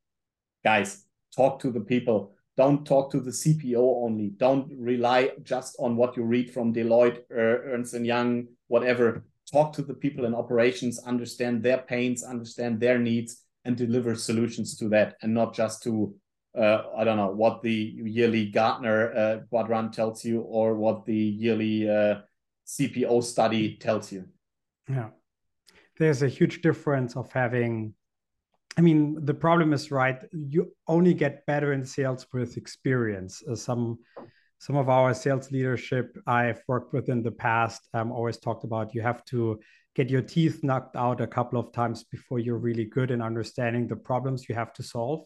Guys, 0.67 1.05
talk 1.33 1.59
to 1.61 1.71
the 1.71 1.79
people. 1.79 2.33
Don't 2.57 2.85
talk 2.85 3.09
to 3.11 3.21
the 3.21 3.31
CPO 3.31 4.03
only. 4.03 4.31
Don't 4.35 4.69
rely 4.77 5.31
just 5.41 5.77
on 5.79 5.95
what 5.95 6.17
you 6.17 6.23
read 6.23 6.51
from 6.51 6.73
Deloitte, 6.73 7.19
uh, 7.31 7.71
Ernst 7.71 7.93
and 7.93 8.05
Young, 8.05 8.47
whatever. 8.67 9.23
Talk 9.49 9.71
to 9.75 9.81
the 9.81 9.93
people 9.93 10.25
in 10.25 10.35
operations, 10.35 10.99
understand 10.99 11.63
their 11.63 11.77
pains, 11.77 12.21
understand 12.21 12.81
their 12.81 12.99
needs, 12.99 13.45
and 13.63 13.77
deliver 13.77 14.13
solutions 14.13 14.75
to 14.79 14.89
that, 14.89 15.15
and 15.21 15.33
not 15.33 15.55
just 15.55 15.83
to 15.83 16.13
uh, 16.53 16.81
I 16.97 17.05
don't 17.05 17.15
know 17.15 17.31
what 17.31 17.61
the 17.61 17.77
yearly 18.17 18.47
Gartner 18.47 19.13
uh, 19.15 19.37
quadrant 19.49 19.93
tells 19.93 20.25
you 20.25 20.41
or 20.41 20.75
what 20.75 21.05
the 21.05 21.15
yearly 21.15 21.89
uh, 21.89 22.15
CPO 22.65 23.23
study 23.23 23.77
tells 23.77 24.11
you. 24.11 24.25
Yeah, 24.89 25.11
there's 25.97 26.23
a 26.23 26.27
huge 26.27 26.61
difference 26.61 27.15
of 27.15 27.31
having. 27.31 27.93
I 28.77 28.81
mean, 28.81 29.25
the 29.25 29.33
problem 29.33 29.73
is 29.73 29.89
right. 29.89 30.23
You 30.31 30.71
only 30.87 31.15
get 31.15 31.45
better 31.47 31.73
in 31.73 31.83
sales 31.83 32.27
with 32.31 32.57
experience. 32.57 33.41
Uh, 33.49 33.55
some 33.55 33.99
some 34.59 34.75
of 34.75 34.89
our 34.89 35.13
sales 35.13 35.51
leadership 35.51 36.17
I've 36.25 36.61
worked 36.67 36.93
with 36.93 37.09
in 37.09 37.21
the 37.21 37.31
past 37.31 37.87
um, 37.93 38.11
always 38.11 38.37
talked 38.37 38.63
about 38.63 38.95
you 38.95 39.01
have 39.01 39.23
to 39.25 39.59
get 39.95 40.09
your 40.09 40.21
teeth 40.21 40.63
knocked 40.63 40.95
out 40.95 41.21
a 41.21 41.27
couple 41.27 41.59
of 41.59 41.71
times 41.73 42.03
before 42.03 42.39
you're 42.39 42.57
really 42.57 42.85
good 42.85 43.11
in 43.11 43.21
understanding 43.21 43.87
the 43.87 43.95
problems 43.95 44.49
you 44.49 44.55
have 44.55 44.73
to 44.73 44.83
solve 44.83 45.25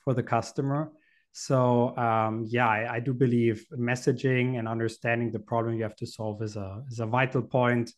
for 0.00 0.14
the 0.14 0.22
customer. 0.22 0.90
So 1.32 1.96
um, 1.96 2.44
yeah, 2.48 2.68
I, 2.68 2.94
I, 2.94 3.00
do 3.00 3.14
believe 3.14 3.66
messaging 3.72 4.58
and 4.58 4.68
understanding 4.68 5.30
the 5.30 5.38
problem 5.38 5.76
you 5.76 5.82
have 5.82 5.96
to 5.96 6.06
solve 6.06 6.42
is 6.42 6.56
a 6.56 6.82
is 6.90 7.00
a 7.00 7.06
vital 7.06 7.42
point, 7.42 7.90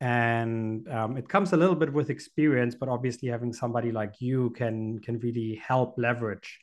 and 0.00 0.88
um, 0.88 1.16
it 1.16 1.28
comes 1.28 1.52
a 1.52 1.56
little 1.56 1.74
bit 1.74 1.92
with 1.92 2.10
experience. 2.10 2.74
But 2.74 2.88
obviously, 2.88 3.28
having 3.28 3.52
somebody 3.52 3.92
like 3.92 4.14
you 4.20 4.50
can 4.50 4.98
can 5.00 5.18
really 5.20 5.60
help 5.66 5.94
leverage 5.96 6.60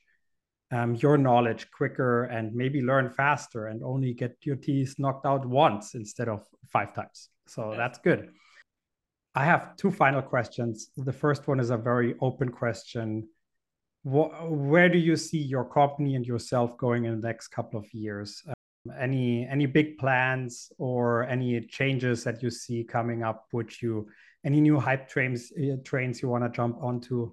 um, 0.71 0.95
your 0.95 1.17
knowledge 1.17 1.69
quicker 1.71 2.25
and 2.25 2.53
maybe 2.53 2.81
learn 2.81 3.09
faster 3.09 3.67
and 3.67 3.83
only 3.83 4.13
get 4.13 4.37
your 4.41 4.55
teeth 4.55 4.95
knocked 4.97 5.25
out 5.25 5.45
once 5.45 5.93
instead 5.93 6.29
of 6.29 6.47
five 6.69 6.93
times. 6.93 7.29
So 7.47 7.73
that's 7.77 7.99
good. 7.99 8.29
I 9.35 9.45
have 9.45 9.75
two 9.77 9.91
final 9.91 10.21
questions. 10.21 10.89
The 10.95 11.13
first 11.13 11.47
one 11.47 11.59
is 11.59 11.69
a 11.69 11.77
very 11.77 12.15
open 12.21 12.49
question 12.49 13.27
where 14.03 14.89
do 14.89 14.97
you 14.97 15.15
see 15.15 15.37
your 15.37 15.63
company 15.63 16.15
and 16.15 16.25
yourself 16.25 16.77
going 16.77 17.05
in 17.05 17.21
the 17.21 17.27
next 17.27 17.47
couple 17.49 17.79
of 17.79 17.85
years? 17.93 18.43
Any 18.99 19.47
any 19.49 19.65
big 19.65 19.97
plans 19.97 20.71
or 20.77 21.23
any 21.23 21.61
changes 21.61 22.23
that 22.25 22.43
you 22.43 22.49
see 22.49 22.83
coming 22.83 23.23
up? 23.23 23.47
Which 23.51 23.81
you 23.81 24.07
any 24.43 24.59
new 24.59 24.77
hype 24.77 25.07
trains 25.07 25.53
uh, 25.53 25.77
trains 25.85 26.21
you 26.21 26.27
want 26.27 26.43
to 26.43 26.49
jump 26.49 26.77
onto? 26.81 27.31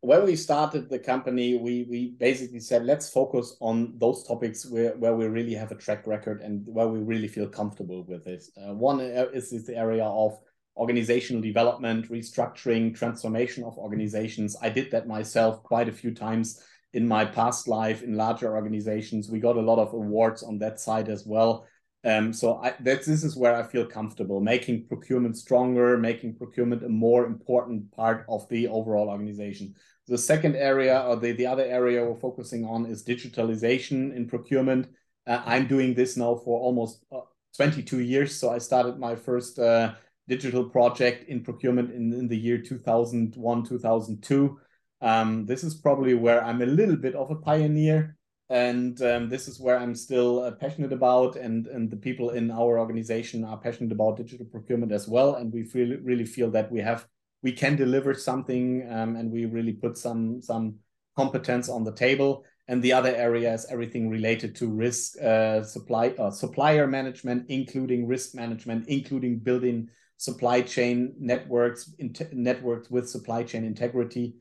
When 0.00 0.24
we 0.24 0.34
started 0.34 0.90
the 0.90 0.98
company, 0.98 1.56
we 1.56 1.86
we 1.88 2.16
basically 2.18 2.58
said 2.58 2.84
let's 2.84 3.08
focus 3.08 3.56
on 3.60 3.94
those 3.98 4.26
topics 4.26 4.66
where, 4.66 4.96
where 4.96 5.14
we 5.14 5.26
really 5.26 5.54
have 5.54 5.70
a 5.70 5.76
track 5.76 6.04
record 6.04 6.40
and 6.40 6.66
where 6.66 6.88
we 6.88 6.98
really 6.98 7.28
feel 7.28 7.48
comfortable 7.48 8.02
with 8.02 8.26
it. 8.26 8.42
Uh, 8.56 8.74
one 8.74 9.00
uh, 9.00 9.26
is 9.32 9.50
the 9.64 9.76
area 9.76 10.04
of 10.04 10.36
organizational 10.76 11.42
development, 11.42 12.10
restructuring, 12.10 12.92
transformation 12.92 13.62
of 13.62 13.78
organizations. 13.78 14.56
I 14.60 14.70
did 14.70 14.90
that 14.90 15.06
myself 15.06 15.62
quite 15.62 15.88
a 15.88 15.92
few 15.92 16.12
times 16.12 16.60
in 16.94 17.08
my 17.08 17.24
past 17.24 17.68
life 17.68 18.02
in 18.02 18.16
larger 18.16 18.54
organizations. 18.54 19.30
We 19.30 19.40
got 19.40 19.56
a 19.56 19.62
lot 19.62 19.78
of 19.78 19.92
awards 19.94 20.42
on 20.42 20.58
that 20.58 20.80
side 20.80 21.08
as 21.08 21.26
well. 21.26 21.66
Um, 22.04 22.32
so 22.32 22.56
I, 22.56 22.70
that 22.80 23.04
this 23.04 23.22
is 23.22 23.36
where 23.36 23.54
I 23.54 23.62
feel 23.62 23.86
comfortable 23.86 24.40
making 24.40 24.86
procurement 24.88 25.36
stronger, 25.36 25.96
making 25.96 26.34
procurement 26.34 26.82
a 26.82 26.88
more 26.88 27.24
important 27.26 27.92
part 27.92 28.24
of 28.28 28.48
the 28.48 28.66
overall 28.68 29.08
organization. 29.08 29.74
The 30.08 30.18
second 30.18 30.56
area, 30.56 31.00
or 31.06 31.16
the, 31.16 31.30
the 31.32 31.46
other 31.46 31.64
area 31.64 32.04
we're 32.04 32.18
focusing 32.18 32.64
on, 32.64 32.86
is 32.86 33.04
digitalization 33.04 34.14
in 34.16 34.26
procurement. 34.26 34.88
Uh, 35.28 35.42
I'm 35.46 35.68
doing 35.68 35.94
this 35.94 36.16
now 36.16 36.34
for 36.34 36.58
almost 36.60 37.04
uh, 37.12 37.20
22 37.56 38.00
years. 38.00 38.34
So 38.36 38.50
I 38.50 38.58
started 38.58 38.98
my 38.98 39.14
first 39.14 39.60
uh, 39.60 39.94
digital 40.26 40.68
project 40.68 41.28
in 41.28 41.44
procurement 41.44 41.92
in, 41.92 42.12
in 42.12 42.26
the 42.26 42.36
year 42.36 42.58
2001, 42.58 43.64
2002. 43.64 44.58
Um, 45.02 45.44
this 45.44 45.64
is 45.64 45.74
probably 45.74 46.14
where 46.14 46.42
I'm 46.42 46.62
a 46.62 46.66
little 46.66 46.96
bit 46.96 47.14
of 47.14 47.30
a 47.30 47.36
pioneer. 47.36 48.16
And 48.48 49.00
um, 49.00 49.28
this 49.30 49.48
is 49.48 49.58
where 49.58 49.78
I'm 49.78 49.94
still 49.94 50.42
uh, 50.42 50.50
passionate 50.50 50.92
about, 50.92 51.36
and, 51.36 51.66
and 51.68 51.90
the 51.90 51.96
people 51.96 52.30
in 52.30 52.50
our 52.50 52.78
organization 52.78 53.44
are 53.44 53.56
passionate 53.56 53.92
about 53.92 54.18
digital 54.18 54.44
procurement 54.44 54.92
as 54.92 55.08
well. 55.08 55.36
And 55.36 55.50
we 55.50 55.64
feel 55.64 55.96
really 56.02 56.26
feel 56.26 56.50
that 56.50 56.70
we 56.70 56.80
have 56.80 57.06
we 57.42 57.52
can 57.52 57.76
deliver 57.76 58.14
something, 58.14 58.86
um, 58.90 59.16
and 59.16 59.32
we 59.32 59.46
really 59.46 59.72
put 59.72 59.96
some 59.96 60.42
some 60.42 60.76
competence 61.16 61.70
on 61.70 61.82
the 61.82 61.92
table. 61.92 62.44
And 62.68 62.82
the 62.82 62.92
other 62.92 63.14
area 63.14 63.52
is 63.54 63.66
everything 63.70 64.10
related 64.10 64.54
to 64.56 64.68
risk 64.68 65.20
uh, 65.22 65.62
supply 65.62 66.08
uh, 66.18 66.30
supplier 66.30 66.86
management, 66.86 67.46
including 67.48 68.06
risk 68.06 68.34
management, 68.34 68.86
including 68.86 69.38
building 69.38 69.88
supply 70.18 70.60
chain 70.60 71.14
networks, 71.18 71.94
networks 72.32 72.90
with 72.90 73.08
supply 73.08 73.44
chain 73.44 73.64
integrity. 73.64 74.34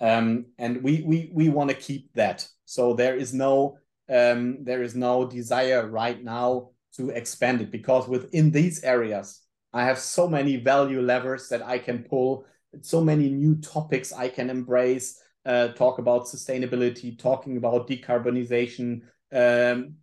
Um, 0.00 0.46
and 0.58 0.82
we 0.82 1.02
we 1.02 1.30
we 1.32 1.48
want 1.48 1.70
to 1.70 1.76
keep 1.76 2.12
that. 2.14 2.46
So 2.64 2.94
there 2.94 3.16
is 3.16 3.34
no 3.34 3.78
um, 4.08 4.64
there 4.64 4.82
is 4.82 4.94
no 4.94 5.26
desire 5.26 5.88
right 5.88 6.22
now 6.22 6.70
to 6.96 7.10
expand 7.10 7.60
it 7.60 7.70
because 7.70 8.08
within 8.08 8.50
these 8.50 8.82
areas, 8.82 9.42
I 9.72 9.84
have 9.84 9.98
so 9.98 10.28
many 10.28 10.56
value 10.56 11.00
levers 11.02 11.48
that 11.48 11.62
I 11.62 11.78
can 11.78 12.04
pull, 12.04 12.46
so 12.80 13.00
many 13.00 13.28
new 13.28 13.56
topics 13.56 14.12
I 14.12 14.28
can 14.28 14.50
embrace. 14.50 15.20
Uh, 15.44 15.68
talk 15.68 15.98
about 15.98 16.26
sustainability, 16.26 17.18
talking 17.18 17.56
about 17.56 17.88
decarbonization, 17.88 19.00
um, 19.32 19.94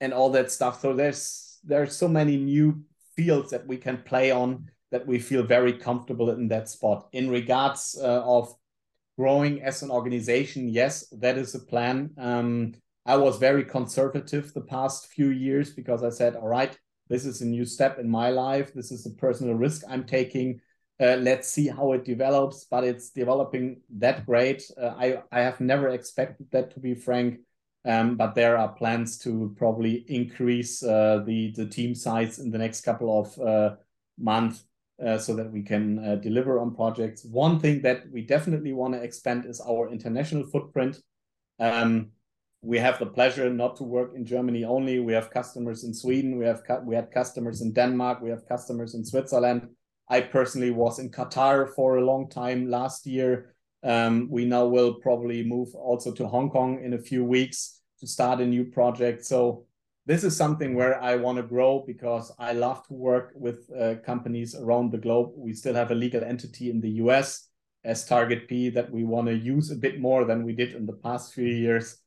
and 0.00 0.12
all 0.12 0.30
that 0.30 0.50
stuff. 0.50 0.80
So 0.80 0.92
there's 0.92 1.58
there's 1.64 1.96
so 1.96 2.08
many 2.08 2.36
new 2.36 2.84
fields 3.16 3.50
that 3.50 3.66
we 3.66 3.76
can 3.76 3.98
play 3.98 4.30
on 4.30 4.70
that 4.90 5.06
we 5.06 5.18
feel 5.18 5.42
very 5.42 5.72
comfortable 5.72 6.30
in 6.30 6.48
that 6.48 6.68
spot. 6.68 7.08
In 7.12 7.30
regards 7.30 7.98
uh, 8.00 8.22
of 8.24 8.54
growing 9.22 9.62
as 9.62 9.82
an 9.82 9.90
organization, 9.92 10.68
yes, 10.68 11.08
that 11.12 11.38
is 11.38 11.54
a 11.54 11.60
plan. 11.60 12.10
Um, 12.18 12.74
I 13.06 13.16
was 13.16 13.38
very 13.38 13.64
conservative 13.64 14.52
the 14.52 14.68
past 14.76 15.12
few 15.14 15.28
years 15.28 15.70
because 15.70 16.02
I 16.02 16.10
said, 16.10 16.34
all 16.34 16.48
right, 16.48 16.76
this 17.08 17.24
is 17.24 17.40
a 17.40 17.46
new 17.46 17.64
step 17.64 18.00
in 18.00 18.08
my 18.10 18.30
life. 18.30 18.74
This 18.74 18.90
is 18.90 19.06
a 19.06 19.10
personal 19.10 19.54
risk 19.54 19.82
I'm 19.88 20.06
taking. 20.18 20.60
Uh, 20.98 21.18
let's 21.28 21.48
see 21.48 21.68
how 21.68 21.92
it 21.92 22.04
develops, 22.04 22.64
but 22.64 22.82
it's 22.82 23.10
developing 23.10 23.82
that 23.98 24.26
great. 24.26 24.60
Uh, 24.76 24.92
I, 25.04 25.22
I 25.30 25.42
have 25.42 25.60
never 25.60 25.90
expected 25.90 26.48
that 26.50 26.74
to 26.74 26.80
be 26.80 26.94
frank. 26.96 27.38
Um, 27.84 28.16
but 28.16 28.34
there 28.34 28.56
are 28.58 28.74
plans 28.74 29.18
to 29.18 29.54
probably 29.56 30.04
increase 30.08 30.82
uh, 30.82 31.22
the 31.24 31.52
the 31.56 31.66
team 31.66 31.94
size 31.94 32.40
in 32.40 32.50
the 32.50 32.58
next 32.58 32.80
couple 32.82 33.10
of 33.20 33.38
uh, 33.40 33.76
months 34.18 34.64
uh, 35.04 35.18
so 35.18 35.34
that 35.34 35.50
we 35.50 35.62
can 35.62 35.98
uh, 35.98 36.16
deliver 36.16 36.58
on 36.58 36.74
projects. 36.74 37.24
One 37.24 37.58
thing 37.58 37.82
that 37.82 38.10
we 38.10 38.22
definitely 38.22 38.72
want 38.72 38.94
to 38.94 39.02
expand 39.02 39.46
is 39.46 39.60
our 39.60 39.90
international 39.90 40.44
footprint. 40.44 41.00
Um, 41.58 42.10
we 42.62 42.78
have 42.78 42.98
the 42.98 43.06
pleasure 43.06 43.50
not 43.50 43.76
to 43.76 43.84
work 43.84 44.12
in 44.14 44.24
Germany 44.24 44.64
only. 44.64 45.00
We 45.00 45.12
have 45.12 45.30
customers 45.30 45.82
in 45.84 45.92
Sweden. 45.92 46.38
We 46.38 46.46
have 46.46 46.62
we 46.84 46.94
had 46.94 47.10
customers 47.10 47.60
in 47.60 47.72
Denmark. 47.72 48.20
We 48.22 48.30
have 48.30 48.46
customers 48.46 48.94
in 48.94 49.04
Switzerland. 49.04 49.68
I 50.08 50.20
personally 50.20 50.70
was 50.70 50.98
in 50.98 51.10
Qatar 51.10 51.74
for 51.74 51.96
a 51.96 52.04
long 52.04 52.28
time 52.28 52.70
last 52.70 53.06
year. 53.06 53.54
Um, 53.82 54.28
we 54.30 54.44
now 54.44 54.66
will 54.66 54.94
probably 54.94 55.42
move 55.42 55.74
also 55.74 56.12
to 56.12 56.28
Hong 56.28 56.50
Kong 56.50 56.80
in 56.84 56.94
a 56.94 56.98
few 56.98 57.24
weeks 57.24 57.80
to 57.98 58.06
start 58.06 58.40
a 58.40 58.46
new 58.46 58.64
project. 58.64 59.24
So 59.24 59.66
this 60.04 60.24
is 60.24 60.36
something 60.36 60.74
where 60.74 61.00
I 61.00 61.16
want 61.16 61.36
to 61.36 61.42
grow 61.42 61.84
because 61.86 62.32
I 62.38 62.52
love 62.52 62.86
to 62.88 62.94
work 62.94 63.32
with 63.34 63.70
uh, 63.78 63.94
companies 64.04 64.54
around 64.54 64.90
the 64.90 64.98
globe. 64.98 65.32
We 65.36 65.52
still 65.52 65.74
have 65.74 65.90
a 65.92 65.94
legal 65.94 66.24
entity 66.24 66.70
in 66.70 66.80
the 66.80 66.90
US 67.02 67.48
as 67.84 68.04
Target 68.04 68.48
P 68.48 68.70
that 68.70 68.90
we 68.90 69.04
want 69.04 69.28
to 69.28 69.34
use 69.34 69.70
a 69.70 69.76
bit 69.76 70.00
more 70.00 70.24
than 70.24 70.44
we 70.44 70.54
did 70.54 70.74
in 70.74 70.86
the 70.86 70.92
past 70.92 71.34
few 71.34 71.46
years. 71.46 71.98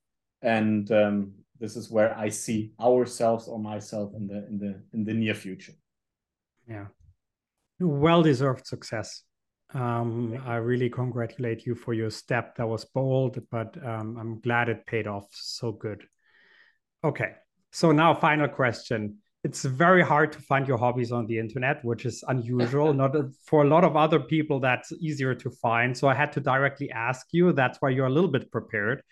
And 0.41 0.91
um, 0.91 1.33
this 1.59 1.75
is 1.75 1.89
where 1.89 2.17
I 2.17 2.29
see 2.29 2.73
ourselves 2.81 3.47
or 3.47 3.59
myself 3.59 4.11
in 4.15 4.27
the 4.27 4.45
in 4.47 4.57
the 4.57 4.81
in 4.93 5.05
the 5.05 5.13
near 5.13 5.33
future. 5.33 5.73
Yeah, 6.67 6.87
well 7.79 8.23
deserved 8.23 8.67
success. 8.67 9.23
Um, 9.73 10.41
I 10.45 10.55
really 10.57 10.89
congratulate 10.89 11.65
you 11.65 11.75
for 11.75 11.93
your 11.93 12.09
step. 12.09 12.55
That 12.55 12.67
was 12.67 12.85
bold, 12.85 13.39
but 13.51 13.75
um, 13.85 14.17
I'm 14.17 14.39
glad 14.39 14.69
it 14.69 14.85
paid 14.85 15.07
off 15.07 15.25
so 15.31 15.71
good. 15.71 16.05
Okay, 17.03 17.33
so 17.75 17.91
now, 17.91 18.13
final 18.13 18.47
question. 18.47 19.17
It's 19.43 19.65
very 19.65 20.01
hard 20.01 20.31
to 20.31 20.39
find 20.39 20.65
your 20.65 20.77
hobbies 20.77 21.11
on 21.11 21.27
the 21.27 21.37
internet, 21.37 21.83
which 21.83 22.05
is 22.05 22.23
unusual. 22.25 22.93
Not 23.01 23.17
for 23.45 23.63
a 23.63 23.67
lot 23.67 23.83
of 23.83 23.97
other 23.97 24.17
people, 24.17 24.61
that's 24.61 24.93
easier 24.93 25.35
to 25.35 25.49
find. 25.51 25.95
So 25.95 26.07
I 26.07 26.13
had 26.13 26.31
to 26.31 26.39
directly 26.39 26.89
ask 26.89 27.27
you. 27.33 27.51
That's 27.51 27.77
why 27.81 27.89
you're 27.89 28.05
a 28.05 28.15
little 28.17 28.29
bit 28.31 28.49
prepared. 28.49 29.03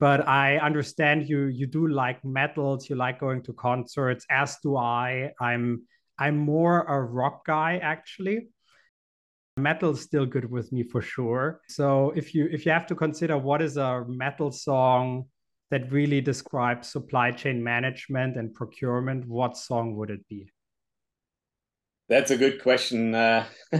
but 0.00 0.26
I 0.26 0.58
understand 0.58 1.28
you 1.28 1.40
you 1.58 1.66
do 1.68 1.86
like 1.86 2.18
metals, 2.24 2.90
you 2.90 2.96
like 2.96 3.20
going 3.20 3.42
to 3.44 3.52
concerts, 3.52 4.26
as 4.28 4.56
do 4.60 4.76
I. 4.76 5.30
I'm 5.38 5.86
I'm 6.18 6.36
more 6.36 6.82
a 6.82 7.00
rock 7.00 7.44
guy 7.46 7.78
actually. 7.94 8.48
Metal's 9.56 10.00
still 10.00 10.26
good 10.26 10.50
with 10.50 10.72
me 10.72 10.82
for 10.82 11.00
sure. 11.00 11.60
So 11.68 12.12
if 12.16 12.34
you 12.34 12.48
if 12.50 12.66
you 12.66 12.72
have 12.72 12.88
to 12.88 12.96
consider 12.96 13.38
what 13.38 13.62
is 13.62 13.76
a 13.76 14.04
metal 14.08 14.50
song 14.50 15.26
that 15.70 15.90
really 15.92 16.20
describes 16.20 16.88
supply 16.88 17.30
chain 17.30 17.62
management 17.62 18.36
and 18.36 18.52
procurement, 18.52 19.26
what 19.26 19.56
song 19.56 19.94
would 19.96 20.10
it 20.10 20.26
be? 20.28 20.50
That's 22.08 22.32
a 22.32 22.36
good 22.36 22.60
question. 22.60 23.14
Uh, 23.14 23.46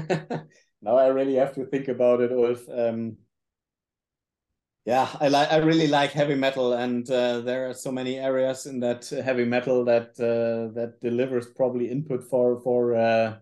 now 0.82 0.96
I 0.96 1.08
really 1.08 1.34
have 1.34 1.54
to 1.56 1.66
think 1.66 1.88
about 1.88 2.20
it, 2.20 2.30
Ulf. 2.30 2.60
Um, 2.72 3.16
yeah, 4.86 5.08
I 5.20 5.28
like. 5.28 5.52
I 5.52 5.56
really 5.58 5.88
like 5.88 6.12
heavy 6.12 6.36
metal, 6.36 6.72
and 6.72 7.08
uh, 7.10 7.40
there 7.40 7.68
are 7.68 7.74
so 7.74 7.92
many 7.92 8.16
areas 8.18 8.66
in 8.66 8.80
that 8.80 9.08
heavy 9.08 9.44
metal 9.44 9.84
that 9.84 10.10
uh, 10.18 10.72
that 10.74 11.00
delivers 11.02 11.48
probably 11.48 11.90
input 11.90 12.24
for 12.24 12.60
for 12.62 12.96
uh, 12.96 13.36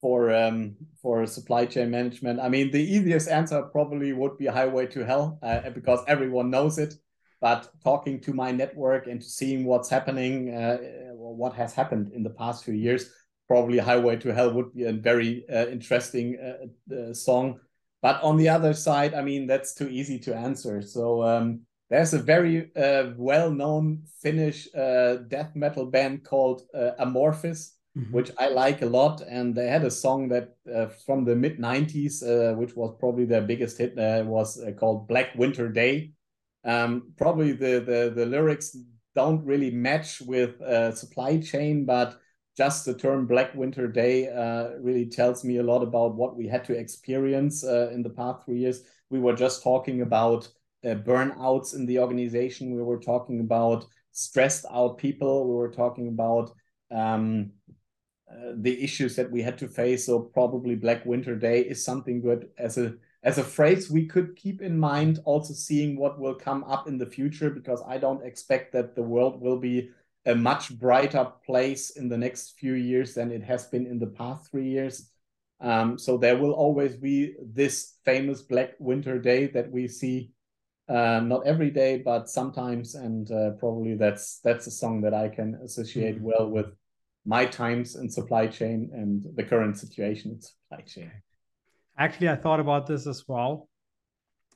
for 0.00 0.34
um, 0.34 0.76
for 1.02 1.26
supply 1.26 1.66
chain 1.66 1.90
management. 1.90 2.40
I 2.40 2.48
mean, 2.48 2.70
the 2.70 2.82
easiest 2.82 3.28
answer 3.28 3.62
probably 3.62 4.12
would 4.12 4.38
be 4.38 4.46
Highway 4.46 4.86
to 4.86 5.04
Hell 5.04 5.38
uh, 5.42 5.68
because 5.70 6.00
everyone 6.06 6.50
knows 6.50 6.78
it. 6.78 6.94
But 7.44 7.68
talking 7.84 8.20
to 8.20 8.32
my 8.32 8.52
network 8.52 9.06
and 9.06 9.22
seeing 9.22 9.66
what's 9.66 9.90
happening, 9.90 10.54
uh, 10.54 10.78
what 11.12 11.52
has 11.52 11.74
happened 11.74 12.12
in 12.14 12.22
the 12.22 12.30
past 12.30 12.64
few 12.64 12.72
years, 12.72 13.10
probably 13.48 13.76
Highway 13.76 14.16
to 14.16 14.32
Hell 14.32 14.54
would 14.54 14.72
be 14.72 14.84
a 14.84 14.94
very 14.94 15.44
uh, 15.50 15.66
interesting 15.66 16.38
uh, 16.40 16.94
uh, 16.94 17.12
song. 17.12 17.60
But 18.00 18.22
on 18.22 18.38
the 18.38 18.48
other 18.48 18.72
side, 18.72 19.12
I 19.12 19.20
mean, 19.20 19.46
that's 19.46 19.74
too 19.74 19.90
easy 19.90 20.18
to 20.20 20.34
answer. 20.34 20.80
So 20.80 21.22
um, 21.22 21.60
there's 21.90 22.14
a 22.14 22.18
very 22.18 22.74
uh, 22.74 23.10
well-known 23.18 24.04
Finnish 24.22 24.74
uh, 24.74 25.16
death 25.28 25.54
metal 25.54 25.84
band 25.84 26.24
called 26.24 26.62
Amorphis, 26.74 27.72
mm-hmm. 27.94 28.10
which 28.10 28.30
I 28.38 28.48
like 28.48 28.80
a 28.80 28.86
lot. 28.86 29.20
And 29.20 29.54
they 29.54 29.66
had 29.66 29.84
a 29.84 29.90
song 29.90 30.30
that 30.30 30.56
from 31.04 31.26
the 31.26 31.36
mid 31.36 31.58
90s, 31.58 32.56
which 32.56 32.74
was 32.74 32.96
probably 32.98 33.26
their 33.26 33.42
biggest 33.42 33.76
hit, 33.76 33.96
was 34.24 34.58
called 34.78 35.08
Black 35.08 35.34
Winter 35.34 35.68
Day. 35.68 36.13
Um, 36.64 37.12
probably 37.16 37.52
the, 37.52 37.80
the, 37.80 38.12
the 38.14 38.26
lyrics 38.26 38.76
don't 39.14 39.44
really 39.44 39.70
match 39.70 40.20
with 40.22 40.58
supply 40.96 41.38
chain, 41.38 41.84
but 41.84 42.18
just 42.56 42.84
the 42.84 42.94
term 42.94 43.26
Black 43.26 43.54
Winter 43.54 43.88
Day 43.88 44.28
uh, 44.28 44.70
really 44.80 45.06
tells 45.06 45.44
me 45.44 45.56
a 45.56 45.62
lot 45.62 45.82
about 45.82 46.14
what 46.14 46.36
we 46.36 46.46
had 46.46 46.64
to 46.66 46.78
experience 46.78 47.64
uh, 47.64 47.90
in 47.92 48.02
the 48.02 48.10
past 48.10 48.44
three 48.44 48.58
years. 48.58 48.82
We 49.10 49.18
were 49.18 49.34
just 49.34 49.62
talking 49.62 50.02
about 50.02 50.48
uh, 50.84 50.94
burnouts 50.94 51.74
in 51.74 51.86
the 51.86 51.98
organization. 51.98 52.74
We 52.74 52.82
were 52.82 53.00
talking 53.00 53.40
about 53.40 53.86
stressed 54.12 54.66
out 54.70 54.98
people. 54.98 55.48
We 55.48 55.56
were 55.56 55.70
talking 55.70 56.08
about 56.08 56.52
um, 56.92 57.50
uh, 58.30 58.52
the 58.56 58.82
issues 58.82 59.16
that 59.16 59.30
we 59.30 59.42
had 59.42 59.58
to 59.58 59.68
face. 59.68 60.06
So 60.06 60.20
probably 60.20 60.76
Black 60.76 61.04
Winter 61.04 61.34
Day 61.34 61.62
is 61.62 61.84
something 61.84 62.20
good 62.20 62.50
as 62.56 62.78
a 62.78 62.94
as 63.24 63.38
a 63.38 63.42
phrase 63.42 63.90
we 63.90 64.06
could 64.06 64.36
keep 64.36 64.62
in 64.62 64.78
mind. 64.78 65.18
Also 65.24 65.54
seeing 65.54 65.96
what 65.96 66.20
will 66.20 66.34
come 66.34 66.62
up 66.64 66.86
in 66.86 66.98
the 66.98 67.06
future, 67.06 67.50
because 67.50 67.82
I 67.88 67.98
don't 67.98 68.24
expect 68.24 68.72
that 68.72 68.94
the 68.94 69.02
world 69.02 69.40
will 69.40 69.58
be 69.58 69.90
a 70.26 70.34
much 70.34 70.78
brighter 70.78 71.26
place 71.44 71.90
in 71.90 72.08
the 72.08 72.18
next 72.18 72.58
few 72.58 72.74
years 72.74 73.14
than 73.14 73.32
it 73.32 73.42
has 73.42 73.66
been 73.66 73.86
in 73.86 73.98
the 73.98 74.06
past 74.06 74.50
three 74.50 74.68
years. 74.68 75.10
Um, 75.60 75.98
so 75.98 76.16
there 76.16 76.36
will 76.36 76.52
always 76.52 76.96
be 76.96 77.34
this 77.42 77.96
famous 78.04 78.42
Black 78.42 78.74
Winter 78.78 79.18
Day 79.18 79.46
that 79.48 79.70
we 79.70 79.88
see 79.88 80.30
uh, 80.88 81.20
not 81.20 81.46
every 81.46 81.70
day, 81.70 81.98
but 81.98 82.28
sometimes, 82.28 82.94
and 82.94 83.30
uh, 83.30 83.50
probably 83.52 83.94
that's 83.94 84.40
that's 84.40 84.66
a 84.66 84.70
song 84.70 85.00
that 85.00 85.14
I 85.14 85.28
can 85.28 85.54
associate 85.64 86.16
mm-hmm. 86.16 86.24
well 86.26 86.50
with 86.50 86.66
my 87.24 87.46
times 87.46 87.96
in 87.96 88.10
supply 88.10 88.46
chain 88.46 88.90
and 88.92 89.24
the 89.36 89.44
current 89.44 89.78
situation 89.78 90.32
in 90.32 90.40
supply 90.42 90.82
chain. 90.82 91.10
Actually, 91.96 92.30
I 92.30 92.36
thought 92.36 92.60
about 92.60 92.86
this 92.86 93.06
as 93.06 93.24
well, 93.28 93.68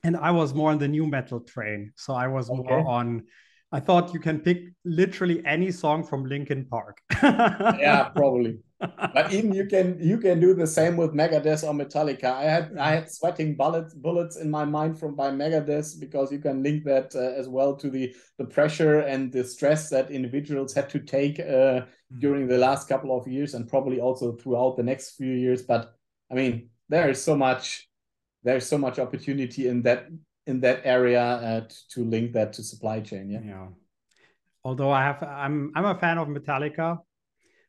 and 0.03 0.17
I 0.17 0.31
was 0.31 0.55
more 0.55 0.71
on 0.71 0.79
the 0.79 0.89
nu 0.89 1.07
metal 1.07 1.41
train. 1.41 1.93
So 1.97 2.15
I 2.15 2.27
was 2.27 2.51
okay. 2.51 2.63
more 2.63 2.89
on 2.89 3.25
I 3.71 3.81
thought 3.81 4.15
you 4.15 4.21
can 4.21 4.41
pick 4.41 4.63
literally 4.85 5.45
any 5.45 5.71
song 5.71 6.03
from 6.03 6.25
Linkin 6.25 6.65
Park. 6.71 7.03
yeah, 7.23 8.09
probably. 8.15 8.61
But 8.81 9.33
even 9.33 9.53
you 9.53 9.67
can 9.67 9.99
you 10.01 10.19
can 10.19 10.41
do 10.41 10.55
the 10.55 10.67
same 10.67 10.97
with 10.97 11.13
Megadeth 11.13 11.65
or 11.65 11.75
Metallica. 11.75 12.33
I 12.33 12.45
had 12.45 12.79
I 12.79 12.93
had 12.93 13.11
sweating 13.11 13.57
bullets 13.57 13.93
bullets 13.93 14.37
in 14.37 14.51
my 14.51 14.65
mind 14.65 14.99
from 14.99 15.17
by 15.17 15.31
Megadeth 15.31 16.01
because 16.01 16.33
you 16.33 16.39
can 16.39 16.63
link 16.63 16.85
that 16.85 17.15
uh, 17.15 17.39
as 17.39 17.49
well 17.49 17.77
to 17.77 17.91
the 17.91 18.15
the 18.39 18.45
pressure 18.45 19.01
and 19.01 19.33
the 19.33 19.45
stress 19.45 19.91
that 19.91 20.11
individuals 20.11 20.73
had 20.73 20.89
to 20.91 21.01
take 21.01 21.39
uh, 21.41 21.43
mm. 21.43 21.87
during 22.21 22.47
the 22.47 22.57
last 22.57 22.89
couple 22.89 23.19
of 23.19 23.29
years 23.29 23.53
and 23.55 23.69
probably 23.69 24.01
also 24.01 24.33
throughout 24.33 24.77
the 24.77 24.83
next 24.83 25.17
few 25.17 25.33
years. 25.33 25.63
But 25.63 25.93
I 26.31 26.35
mean, 26.35 26.71
there 26.89 27.11
is 27.11 27.23
so 27.23 27.37
much 27.37 27.89
there's 28.43 28.67
so 28.67 28.79
much 28.79 28.99
opportunity 28.99 29.69
in 29.69 29.83
that 29.83 30.09
in 30.47 30.61
that 30.61 30.81
area 30.85 31.23
uh, 31.23 31.69
to 31.91 32.05
link 32.05 32.33
that 32.33 32.53
to 32.55 32.63
supply 32.63 33.01
chain. 33.01 33.31
Yeah. 33.31 33.41
Yeah. 33.45 33.69
Although 34.65 34.91
I 34.91 35.03
have, 35.03 35.23
I'm 35.23 35.73
I'm 35.75 35.85
a 35.85 35.99
fan 35.99 36.19
of 36.19 36.29
Metallica, 36.29 36.99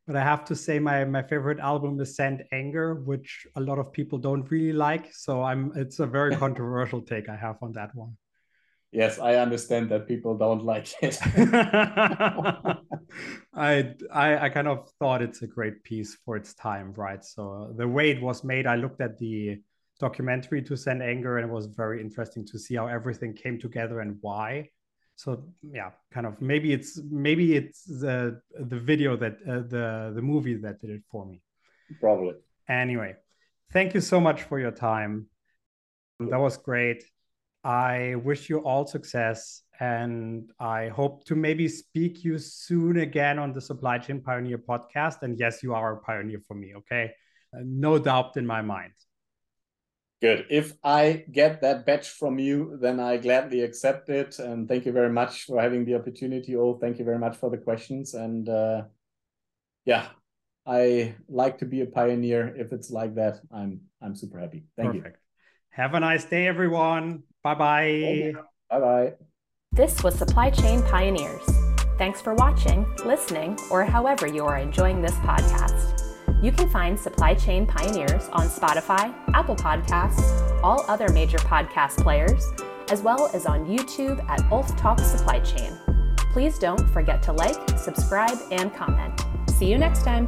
but 0.08 0.16
I 0.16 0.24
have 0.24 0.46
to 0.46 0.56
say 0.56 0.80
my 0.80 1.06
my 1.06 1.22
favorite 1.22 1.60
album 1.60 2.00
is 2.00 2.16
Saint 2.16 2.42
Anger, 2.52 2.96
which 2.96 3.46
a 3.56 3.62
lot 3.62 3.80
of 3.80 3.92
people 3.92 4.18
don't 4.18 4.50
really 4.50 4.74
like. 4.74 5.14
So 5.14 5.44
I'm 5.44 5.72
it's 5.76 6.00
a 6.00 6.08
very 6.08 6.36
controversial 6.46 7.02
take 7.02 7.30
I 7.30 7.36
have 7.36 7.58
on 7.62 7.74
that 7.74 7.94
one. 7.96 8.18
Yes, 8.92 9.20
I 9.20 9.36
understand 9.36 9.90
that 9.92 10.08
people 10.08 10.36
don't 10.38 10.64
like 10.66 10.88
it. 11.02 11.20
I, 13.54 13.94
I 14.12 14.38
I 14.38 14.50
kind 14.50 14.68
of 14.68 14.90
thought 15.00 15.22
it's 15.22 15.42
a 15.44 15.48
great 15.48 15.84
piece 15.84 16.18
for 16.26 16.36
its 16.36 16.54
time, 16.56 16.94
right? 16.94 17.24
So 17.24 17.74
the 17.78 17.88
way 17.88 18.10
it 18.10 18.22
was 18.22 18.44
made, 18.44 18.66
I 18.66 18.76
looked 18.76 19.02
at 19.02 19.18
the 19.20 19.62
documentary 20.00 20.64
to 20.64 20.76
Saint 20.76 21.02
Anger, 21.02 21.38
and 21.38 21.50
it 21.50 21.54
was 21.54 21.68
very 21.68 22.02
interesting 22.02 22.46
to 22.48 22.58
see 22.58 22.76
how 22.76 22.88
everything 22.88 23.34
came 23.34 23.60
together 23.60 24.00
and 24.00 24.18
why. 24.22 24.70
So 25.16 25.44
yeah, 25.62 25.92
kind 26.12 26.26
of 26.26 26.42
maybe 26.42 26.72
it's 26.74 27.00
maybe 27.12 27.56
it's 27.56 27.84
the 27.84 28.42
the 28.58 28.80
video 28.80 29.18
that 29.18 29.34
uh, 29.48 29.68
the 29.68 30.14
the 30.16 30.22
movie 30.22 30.56
that 30.56 30.80
did 30.82 30.90
it 30.92 31.04
for 31.12 31.26
me. 31.26 31.42
Probably. 32.00 32.36
Anyway, 32.68 33.16
thank 33.72 33.94
you 33.94 34.02
so 34.02 34.20
much 34.20 34.44
for 34.44 34.60
your 34.60 34.72
time. 34.72 35.28
That 36.20 36.40
was 36.40 36.58
great. 36.58 37.04
I 37.64 38.16
wish 38.24 38.50
you 38.50 38.60
all 38.60 38.88
success 38.88 39.64
and 39.80 40.52
I 40.60 40.90
hope 40.90 41.26
to 41.26 41.36
maybe 41.36 41.68
speak 41.68 42.24
you 42.24 42.38
soon 42.38 42.98
again 42.98 43.40
on 43.40 43.54
the 43.54 43.62
Supply 43.62 43.98
Chain 43.98 44.22
Pioneer 44.22 44.58
podcast. 44.58 45.24
And 45.24 45.38
yes, 45.38 45.64
you 45.64 45.74
are 45.74 45.94
a 45.94 45.98
pioneer 45.98 46.42
for 46.48 46.54
me, 46.54 46.76
okay? 46.76 47.12
Uh, 47.54 47.60
no 47.64 47.98
doubt 47.98 48.38
in 48.38 48.46
my 48.46 48.62
mind. 48.62 48.94
Good. 50.22 50.48
If 50.50 50.74
I 50.84 51.26
get 51.32 51.62
that 51.62 51.86
badge 51.86 52.10
from 52.10 52.40
you, 52.40 52.78
then 52.82 53.00
I 53.00 53.16
gladly 53.18 53.62
accept 53.62 54.10
it. 54.10 54.38
And 54.40 54.68
thank 54.68 54.86
you 54.86 54.92
very 54.92 55.10
much 55.10 55.46
for 55.46 55.62
having 55.62 55.86
the 55.86 55.96
opportunity. 55.96 56.58
Oh, 56.58 56.78
thank 56.78 57.00
you 57.00 57.06
very 57.06 57.20
much 57.20 57.38
for 57.38 57.50
the 57.50 57.58
questions. 57.58 58.14
And 58.14 58.50
uh, 58.50 58.84
yeah, 59.86 60.08
I 60.66 61.16
like 61.30 61.58
to 61.60 61.66
be 61.66 61.82
a 61.82 61.86
pioneer. 61.86 62.54
If 62.56 62.74
it's 62.74 62.92
like 62.92 63.16
that, 63.16 63.40
I'm 63.50 63.82
I'm 64.02 64.16
super 64.16 64.40
happy. 64.40 64.66
Thank 64.76 64.96
Perfect. 64.98 65.18
you. 65.18 65.84
Have 65.84 65.94
a 65.94 66.02
nice 66.02 66.26
day, 66.26 66.48
everyone. 66.48 67.24
Bye 67.44 67.56
bye. 67.56 68.34
Bye 68.70 68.80
bye. 68.80 69.14
This 69.72 70.04
was 70.04 70.16
Supply 70.16 70.50
Chain 70.50 70.82
Pioneers. 70.84 71.44
Thanks 71.98 72.22
for 72.22 72.34
watching, 72.36 72.86
listening, 73.06 73.58
or 73.70 73.84
however 73.84 74.26
you 74.26 74.46
are 74.46 74.58
enjoying 74.58 75.02
this 75.02 75.16
podcast. 75.16 76.02
You 76.42 76.52
can 76.52 76.70
find 76.70 76.98
Supply 76.98 77.34
Chain 77.34 77.66
Pioneers 77.68 78.30
on 78.30 78.48
Spotify, 78.48 79.14
Apple 79.34 79.56
Podcasts, 79.56 80.62
all 80.64 80.86
other 80.88 81.10
major 81.10 81.38
podcast 81.40 81.98
players, 81.98 82.46
as 82.90 83.02
well 83.02 83.30
as 83.34 83.46
on 83.46 83.66
YouTube 83.66 84.24
at 84.30 84.50
Ulf 84.52 84.76
Talk 84.78 85.00
Supply 85.00 85.40
Chain. 85.40 85.78
Please 86.32 86.58
don't 86.58 86.90
forget 86.92 87.22
to 87.24 87.34
like, 87.34 87.70
subscribe, 87.78 88.38
and 88.52 88.74
comment. 88.74 89.22
See 89.50 89.70
you 89.70 89.78
next 89.78 90.04
time. 90.04 90.28